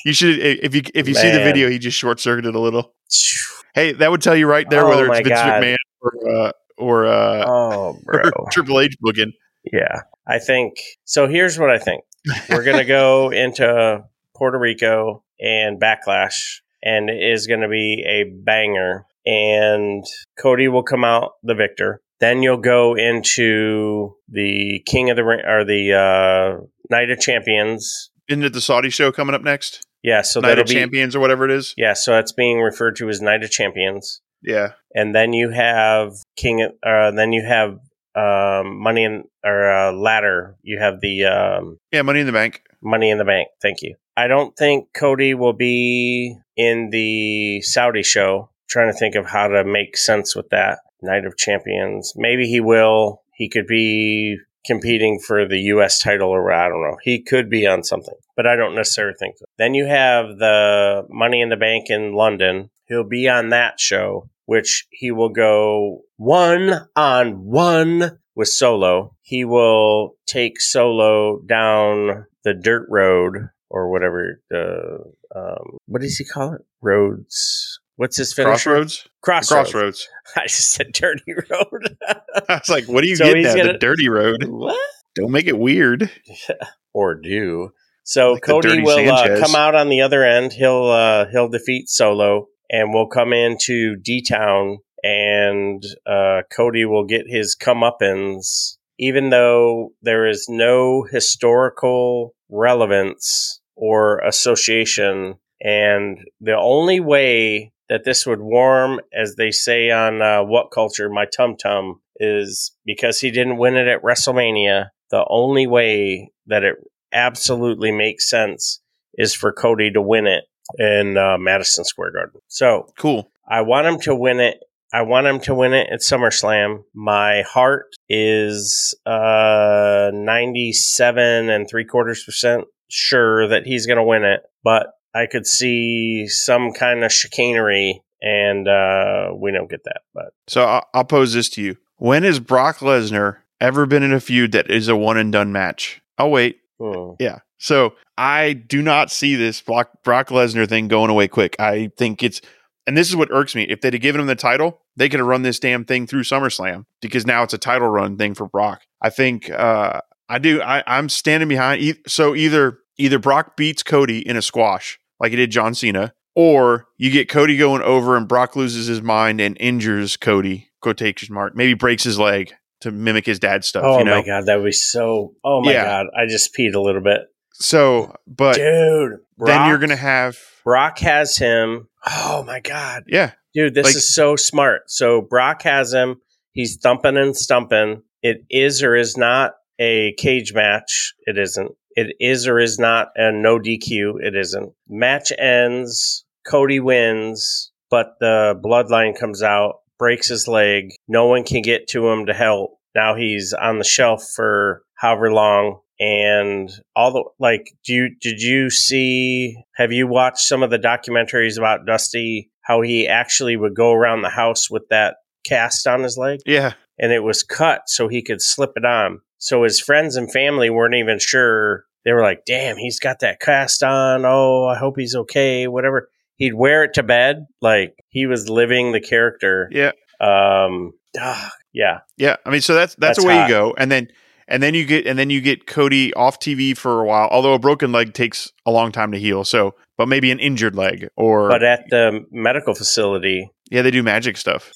You 0.05 0.13
should 0.13 0.39
if 0.39 0.73
you 0.73 0.81
if 0.95 1.07
you 1.07 1.13
see 1.13 1.29
the 1.29 1.39
video, 1.39 1.69
he 1.69 1.77
just 1.79 1.97
short 1.97 2.19
circuited 2.19 2.55
a 2.55 2.59
little. 2.59 2.93
Hey, 3.75 3.91
that 3.91 4.09
would 4.09 4.23
tell 4.23 4.35
you 4.35 4.47
right 4.47 4.67
there 4.67 4.83
Oh 4.83 4.89
whether 4.89 5.05
it's 5.05 5.17
Vince 5.19 5.39
God. 5.39 5.61
McMahon 5.61 5.75
or 6.01 6.29
uh, 6.29 6.51
or, 6.79 7.05
uh, 7.05 7.45
Oh, 7.47 7.99
or. 8.07 8.31
Triple 8.51 8.79
H 8.79 8.95
booking. 8.99 9.33
Yeah. 9.71 10.01
I 10.27 10.39
think 10.39 10.79
so. 11.03 11.27
Here's 11.27 11.59
what 11.59 11.69
I 11.69 11.77
think 11.77 12.03
we're 12.49 12.63
going 12.63 12.77
to 12.77 12.85
go 12.85 13.31
into 13.31 14.03
Puerto 14.35 14.57
Rico 14.59 15.23
and 15.39 15.79
Backlash, 15.79 16.59
and 16.83 17.09
it 17.09 17.21
is 17.21 17.47
going 17.47 17.61
to 17.61 17.67
be 17.67 18.03
a 18.07 18.23
banger. 18.23 19.05
And 19.25 20.05
Cody 20.39 20.67
will 20.67 20.83
come 20.83 21.03
out 21.03 21.33
the 21.43 21.55
victor. 21.55 22.01
Then 22.19 22.41
you'll 22.41 22.57
go 22.57 22.95
into 22.95 24.15
the 24.29 24.81
King 24.85 25.09
of 25.09 25.17
the 25.17 25.23
Ring 25.23 25.41
or 25.45 25.63
the 25.65 25.93
uh, 25.93 26.65
Night 26.89 27.09
of 27.11 27.19
Champions. 27.19 28.09
Isn't 28.27 28.43
it 28.43 28.53
the 28.53 28.61
Saudi 28.61 28.89
show 28.89 29.11
coming 29.11 29.35
up 29.35 29.43
next? 29.43 29.85
Yeah, 30.03 30.21
so 30.21 30.39
Night 30.39 30.59
of 30.59 30.67
be 30.67 30.73
Champions 30.73 31.15
or 31.15 31.19
whatever 31.19 31.45
it 31.45 31.51
is. 31.51 31.73
yeah. 31.77 31.93
So 31.93 32.11
that's 32.11 32.31
being 32.31 32.61
referred 32.61 32.95
to 32.97 33.09
as 33.09 33.21
Night 33.21 33.43
of 33.43 33.51
Champions. 33.51 34.21
Yeah. 34.41 34.73
and 34.93 35.13
then 35.13 35.33
you 35.33 35.49
have 35.49 36.13
King. 36.37 36.69
Uh, 36.83 37.11
then 37.11 37.33
you 37.33 37.43
have 37.45 37.79
um, 38.17 38.79
Money 38.81 39.03
in 39.03 39.23
or 39.43 39.69
uh, 39.71 39.91
Ladder. 39.91 40.55
You 40.63 40.79
have 40.79 41.01
the 41.01 41.25
um, 41.25 41.79
Yeah, 41.91 42.01
Money 42.01 42.21
in 42.21 42.25
the 42.25 42.33
Bank. 42.33 42.61
Money 42.81 43.09
in 43.09 43.17
the 43.17 43.25
Bank. 43.25 43.49
Thank 43.61 43.81
you. 43.81 43.95
I 44.15 44.27
don't 44.27 44.55
think 44.57 44.87
Cody 44.93 45.33
will 45.35 45.53
be 45.53 46.37
in 46.55 46.89
the 46.89 47.61
Saudi 47.61 48.03
show. 48.03 48.49
trying 48.69 48.91
to 48.91 48.97
think 48.97 49.15
of 49.15 49.27
how 49.27 49.47
to 49.47 49.63
make 49.63 49.95
sense 49.95 50.35
with 50.35 50.49
that 50.49 50.79
Night 51.01 51.25
of 51.25 51.37
Champions. 51.37 52.13
Maybe 52.15 52.47
he 52.47 52.59
will. 52.59 53.21
He 53.33 53.47
could 53.49 53.67
be 53.67 54.37
competing 54.65 55.19
for 55.19 55.47
the 55.47 55.59
U.S. 55.73 55.99
title, 55.99 56.29
or 56.29 56.51
I 56.51 56.67
don't 56.67 56.81
know. 56.81 56.97
He 57.03 57.21
could 57.21 57.49
be 57.49 57.65
on 57.67 57.83
something, 57.83 58.15
but 58.35 58.45
I 58.47 58.55
don't 58.55 58.75
necessarily 58.75 59.15
think 59.17 59.37
so. 59.37 59.45
Then 59.57 59.73
you 59.75 59.85
have 59.85 60.37
the 60.39 61.05
Money 61.09 61.41
in 61.41 61.49
the 61.49 61.55
Bank 61.55 61.89
in 61.89 62.13
London. 62.13 62.69
He'll 62.87 63.07
be 63.07 63.29
on 63.29 63.49
that 63.49 63.79
show, 63.79 64.29
which 64.47 64.87
he 64.89 65.11
will 65.11 65.29
go 65.29 66.01
one 66.15 66.87
on 66.95 67.45
one 67.45 68.17
with 68.35 68.47
Solo. 68.47 69.15
He 69.21 69.45
will 69.45 70.15
take 70.25 70.59
Solo 70.59 71.39
down 71.47 72.25
the 72.43 72.53
dirt 72.55 72.87
road 72.89 73.49
or 73.69 73.91
whatever 73.91 74.41
the 74.49 74.97
um, 75.35 75.77
what 75.85 76.01
does 76.01 76.17
he 76.17 76.25
call 76.25 76.53
it? 76.53 76.61
Roads. 76.81 77.79
What's 77.97 78.15
his 78.17 78.31
finisher? 78.33 78.51
Crossroads. 78.69 79.07
Crossroads. 79.21 79.71
Crossroads. 79.71 80.09
I 80.37 80.43
just 80.43 80.71
said 80.71 80.91
dirty 80.93 81.33
road. 81.33 81.97
I 82.07 82.59
was 82.59 82.69
like, 82.69 82.85
what 82.85 83.03
are 83.03 83.07
you 83.07 83.15
So 83.15 83.25
getting 83.25 83.45
at? 83.45 83.57
gonna- 83.57 83.73
The 83.73 83.79
dirty 83.79 84.07
road. 84.09 84.43
what? 84.45 84.79
Don't 85.15 85.31
make 85.31 85.47
it 85.47 85.57
weird. 85.59 86.09
Or 86.93 87.13
do. 87.13 87.73
So 88.03 88.31
Like 88.33 88.41
Cody 88.41 88.81
will 88.81 89.11
uh, 89.11 89.39
come 89.39 89.53
out 89.53 89.75
on 89.75 89.89
the 89.89 90.01
other 90.01 90.23
end. 90.23 90.51
He'll 90.53 90.85
uh, 90.85 91.25
he'll 91.27 91.49
defeat 91.49 91.89
Solo, 91.89 92.47
and 92.69 92.93
we'll 92.93 93.07
come 93.07 93.33
into 93.33 93.95
D 93.95 94.21
Town, 94.21 94.79
and 95.03 95.83
uh, 96.05 96.41
Cody 96.55 96.85
will 96.85 97.05
get 97.05 97.27
his 97.27 97.55
comeuppance, 97.55 98.77
even 98.99 99.29
though 99.29 99.91
there 100.01 100.27
is 100.27 100.47
no 100.49 101.03
historical 101.03 102.33
relevance 102.49 103.61
or 103.75 104.19
association. 104.19 105.35
And 105.61 106.19
the 106.39 106.57
only 106.57 106.99
way 106.99 107.71
that 107.89 108.03
this 108.03 108.25
would 108.25 108.41
warm, 108.41 108.99
as 109.13 109.35
they 109.35 109.51
say 109.51 109.91
on 109.91 110.21
uh, 110.21 110.43
WhatCulture, 110.43 111.11
my 111.11 111.25
tum 111.25 111.55
tum, 111.55 112.01
is 112.17 112.75
because 112.85 113.19
he 113.19 113.31
didn't 113.31 113.57
win 113.57 113.75
it 113.75 113.87
at 113.87 114.03
WrestleMania. 114.03 114.89
The 115.09 115.25
only 115.29 115.67
way 115.67 116.31
that 116.47 116.63
it 116.63 116.75
absolutely 117.13 117.91
makes 117.91 118.29
sense 118.29 118.81
is 119.13 119.33
for 119.33 119.51
Cody 119.53 119.91
to 119.91 120.01
win 120.01 120.27
it 120.27 120.43
in 120.77 121.17
uh, 121.17 121.37
Madison 121.37 121.83
Square 121.83 122.11
Garden. 122.11 122.41
So 122.47 122.91
Cool. 122.97 123.29
I 123.47 123.61
want 123.61 123.87
him 123.87 123.99
to 124.01 124.15
win 124.15 124.39
it. 124.39 124.63
I 124.93 125.01
want 125.01 125.27
him 125.27 125.39
to 125.41 125.53
win 125.53 125.73
it 125.73 125.89
at 125.91 125.99
SummerSlam. 125.99 126.83
My 126.93 127.41
heart 127.41 127.93
is 128.07 128.95
uh, 129.05 130.11
97 130.13 131.49
and 131.49 131.67
three 131.69 131.85
quarters 131.85 132.23
percent 132.23 132.65
sure 132.89 133.47
that 133.49 133.65
he's 133.65 133.85
going 133.85 133.97
to 133.97 134.03
win 134.03 134.23
it, 134.23 134.43
but 134.63 134.93
I 135.13 135.25
could 135.25 135.45
see 135.47 136.27
some 136.27 136.71
kind 136.71 137.03
of 137.03 137.11
chicanery, 137.11 138.01
and 138.21 138.67
uh, 138.67 139.31
we 139.35 139.51
don't 139.51 139.69
get 139.69 139.83
that. 139.85 140.01
But 140.13 140.33
So 140.47 140.63
I'll, 140.63 140.87
I'll 140.93 141.05
pose 141.05 141.33
this 141.33 141.49
to 141.49 141.61
you: 141.61 141.77
When 141.97 142.23
has 142.23 142.39
Brock 142.39 142.77
Lesnar 142.77 143.37
ever 143.59 143.85
been 143.85 144.03
in 144.03 144.13
a 144.13 144.19
feud 144.19 144.51
that 144.53 144.69
is 144.69 144.87
a 144.87 144.95
one 144.95 145.17
and 145.17 145.31
done 145.31 145.51
match? 145.51 146.01
I'll 146.17 146.31
wait. 146.31 146.59
hmm. 146.79 147.11
Yeah. 147.19 147.39
So 147.57 147.93
I 148.17 148.53
do 148.53 148.81
not 148.81 149.11
see 149.11 149.35
this 149.35 149.61
Brock, 149.61 149.89
Brock 150.03 150.29
Lesnar 150.29 150.67
thing 150.67 150.87
going 150.87 151.09
away 151.09 151.27
quick. 151.27 151.55
I 151.59 151.91
think 151.97 152.23
it's, 152.23 152.41
and 152.85 152.95
this 152.97 153.09
is 153.09 153.15
what 153.15 153.29
irks 153.31 153.55
me. 153.55 153.63
If 153.63 153.81
they'd 153.81 153.93
have 153.93 154.01
given 154.01 154.21
him 154.21 154.27
the 154.27 154.35
title, 154.35 154.81
they 154.95 155.09
could 155.09 155.19
have 155.19 155.27
run 155.27 155.41
this 155.41 155.59
damn 155.59 155.83
thing 155.85 156.07
through 156.07 156.23
SummerSlam 156.23 156.85
because 157.01 157.25
now 157.25 157.43
it's 157.43 157.53
a 157.53 157.57
title 157.57 157.87
run 157.89 158.17
thing 158.17 158.33
for 158.33 158.47
Brock. 158.47 158.81
I 159.01 159.09
think, 159.09 159.49
uh, 159.49 160.01
I 160.29 160.39
do. 160.39 160.61
I, 160.61 160.83
I'm 160.87 161.07
standing 161.09 161.47
behind. 161.47 161.81
E- 161.81 162.01
so 162.05 162.35
either 162.35 162.79
either 162.97 163.17
Brock 163.17 163.55
beats 163.55 163.81
Cody 163.81 164.19
in 164.27 164.35
a 164.35 164.41
squash 164.41 164.99
like 165.21 165.29
he 165.31 165.37
did 165.37 165.51
John 165.51 165.73
Cena, 165.73 166.13
or 166.35 166.87
you 166.97 167.11
get 167.11 167.29
Cody 167.29 167.55
going 167.57 167.81
over 167.81 168.17
and 168.17 168.27
Brock 168.27 168.55
loses 168.57 168.87
his 168.87 169.01
mind 169.01 169.39
and 169.39 169.55
injures 169.59 170.17
Cody. 170.17 170.69
Quotation 170.81 171.33
mark. 171.33 171.55
Maybe 171.55 171.73
breaks 171.75 172.03
his 172.03 172.19
leg 172.19 172.53
to 172.81 172.91
mimic 172.91 173.25
his 173.25 173.39
dad's 173.39 173.67
stuff. 173.67 173.83
oh 173.85 173.99
you 173.99 174.03
know. 174.03 174.19
my 174.19 174.25
god, 174.25 174.45
that 174.47 174.57
would 174.57 174.65
be 174.65 174.71
so. 174.73 175.33
Oh 175.45 175.61
my 175.63 175.71
Yeah. 175.71 175.85
god, 175.85 176.07
I 176.13 176.25
just 176.27 176.53
peed 176.53 176.75
a 176.75 176.79
little 176.81 177.01
bit, 177.01 177.21
So, 177.59 178.15
but 178.27 178.55
dude. 178.55 179.19
then 179.37 179.67
you're 179.69 179.77
gonna 179.79 179.95
have 179.95 180.37
Brock 180.63 180.99
has 180.99 181.37
him. 181.37 181.87
Oh 182.05 182.43
my 182.45 182.59
god, 182.59 183.03
yeah 183.07 183.31
dude, 183.53 183.73
this 183.73 183.85
Like- 183.85 183.95
is 183.95 184.07
so 184.13 184.35
smart. 184.35 184.83
So 184.89 185.21
Brock 185.21 185.63
has 185.63 185.91
him. 185.93 186.21
He's 186.51 186.77
thumping 186.77 187.17
and 187.17 187.35
stumping. 187.35 188.03
It 188.21 188.43
is 188.49 188.83
or 188.83 188.95
is 188.95 189.17
not 189.17 189.53
a 189.79 190.13
cage 190.17 190.53
match. 190.53 191.13
It 191.25 191.37
isn't. 191.37 191.71
It 191.95 192.15
is 192.19 192.47
or 192.47 192.59
is 192.59 192.77
not 192.79 193.09
a 193.15 193.31
no 193.31 193.57
DQ. 193.59 194.17
It 194.23 194.35
isn't. 194.35 194.71
Match 194.87 195.31
ends. 195.37 196.23
Cody 196.45 196.79
wins, 196.79 197.71
but 197.89 198.13
the 198.19 198.59
bloodline 198.63 199.17
comes 199.19 199.43
out, 199.43 199.79
breaks 199.99 200.29
his 200.29 200.47
leg. 200.47 200.91
No 201.07 201.25
one 201.25 201.43
can 201.43 201.61
get 201.61 201.87
to 201.89 202.07
him 202.09 202.27
to 202.27 202.33
help. 202.33 202.77
Now 202.95 203.15
he's 203.15 203.53
on 203.53 203.79
the 203.79 203.83
shelf 203.83 204.23
for 204.35 204.83
however 204.95 205.31
long. 205.31 205.79
And 205.99 206.69
all 206.95 207.11
the 207.11 207.23
like. 207.39 207.71
Do 207.85 207.93
you 207.93 208.09
did 208.21 208.41
you 208.41 208.69
see? 208.69 209.55
Have 209.75 209.91
you 209.91 210.07
watched 210.07 210.39
some 210.39 210.63
of 210.63 210.69
the 210.69 210.79
documentaries 210.79 211.57
about 211.57 211.85
Dusty? 211.85 212.49
How 212.61 212.81
he 212.81 213.07
actually 213.07 213.55
would 213.55 213.75
go 213.75 213.93
around 213.93 214.21
the 214.21 214.29
house 214.29 214.69
with 214.69 214.83
that 214.89 215.15
cast 215.45 215.87
on 215.87 216.03
his 216.03 216.17
leg, 216.17 216.39
Yeah. 216.45 216.73
and 216.99 217.13
it 217.13 217.23
was 217.23 217.41
cut 217.41 217.83
so 217.87 218.07
he 218.09 218.21
could 218.21 218.41
slip 218.41 218.71
it 218.75 218.83
on. 218.83 219.21
So 219.37 219.63
his 219.63 219.79
friends 219.79 220.17
and 220.17 220.29
family 220.31 220.69
weren't 220.69 220.95
even 220.95 221.17
sure. 221.19 221.85
They 222.03 222.11
were 222.11 222.21
like, 222.23 222.43
"Damn, 222.45 222.75
he's 222.77 222.99
got 222.99 223.19
that 223.21 223.39
cast 223.39 223.83
on. 223.83 224.25
Oh, 224.25 224.65
I 224.65 224.77
hope 224.77 224.95
he's 224.97 225.15
okay. 225.15 225.67
Whatever." 225.67 226.09
He'd 226.35 226.53
wear 226.53 226.83
it 226.83 226.93
to 226.95 227.03
bed, 227.03 227.45
like 227.61 227.95
he 228.09 228.25
was 228.27 228.47
living 228.49 228.91
the 228.91 229.01
character. 229.01 229.69
Yeah. 229.71 229.91
Um. 230.21 230.91
ah, 231.19 231.51
yeah. 231.73 231.99
Yeah. 232.17 232.35
I 232.45 232.49
mean, 232.51 232.61
so 232.61 232.73
that's 232.75 232.95
that's, 232.95 233.17
That's 233.17 233.21
the 233.21 233.27
way 233.27 233.37
hot. 233.37 233.47
you 233.49 233.53
go, 233.55 233.75
and 233.77 233.91
then 233.91 234.07
and 234.47 234.63
then 234.63 234.73
you 234.73 234.85
get 234.85 235.05
and 235.05 235.19
then 235.19 235.29
you 235.29 235.41
get 235.41 235.67
Cody 235.67 236.13
off 236.13 236.39
TV 236.39 236.75
for 236.75 237.01
a 237.01 237.05
while. 237.05 237.27
Although 237.31 237.53
a 237.53 237.59
broken 237.59 237.91
leg 237.91 238.13
takes 238.13 238.51
a 238.65 238.71
long 238.71 238.91
time 238.91 239.11
to 239.11 239.19
heal, 239.19 239.43
so 239.43 239.75
but 239.97 240.07
maybe 240.07 240.31
an 240.31 240.39
injured 240.39 240.75
leg 240.75 241.09
or 241.15 241.49
But 241.49 241.63
at 241.63 241.89
the 241.89 242.25
medical 242.31 242.73
facility, 242.73 243.49
yeah, 243.69 243.81
they 243.81 243.91
do 243.91 244.03
magic 244.03 244.37
stuff. 244.37 244.71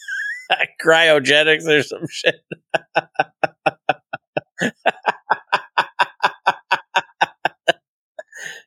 cryogenics 0.86 1.65
or 1.67 1.84
some 1.84 2.05
shit. 2.09 2.36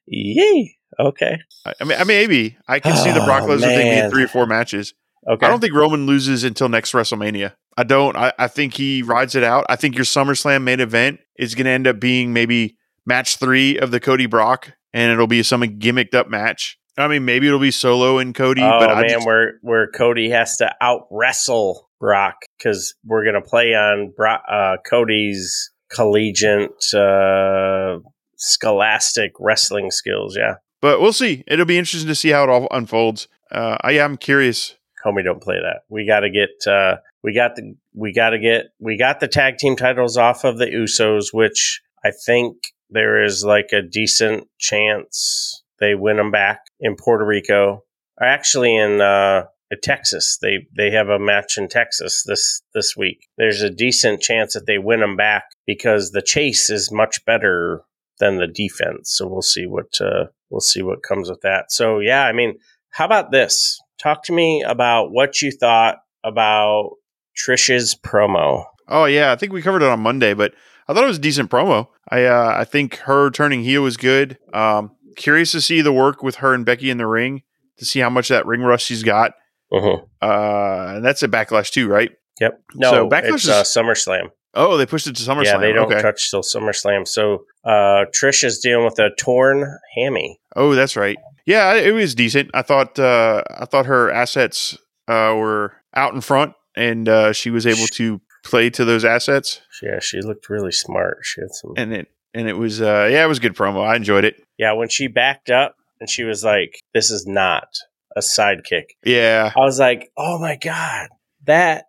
Yay. 0.06 0.76
Okay. 0.98 1.38
I, 1.66 1.74
I 1.80 1.84
mean, 1.84 1.98
I 1.98 2.04
maybe 2.04 2.56
I 2.68 2.78
can 2.78 2.96
see 2.96 3.10
the 3.10 3.22
Oh, 3.22 3.26
Brock 3.26 3.44
Lesnar 3.44 3.60
thing 3.62 3.90
being 3.90 4.10
three 4.10 4.24
or 4.24 4.28
four 4.28 4.46
matches. 4.46 4.94
Okay. 5.28 5.46
I 5.46 5.48
don't 5.50 5.60
think 5.60 5.74
Roman 5.74 6.06
loses 6.06 6.44
until 6.44 6.68
next 6.68 6.92
WrestleMania. 6.92 7.54
I 7.76 7.84
don't. 7.84 8.16
I, 8.16 8.32
I 8.38 8.48
think 8.48 8.74
he 8.74 9.02
rides 9.02 9.34
it 9.34 9.42
out. 9.42 9.64
I 9.68 9.76
think 9.76 9.96
your 9.96 10.04
SummerSlam 10.04 10.62
main 10.62 10.80
event 10.80 11.20
is 11.36 11.54
going 11.54 11.64
to 11.64 11.70
end 11.70 11.86
up 11.86 11.98
being 11.98 12.32
maybe 12.32 12.76
match 13.06 13.36
three 13.36 13.78
of 13.78 13.90
the 13.90 14.00
Cody 14.00 14.26
Brock, 14.26 14.72
and 14.92 15.10
it'll 15.10 15.26
be 15.26 15.42
some 15.42 15.62
gimmicked 15.62 16.14
up 16.14 16.28
match. 16.28 16.78
I 16.96 17.08
mean, 17.08 17.24
maybe 17.24 17.48
it'll 17.48 17.58
be 17.58 17.72
Solo 17.72 18.18
and 18.18 18.34
Cody, 18.34 18.62
oh 18.62 18.78
but 18.78 18.90
I 18.90 19.00
man, 19.00 19.10
just, 19.10 19.26
where 19.26 19.54
where 19.62 19.88
Cody 19.88 20.30
has 20.30 20.56
to 20.58 20.72
out 20.80 21.08
wrestle 21.10 21.88
Brock 21.98 22.36
because 22.56 22.94
we're 23.04 23.24
gonna 23.24 23.42
play 23.42 23.74
on 23.74 24.12
uh, 24.20 24.76
Cody's 24.88 25.72
collegiate, 25.90 26.94
uh, 26.94 27.98
scholastic 28.36 29.32
wrestling 29.40 29.90
skills. 29.90 30.36
Yeah, 30.36 30.56
but 30.80 31.00
we'll 31.00 31.12
see. 31.12 31.42
It'll 31.48 31.66
be 31.66 31.78
interesting 31.78 32.08
to 32.08 32.14
see 32.14 32.30
how 32.30 32.44
it 32.44 32.48
all 32.48 32.68
unfolds. 32.70 33.26
Uh, 33.50 33.76
I 33.80 33.92
am 33.92 34.16
curious. 34.16 34.76
Comey, 35.04 35.24
don't 35.24 35.42
play 35.42 35.56
that. 35.56 35.82
We 35.88 36.06
got 36.06 36.20
to 36.20 36.30
get. 36.30 36.50
Uh, 36.66 36.96
we 37.22 37.34
got 37.34 37.56
the. 37.56 37.74
We 37.94 38.12
got 38.12 38.30
to 38.30 38.38
get. 38.38 38.66
We 38.78 38.96
got 38.96 39.20
the 39.20 39.28
tag 39.28 39.58
team 39.58 39.76
titles 39.76 40.16
off 40.16 40.44
of 40.44 40.58
the 40.58 40.66
Usos, 40.66 41.32
which 41.32 41.82
I 42.04 42.10
think 42.26 42.56
there 42.90 43.22
is 43.22 43.44
like 43.44 43.70
a 43.72 43.82
decent 43.82 44.48
chance 44.58 45.62
they 45.80 45.94
win 45.94 46.16
them 46.16 46.30
back 46.30 46.60
in 46.80 46.96
Puerto 46.96 47.24
Rico. 47.24 47.84
Or 48.20 48.26
actually, 48.26 48.76
in 48.76 49.00
uh, 49.00 49.44
Texas, 49.82 50.38
they 50.40 50.66
they 50.76 50.90
have 50.90 51.08
a 51.08 51.18
match 51.18 51.58
in 51.58 51.68
Texas 51.68 52.22
this 52.24 52.62
this 52.74 52.96
week. 52.96 53.26
There's 53.36 53.62
a 53.62 53.70
decent 53.70 54.20
chance 54.20 54.54
that 54.54 54.66
they 54.66 54.78
win 54.78 55.00
them 55.00 55.16
back 55.16 55.44
because 55.66 56.10
the 56.10 56.22
chase 56.22 56.70
is 56.70 56.92
much 56.92 57.24
better 57.24 57.82
than 58.20 58.36
the 58.36 58.46
defense. 58.46 59.10
So 59.10 59.26
we'll 59.26 59.42
see 59.42 59.66
what 59.66 60.00
uh, 60.00 60.26
we'll 60.50 60.60
see 60.60 60.82
what 60.82 61.02
comes 61.02 61.28
with 61.28 61.40
that. 61.42 61.72
So 61.72 61.98
yeah, 61.98 62.24
I 62.24 62.32
mean, 62.32 62.58
how 62.90 63.04
about 63.04 63.32
this? 63.32 63.80
Talk 64.02 64.24
to 64.24 64.32
me 64.32 64.62
about 64.66 65.10
what 65.12 65.40
you 65.40 65.50
thought 65.50 65.98
about 66.24 66.90
Trish's 67.36 67.94
promo. 67.94 68.64
Oh 68.88 69.04
yeah, 69.06 69.32
I 69.32 69.36
think 69.36 69.52
we 69.52 69.62
covered 69.62 69.82
it 69.82 69.88
on 69.88 70.00
Monday, 70.00 70.34
but 70.34 70.54
I 70.88 70.94
thought 70.94 71.04
it 71.04 71.08
was 71.08 71.18
a 71.18 71.20
decent 71.22 71.50
promo. 71.50 71.88
I 72.10 72.24
uh, 72.24 72.54
I 72.56 72.64
think 72.64 72.96
her 72.98 73.30
turning 73.30 73.62
heel 73.62 73.82
was 73.82 73.96
good. 73.96 74.38
Um, 74.52 74.92
curious 75.16 75.52
to 75.52 75.60
see 75.60 75.80
the 75.80 75.92
work 75.92 76.22
with 76.22 76.36
her 76.36 76.52
and 76.54 76.66
Becky 76.66 76.90
in 76.90 76.98
the 76.98 77.06
ring 77.06 77.42
to 77.78 77.84
see 77.84 78.00
how 78.00 78.10
much 78.10 78.28
that 78.28 78.46
ring 78.46 78.60
rust 78.62 78.84
she's 78.86 79.02
got. 79.02 79.32
Mhm. 79.72 80.06
Uh, 80.22 80.96
and 80.96 81.04
that's 81.04 81.22
a 81.22 81.28
backlash 81.28 81.70
too, 81.70 81.88
right? 81.88 82.10
Yep. 82.40 82.60
No, 82.74 82.90
So 82.90 83.08
Backlash 83.08 83.34
it's 83.34 83.44
is- 83.44 83.48
uh, 83.50 83.62
SummerSlam. 83.62 84.30
Oh, 84.54 84.76
they 84.76 84.86
pushed 84.86 85.06
it 85.06 85.16
to 85.16 85.22
SummerSlam. 85.22 85.44
Yeah, 85.44 85.58
they 85.58 85.72
don't 85.72 85.92
okay. 85.92 86.02
touch 86.02 86.30
till 86.30 86.42
SummerSlam. 86.42 87.06
So 87.06 87.44
uh, 87.64 88.06
Trish 88.14 88.44
is 88.44 88.58
dealing 88.58 88.84
with 88.84 88.98
a 88.98 89.10
torn 89.18 89.78
hammy. 89.96 90.38
Oh, 90.56 90.74
that's 90.74 90.96
right. 90.96 91.16
Yeah, 91.46 91.74
it 91.74 91.92
was 91.92 92.14
decent. 92.14 92.50
I 92.54 92.62
thought 92.62 92.98
uh, 92.98 93.42
I 93.50 93.66
thought 93.66 93.86
her 93.86 94.10
assets 94.10 94.78
uh, 95.08 95.34
were 95.36 95.74
out 95.94 96.14
in 96.14 96.20
front, 96.20 96.54
and 96.74 97.08
uh, 97.08 97.32
she 97.32 97.50
was 97.50 97.66
able 97.66 97.86
to 97.88 98.20
play 98.44 98.70
to 98.70 98.84
those 98.84 99.04
assets. 99.04 99.60
Yeah, 99.82 99.98
she 100.00 100.20
looked 100.20 100.48
really 100.48 100.72
smart. 100.72 101.18
She 101.22 101.40
had 101.40 101.50
some. 101.50 101.74
And 101.76 101.92
it 101.92 102.08
and 102.32 102.48
it 102.48 102.56
was 102.56 102.80
uh, 102.80 103.08
yeah, 103.10 103.24
it 103.24 103.28
was 103.28 103.38
a 103.38 103.42
good 103.42 103.54
promo. 103.54 103.86
I 103.86 103.96
enjoyed 103.96 104.24
it. 104.24 104.42
Yeah, 104.58 104.72
when 104.72 104.88
she 104.88 105.06
backed 105.06 105.50
up 105.50 105.76
and 106.00 106.08
she 106.08 106.24
was 106.24 106.44
like, 106.44 106.80
"This 106.92 107.10
is 107.10 107.26
not 107.26 107.68
a 108.16 108.20
sidekick." 108.20 108.90
Yeah, 109.04 109.52
I 109.56 109.60
was 109.60 109.78
like, 109.78 110.10
"Oh 110.16 110.38
my 110.38 110.56
god, 110.56 111.08
that 111.44 111.86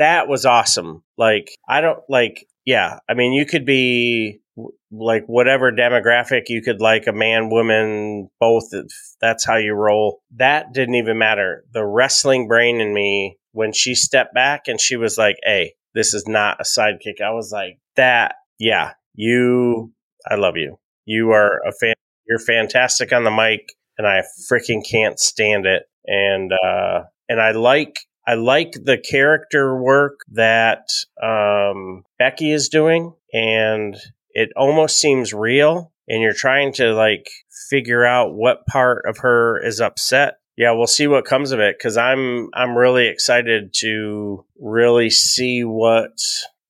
that 0.00 0.28
was 0.28 0.46
awesome!" 0.46 1.04
Like, 1.16 1.52
I 1.68 1.80
don't 1.80 2.00
like. 2.08 2.46
Yeah, 2.66 2.98
I 3.08 3.14
mean, 3.14 3.32
you 3.32 3.46
could 3.46 3.64
be 3.64 4.40
like 4.92 5.24
whatever 5.26 5.72
demographic. 5.72 6.44
You 6.48 6.62
could 6.62 6.80
like 6.80 7.06
a 7.06 7.12
man, 7.12 7.50
woman, 7.50 8.30
both. 8.40 8.64
That's 9.20 9.46
how 9.46 9.56
you 9.56 9.74
roll. 9.74 10.22
That 10.36 10.72
didn't 10.74 10.96
even 10.96 11.18
matter. 11.18 11.64
The 11.72 11.86
wrestling 11.86 12.48
brain 12.48 12.80
in 12.80 12.92
me 12.94 13.38
when 13.52 13.72
she 13.72 13.94
stepped 13.94 14.34
back 14.34 14.68
and 14.68 14.80
she 14.80 14.96
was 14.96 15.18
like, 15.18 15.36
"Hey, 15.44 15.74
this 15.94 16.14
is 16.14 16.26
not 16.28 16.60
a 16.60 16.64
sidekick." 16.64 17.20
I 17.24 17.32
was 17.32 17.52
like, 17.52 17.78
"That, 17.96 18.36
yeah, 18.58 18.94
you. 19.14 19.92
I 20.28 20.34
love 20.36 20.56
you. 20.56 20.78
You 21.06 21.30
are 21.32 21.60
a 21.66 21.72
fan. 21.80 21.94
You're 22.28 22.40
fantastic 22.40 23.12
on 23.12 23.24
the 23.24 23.30
mic." 23.30 23.68
and 24.00 24.06
I 24.06 24.22
freaking 24.50 24.82
can't 24.88 25.20
stand 25.20 25.66
it. 25.66 25.82
And 26.06 26.52
uh, 26.52 27.02
and 27.28 27.40
I 27.40 27.52
like 27.52 27.96
I 28.26 28.34
like 28.34 28.72
the 28.72 28.98
character 28.98 29.80
work 29.80 30.20
that 30.32 30.84
um, 31.22 32.04
Becky 32.18 32.52
is 32.52 32.68
doing, 32.68 33.14
and 33.32 33.96
it 34.30 34.50
almost 34.56 34.98
seems 34.98 35.32
real. 35.32 35.92
And 36.08 36.22
you're 36.22 36.32
trying 36.32 36.72
to 36.74 36.92
like 36.92 37.28
figure 37.70 38.04
out 38.04 38.34
what 38.34 38.66
part 38.66 39.04
of 39.06 39.18
her 39.18 39.64
is 39.64 39.80
upset. 39.80 40.38
Yeah, 40.56 40.72
we'll 40.72 40.88
see 40.88 41.06
what 41.06 41.24
comes 41.24 41.52
of 41.52 41.60
it 41.60 41.76
because 41.78 41.96
I'm 41.96 42.50
I'm 42.52 42.76
really 42.76 43.06
excited 43.06 43.72
to 43.78 44.44
really 44.58 45.08
see 45.08 45.64
what 45.64 46.18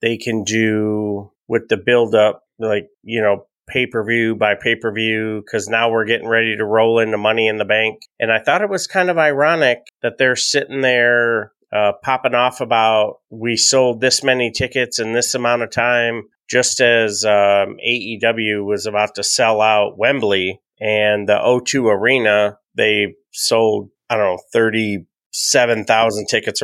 they 0.02 0.16
can 0.16 0.44
do 0.44 1.32
with 1.48 1.68
the 1.68 1.76
build 1.76 2.14
up. 2.14 2.42
Like 2.58 2.88
you 3.02 3.22
know, 3.22 3.46
pay 3.70 3.86
per 3.86 4.04
view 4.04 4.34
by 4.34 4.54
pay 4.54 4.74
per 4.74 4.92
view 4.92 5.42
because 5.44 5.68
now 5.68 5.90
we're 5.90 6.04
getting 6.04 6.28
ready 6.28 6.56
to 6.56 6.64
roll 6.64 6.98
into 6.98 7.16
Money 7.16 7.48
in 7.48 7.58
the 7.58 7.64
Bank. 7.64 8.02
And 8.18 8.32
I 8.32 8.40
thought 8.40 8.62
it 8.62 8.68
was 8.68 8.86
kind 8.86 9.10
of 9.10 9.18
ironic 9.18 9.86
that 10.02 10.18
they're 10.18 10.36
sitting 10.36 10.80
there 10.80 11.52
uh, 11.72 11.92
popping 12.02 12.34
off 12.34 12.60
about 12.60 13.18
we 13.30 13.56
sold 13.56 14.00
this 14.00 14.24
many 14.24 14.50
tickets 14.50 14.98
in 14.98 15.12
this 15.12 15.34
amount 15.34 15.62
of 15.62 15.70
time, 15.70 16.24
just 16.48 16.80
as 16.80 17.24
um, 17.24 17.76
AEW 17.86 18.64
was 18.64 18.86
about 18.86 19.14
to 19.14 19.22
sell 19.22 19.60
out 19.60 19.96
Wembley 19.96 20.60
and 20.80 21.28
the 21.28 21.38
O2 21.38 21.92
Arena. 21.92 22.58
They 22.74 23.14
sold, 23.32 23.90
I 24.08 24.16
don't 24.16 24.36
know, 24.36 24.42
37,000 24.52 26.26
tickets. 26.26 26.62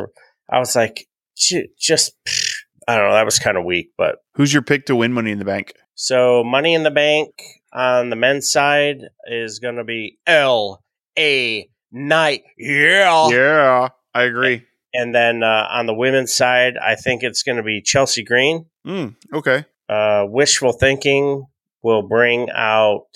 I 0.51 0.59
was 0.59 0.75
like, 0.75 1.07
just, 1.37 2.13
I 2.89 2.97
don't 2.97 3.09
know, 3.09 3.15
that 3.15 3.25
was 3.25 3.39
kind 3.39 3.57
of 3.57 3.65
weak, 3.65 3.93
but 3.97 4.17
who's 4.35 4.53
your 4.53 4.63
pick 4.63 4.87
to 4.87 4.97
win 4.97 5.13
Money 5.13 5.31
in 5.31 5.39
the 5.39 5.45
Bank? 5.45 5.73
So 5.97 6.45
Money 6.45 6.75
in 6.75 6.83
the 6.83 6.91
Bank 6.91 7.31
on 7.73 8.11
the 8.11 8.17
men's 8.17 8.51
side 8.51 9.09
is 9.27 9.59
going 9.59 9.77
to 9.77 9.85
be 9.85 10.19
L 10.27 10.83
A 11.19 11.69
Knight. 11.91 12.45
Yeah. 12.59 13.29
Yeah, 13.31 13.89
I 14.15 14.23
agree. 14.23 14.65
And 14.95 15.15
then 15.15 15.43
uh, 15.43 15.67
on 15.71 15.87
the 15.87 15.95
women's 15.95 16.33
side, 16.33 16.75
I 16.79 16.95
think 16.95 17.23
it's 17.23 17.43
going 17.43 17.57
to 17.57 17.63
be 17.63 17.83
Chelsea 17.83 18.23
Green. 18.23 18.67
Mm, 18.87 19.17
okay. 19.33 19.65
Uh, 19.89 20.25
wishful 20.29 20.73
thinking 20.73 21.47
will 21.83 22.03
bring 22.03 22.51
out 22.51 23.09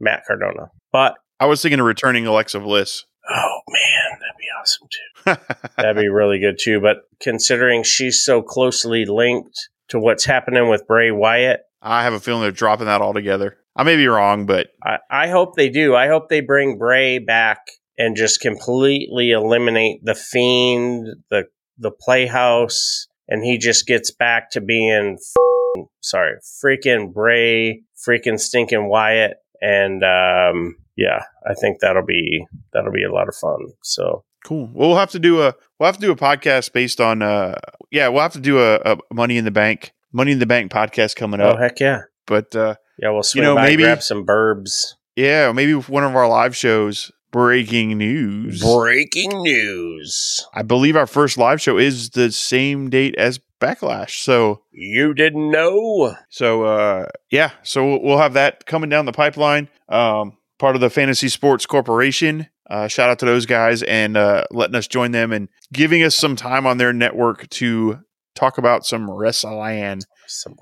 Matt 0.00 0.24
Cardona. 0.26 0.70
But 0.90 1.16
I 1.38 1.46
was 1.46 1.62
thinking 1.62 1.80
of 1.80 1.86
returning 1.86 2.26
Alexa 2.26 2.60
Bliss. 2.60 3.04
oh 3.28 3.60
man, 3.68 4.18
that'd 4.20 4.36
be 4.38 4.46
awesome 4.60 4.88
too. 4.90 5.68
That'd 5.76 6.02
be 6.02 6.08
really 6.08 6.38
good 6.40 6.58
too. 6.58 6.80
But 6.80 7.02
considering 7.20 7.82
she's 7.84 8.24
so 8.24 8.42
closely 8.42 9.04
linked 9.04 9.68
to 9.88 9.98
what's 9.98 10.24
happening 10.24 10.68
with 10.68 10.86
Bray 10.86 11.10
Wyatt, 11.12 11.62
I 11.82 12.04
have 12.04 12.12
a 12.12 12.20
feeling 12.20 12.42
they're 12.42 12.52
dropping 12.52 12.86
that 12.86 13.02
altogether. 13.02 13.58
I 13.74 13.82
may 13.82 13.96
be 13.96 14.06
wrong, 14.06 14.46
but 14.46 14.68
I, 14.84 14.98
I 15.10 15.28
hope 15.28 15.56
they 15.56 15.68
do. 15.68 15.94
I 15.96 16.06
hope 16.06 16.28
they 16.28 16.40
bring 16.40 16.78
Bray 16.78 17.18
back 17.18 17.58
and 17.98 18.16
just 18.16 18.40
completely 18.40 19.32
eliminate 19.32 20.04
the 20.04 20.14
fiend, 20.14 21.08
the 21.30 21.44
the 21.78 21.90
playhouse, 21.90 23.08
and 23.28 23.42
he 23.42 23.58
just 23.58 23.86
gets 23.86 24.10
back 24.10 24.50
to 24.50 24.60
being 24.60 25.18
f- 25.18 25.84
sorry, 26.00 26.34
freaking 26.64 27.12
Bray, 27.12 27.82
freaking 28.06 28.38
stinking 28.38 28.88
Wyatt, 28.88 29.38
and 29.60 30.04
um, 30.04 30.76
yeah, 30.96 31.24
I 31.48 31.54
think 31.54 31.80
that'll 31.80 32.04
be 32.04 32.46
that'll 32.72 32.92
be 32.92 33.04
a 33.04 33.12
lot 33.12 33.28
of 33.28 33.34
fun. 33.34 33.72
So 33.82 34.24
cool. 34.44 34.70
Well, 34.72 34.90
we'll 34.90 34.98
have 34.98 35.10
to 35.12 35.18
do 35.18 35.42
a 35.42 35.54
we'll 35.78 35.86
have 35.86 35.96
to 35.96 36.00
do 36.00 36.12
a 36.12 36.16
podcast 36.16 36.72
based 36.72 37.00
on 37.00 37.22
uh 37.22 37.58
yeah 37.90 38.08
we'll 38.08 38.22
have 38.22 38.34
to 38.34 38.40
do 38.40 38.60
a, 38.60 38.76
a 38.84 38.98
Money 39.12 39.36
in 39.38 39.44
the 39.44 39.50
Bank 39.50 39.92
Money 40.12 40.32
in 40.32 40.38
the 40.38 40.46
Bank 40.46 40.70
podcast 40.70 41.16
coming 41.16 41.40
up. 41.40 41.56
oh 41.56 41.58
heck 41.58 41.80
yeah, 41.80 42.02
But 42.26 42.54
uh, 42.54 42.74
Yeah, 42.98 43.10
we'll 43.10 43.22
swing 43.22 43.42
You 43.44 43.48
know, 43.50 43.54
by, 43.56 43.66
maybe- 43.66 43.82
grab 43.84 44.02
some 44.02 44.24
burbs. 44.26 44.94
Yeah, 45.16 45.52
maybe 45.52 45.74
one 45.74 46.04
of 46.04 46.14
our 46.16 46.28
live 46.28 46.56
shows. 46.56 47.10
Breaking 47.30 47.96
news. 47.96 48.62
Breaking 48.62 49.30
news. 49.42 50.46
I 50.54 50.62
believe 50.62 50.96
our 50.96 51.06
first 51.06 51.38
live 51.38 51.60
show 51.62 51.78
is 51.78 52.10
the 52.10 52.30
same 52.30 52.90
date 52.90 53.14
as 53.16 53.40
Backlash. 53.60 54.22
So 54.22 54.62
You 54.70 55.14
didn't 55.14 55.50
know? 55.50 56.14
So 56.28 56.64
uh, 56.64 57.06
yeah, 57.30 57.52
so 57.62 57.86
we'll- 57.86 58.02
we'll 58.02 58.18
have 58.18 58.34
that 58.34 58.66
coming 58.66 58.90
down 58.90 59.06
the 59.06 59.12
pipeline. 59.12 59.68
Um, 59.88 60.36
part 60.58 60.74
of 60.74 60.80
the 60.82 60.90
Fantasy 60.90 61.28
Sports 61.28 61.64
Corporation. 61.66 62.48
Uh, 62.68 62.88
shout 62.88 63.10
out 63.10 63.18
to 63.18 63.26
those 63.26 63.44
guys 63.46 63.82
and 63.82 64.16
uh, 64.16 64.44
letting 64.50 64.74
us 64.76 64.86
join 64.86 65.12
them 65.12 65.32
and 65.32 65.48
giving 65.72 66.02
us 66.02 66.14
some 66.14 66.36
time 66.36 66.66
on 66.66 66.78
their 66.78 66.92
network 66.92 67.48
to 67.50 67.98
talk 68.34 68.58
about 68.58 68.84
some 68.84 69.10
wrestling. 69.10 70.00
Some 70.26 70.54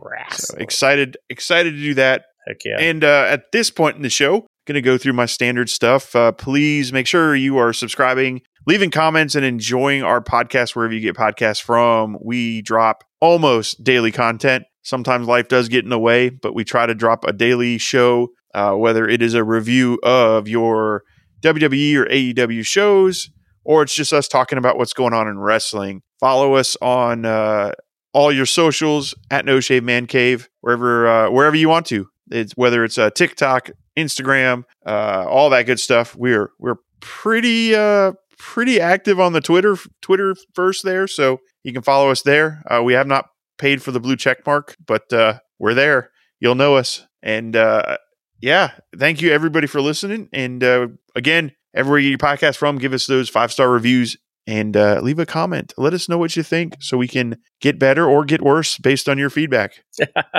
So 0.54 0.56
excited, 0.58 1.16
excited 1.28 1.72
to 1.72 1.78
do 1.78 1.94
that. 1.94 2.24
Heck 2.46 2.58
yeah. 2.64 2.78
And 2.78 3.04
uh, 3.04 3.26
at 3.28 3.52
this 3.52 3.70
point 3.70 3.96
in 3.96 4.02
the 4.02 4.10
show, 4.10 4.46
going 4.66 4.74
to 4.74 4.82
go 4.82 4.98
through 4.98 5.12
my 5.12 5.26
standard 5.26 5.68
stuff. 5.68 6.14
Uh, 6.14 6.32
please 6.32 6.92
make 6.92 7.06
sure 7.06 7.34
you 7.34 7.58
are 7.58 7.72
subscribing, 7.72 8.40
leaving 8.66 8.90
comments, 8.90 9.34
and 9.34 9.44
enjoying 9.44 10.02
our 10.02 10.20
podcast 10.22 10.76
wherever 10.76 10.94
you 10.94 11.00
get 11.00 11.16
podcasts 11.16 11.62
from. 11.62 12.16
We 12.22 12.62
drop 12.62 13.04
almost 13.20 13.82
daily 13.82 14.12
content. 14.12 14.64
Sometimes 14.82 15.26
life 15.26 15.48
does 15.48 15.68
get 15.68 15.84
in 15.84 15.90
the 15.90 15.98
way, 15.98 16.30
but 16.30 16.54
we 16.54 16.64
try 16.64 16.86
to 16.86 16.94
drop 16.94 17.24
a 17.24 17.32
daily 17.32 17.78
show, 17.78 18.28
uh, 18.54 18.74
whether 18.74 19.08
it 19.08 19.22
is 19.22 19.34
a 19.34 19.44
review 19.44 19.98
of 20.02 20.48
your 20.48 21.02
WWE 21.42 21.96
or 21.96 22.06
AEW 22.06 22.64
shows, 22.64 23.28
or 23.70 23.82
it's 23.82 23.94
just 23.94 24.12
us 24.12 24.26
talking 24.26 24.58
about 24.58 24.76
what's 24.76 24.92
going 24.92 25.12
on 25.12 25.28
in 25.28 25.38
wrestling. 25.38 26.02
Follow 26.18 26.54
us 26.54 26.76
on 26.82 27.24
uh, 27.24 27.70
all 28.12 28.32
your 28.32 28.44
socials 28.44 29.14
at 29.30 29.44
No 29.44 29.60
Shave 29.60 29.84
Man 29.84 30.08
Cave, 30.08 30.48
wherever 30.60 31.06
uh, 31.06 31.30
wherever 31.30 31.54
you 31.54 31.68
want 31.68 31.86
to. 31.86 32.08
It's 32.32 32.52
whether 32.54 32.82
it's 32.82 32.98
uh, 32.98 33.10
TikTok, 33.10 33.70
Instagram, 33.96 34.64
uh, 34.84 35.24
all 35.28 35.50
that 35.50 35.66
good 35.66 35.78
stuff. 35.78 36.16
We're 36.16 36.50
we're 36.58 36.78
pretty 36.98 37.76
uh, 37.76 38.14
pretty 38.38 38.80
active 38.80 39.20
on 39.20 39.34
the 39.34 39.40
Twitter 39.40 39.76
Twitter 40.02 40.34
first 40.52 40.84
there, 40.84 41.06
so 41.06 41.38
you 41.62 41.72
can 41.72 41.82
follow 41.82 42.10
us 42.10 42.22
there. 42.22 42.64
Uh, 42.68 42.82
we 42.82 42.94
have 42.94 43.06
not 43.06 43.26
paid 43.56 43.84
for 43.84 43.92
the 43.92 44.00
blue 44.00 44.16
check 44.16 44.44
mark, 44.44 44.74
but 44.84 45.12
uh, 45.12 45.38
we're 45.60 45.74
there. 45.74 46.10
You'll 46.40 46.56
know 46.56 46.74
us, 46.74 47.06
and 47.22 47.54
uh, 47.54 47.98
yeah, 48.40 48.72
thank 48.98 49.22
you 49.22 49.30
everybody 49.30 49.68
for 49.68 49.80
listening. 49.80 50.28
And 50.32 50.64
uh, 50.64 50.88
again, 51.14 51.52
everywhere 51.74 51.98
you 51.98 52.16
get 52.16 52.22
your 52.22 52.36
podcast 52.36 52.56
from, 52.56 52.78
give 52.78 52.92
us 52.92 53.06
those 53.06 53.28
five 53.28 53.52
star 53.52 53.70
reviews 53.70 54.16
and 54.46 54.76
uh, 54.76 55.00
leave 55.02 55.18
a 55.18 55.26
comment. 55.26 55.72
Let 55.76 55.94
us 55.94 56.08
know 56.08 56.18
what 56.18 56.36
you 56.36 56.42
think 56.42 56.74
so 56.80 56.96
we 56.96 57.08
can 57.08 57.36
get 57.60 57.78
better 57.78 58.06
or 58.06 58.24
get 58.24 58.42
worse 58.42 58.78
based 58.78 59.08
on 59.08 59.18
your 59.18 59.30
feedback. 59.30 59.84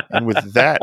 and 0.10 0.26
with 0.26 0.54
that, 0.54 0.82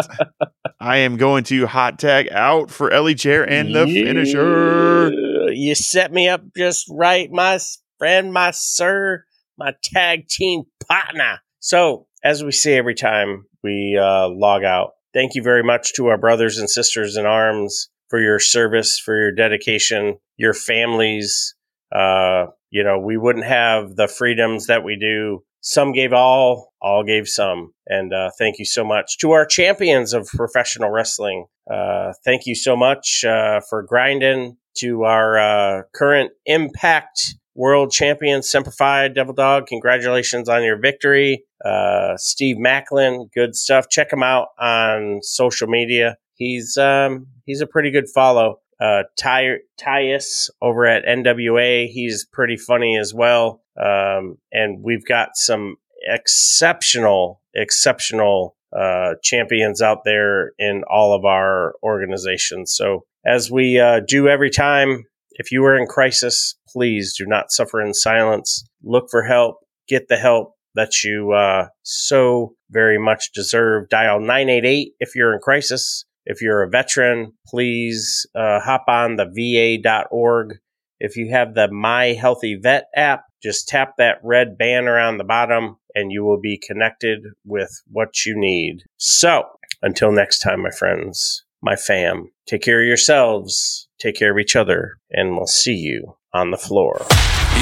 I 0.81 0.99
am 0.99 1.17
going 1.17 1.45
to 1.45 1.67
hot 1.67 1.99
tag 1.99 2.29
out 2.31 2.71
for 2.71 2.91
Ellie 2.91 3.15
Chair 3.15 3.49
and 3.49 3.75
the 3.75 3.87
finisher. 3.87 5.13
You 5.53 5.75
set 5.75 6.13
me 6.13 6.29
up 6.29 6.43
just 6.57 6.87
right, 6.91 7.31
my 7.31 7.59
friend, 7.99 8.33
my 8.33 8.53
sir, 8.53 9.25
my 9.59 9.75
tag 9.83 10.29
team 10.29 10.65
partner. 10.89 11.41
So, 11.61 12.07
as 12.25 12.43
we 12.43 12.53
say 12.53 12.77
every 12.77 12.95
time 12.95 13.45
we 13.63 13.99
uh, 14.01 14.29
log 14.29 14.65
out, 14.65 14.93
thank 15.13 15.35
you 15.35 15.43
very 15.43 15.63
much 15.63 15.95
to 15.95 16.07
our 16.07 16.19
brothers 16.19 16.59
and 16.59 16.71
sisters 16.71 17.17
in 17.17 17.27
arms 17.27 17.89
for 18.09 18.21
your 18.21 18.39
service, 18.39 18.99
for 18.99 19.17
your 19.17 19.33
dedication, 19.33 20.19
your 20.37 20.55
families. 20.55 21.55
Uh, 21.95 22.47
you 22.71 22.85
know, 22.85 22.99
we 22.99 23.17
wouldn't 23.17 23.47
have 23.47 23.97
the 23.97 24.09
freedoms 24.09 24.67
that 24.67 24.85
we 24.85 24.97
do. 24.97 25.43
Some 25.61 25.93
gave 25.93 26.13
all, 26.13 26.73
all 26.81 27.03
gave 27.03 27.29
some. 27.29 27.73
And 27.87 28.13
uh, 28.13 28.31
thank 28.39 28.59
you 28.59 28.65
so 28.65 28.85
much 28.85 29.19
to 29.19 29.33
our 29.33 29.45
champions 29.45 30.13
of 30.13 30.29
professional 30.29 30.91
wrestling. 30.91 31.47
Uh, 31.71 32.13
thank 32.25 32.47
you 32.47 32.55
so 32.55 32.77
much 32.77 33.25
uh, 33.25 33.61
for 33.69 33.83
grinding. 33.83 34.57
To 34.77 35.03
our 35.03 35.39
uh, 35.39 35.83
current 35.93 36.31
Impact 36.47 37.35
World 37.57 37.91
Champion, 37.91 38.45
Semper 38.45 38.71
Fi 38.71 39.09
Devil 39.09 39.35
Dog, 39.35 39.67
congratulations 39.67 40.49
on 40.49 40.63
your 40.63 40.79
victory. 40.79 41.45
Uh, 41.65 42.17
Steve 42.17 42.59
Maclin, 42.59 43.27
good 43.35 43.57
stuff. 43.57 43.89
Check 43.89 44.13
him 44.13 44.23
out 44.23 44.49
on 44.57 45.19
social 45.23 45.67
media. 45.67 46.17
He's 46.39 46.77
um, 46.79 47.27
he's 47.45 47.61
a 47.61 47.67
pretty 47.67 47.91
good 47.91 48.09
follow 48.09 48.61
uh, 48.81 49.03
Ty- 49.19 49.59
Tyrus 49.77 50.51
over 50.63 50.87
at 50.87 51.05
NWA. 51.05 51.89
He's 51.89 52.25
pretty 52.25 52.57
funny 52.57 52.97
as 52.97 53.13
well. 53.13 53.63
Um, 53.81 54.39
and 54.53 54.83
we've 54.83 55.05
got 55.05 55.31
some 55.35 55.77
exceptional, 56.03 57.41
exceptional 57.55 58.57
uh, 58.77 59.15
champions 59.23 59.83
out 59.83 60.05
there 60.05 60.53
in 60.59 60.83
all 60.91 61.15
of 61.15 61.25
our 61.25 61.75
organizations. 61.83 62.73
So, 62.75 63.05
as 63.27 63.51
we 63.51 63.79
uh, 63.79 64.01
do 64.07 64.29
every 64.29 64.51
time, 64.51 65.05
if 65.33 65.51
you 65.51 65.65
are 65.65 65.77
in 65.77 65.87
crisis, 65.87 66.57
please 66.69 67.15
do 67.17 67.27
not 67.27 67.51
suffer 67.51 67.81
in 67.81 67.95
silence. 67.95 68.65
Look 68.83 69.09
for 69.11 69.23
help. 69.23 69.57
Get 69.89 70.09
the 70.09 70.17
help 70.17 70.55
that 70.75 71.03
you 71.03 71.33
uh, 71.33 71.69
so 71.83 72.55
very 72.71 72.99
much 72.99 73.33
deserve. 73.33 73.89
Dial 73.89 74.21
988 74.21 74.93
if 75.01 75.17
you're 75.17 75.35
in 75.35 75.41
crisis. 75.41 76.05
If 76.29 76.43
you're 76.43 76.63
a 76.63 76.69
veteran, 76.69 77.33
please 77.47 78.27
uh, 78.35 78.61
hop 78.61 78.85
on 78.87 79.17
the 79.17 79.25
va.org. 79.25 80.59
If 81.01 81.17
you 81.17 81.31
have 81.31 81.55
the 81.55 81.69
My 81.73 82.19
HealtheVet 82.21 82.83
app, 82.95 83.25
just 83.43 83.67
tap 83.67 83.95
that 83.97 84.19
red 84.23 84.59
banner 84.59 84.99
on 84.99 85.17
the 85.17 85.25
bottom 85.25 85.79
and 85.95 86.13
you 86.13 86.25
will 86.25 86.39
be 86.39 86.59
connected 86.59 87.25
with 87.47 87.83
what 87.91 88.27
you 88.27 88.39
need. 88.39 88.85
So, 88.99 89.45
until 89.81 90.13
next 90.13 90.41
time, 90.41 90.63
my 90.63 90.71
friends, 90.71 91.45
my 91.63 91.77
fam, 91.77 92.31
take 92.47 92.61
care 92.61 92.83
of 92.83 92.87
yourselves, 92.87 93.89
take 93.99 94.17
care 94.17 94.33
of 94.33 94.39
each 94.39 94.55
other, 94.55 94.99
and 95.11 95.35
we'll 95.35 95.47
see 95.47 95.77
you 95.77 96.17
on 96.35 96.51
the 96.51 96.59
floor. 96.59 97.07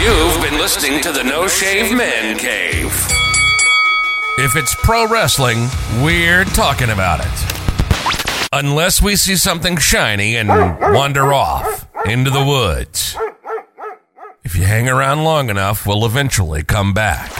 You've 0.03 0.43
been 0.43 0.59
listening 0.59 1.01
to 1.03 1.13
the 1.13 1.23
No 1.23 1.47
Shave 1.47 1.97
Man 1.97 2.37
Cave. 2.37 2.93
If 4.39 4.57
it's 4.57 4.75
pro 4.75 5.07
wrestling, 5.07 5.69
we're 6.03 6.45
talking 6.47 6.91
about 6.91 7.21
it. 7.21 7.56
Unless 8.53 9.03
we 9.03 9.17
see 9.17 9.37
something 9.37 9.77
shiny 9.77 10.37
and 10.37 10.49
wander 10.49 11.33
off 11.33 11.89
into 12.05 12.31
the 12.31 12.45
woods. 12.45 13.17
If 14.45 14.55
you 14.55 14.65
hang 14.65 14.89
around 14.89 15.25
long 15.25 15.51
enough, 15.51 15.87
we'll 15.87 16.07
eventually 16.07 16.63
come 16.63 16.95
back. 16.95 17.31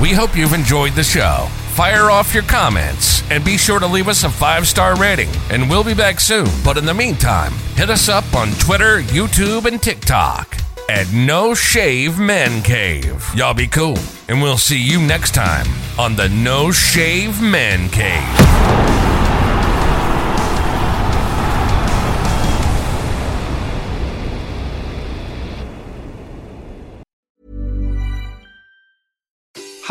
We 0.00 0.12
hope 0.12 0.36
you've 0.36 0.54
enjoyed 0.54 0.92
the 0.94 1.04
show. 1.04 1.46
Fire 1.74 2.10
off 2.10 2.32
your 2.32 2.42
comments 2.44 3.22
and 3.30 3.44
be 3.44 3.58
sure 3.58 3.78
to 3.78 3.86
leave 3.86 4.08
us 4.08 4.24
a 4.24 4.30
five 4.30 4.66
star 4.66 4.96
rating, 4.96 5.28
and 5.50 5.68
we'll 5.68 5.84
be 5.84 5.94
back 5.94 6.18
soon. 6.20 6.48
But 6.64 6.78
in 6.78 6.86
the 6.86 6.94
meantime, 6.94 7.52
hit 7.76 7.90
us 7.90 8.08
up 8.08 8.34
on 8.34 8.52
Twitter, 8.52 9.00
YouTube, 9.02 9.66
and 9.66 9.82
TikTok 9.82 10.56
at 10.88 11.12
No 11.12 11.54
Shave 11.54 12.18
Man 12.18 12.62
Cave. 12.62 13.28
Y'all 13.34 13.54
be 13.54 13.66
cool, 13.66 13.98
and 14.28 14.40
we'll 14.40 14.58
see 14.58 14.80
you 14.80 15.00
next 15.00 15.34
time 15.34 15.66
on 15.98 16.16
the 16.16 16.28
No 16.28 16.70
Shave 16.70 17.42
Man 17.42 17.88
Cave. 17.90 19.13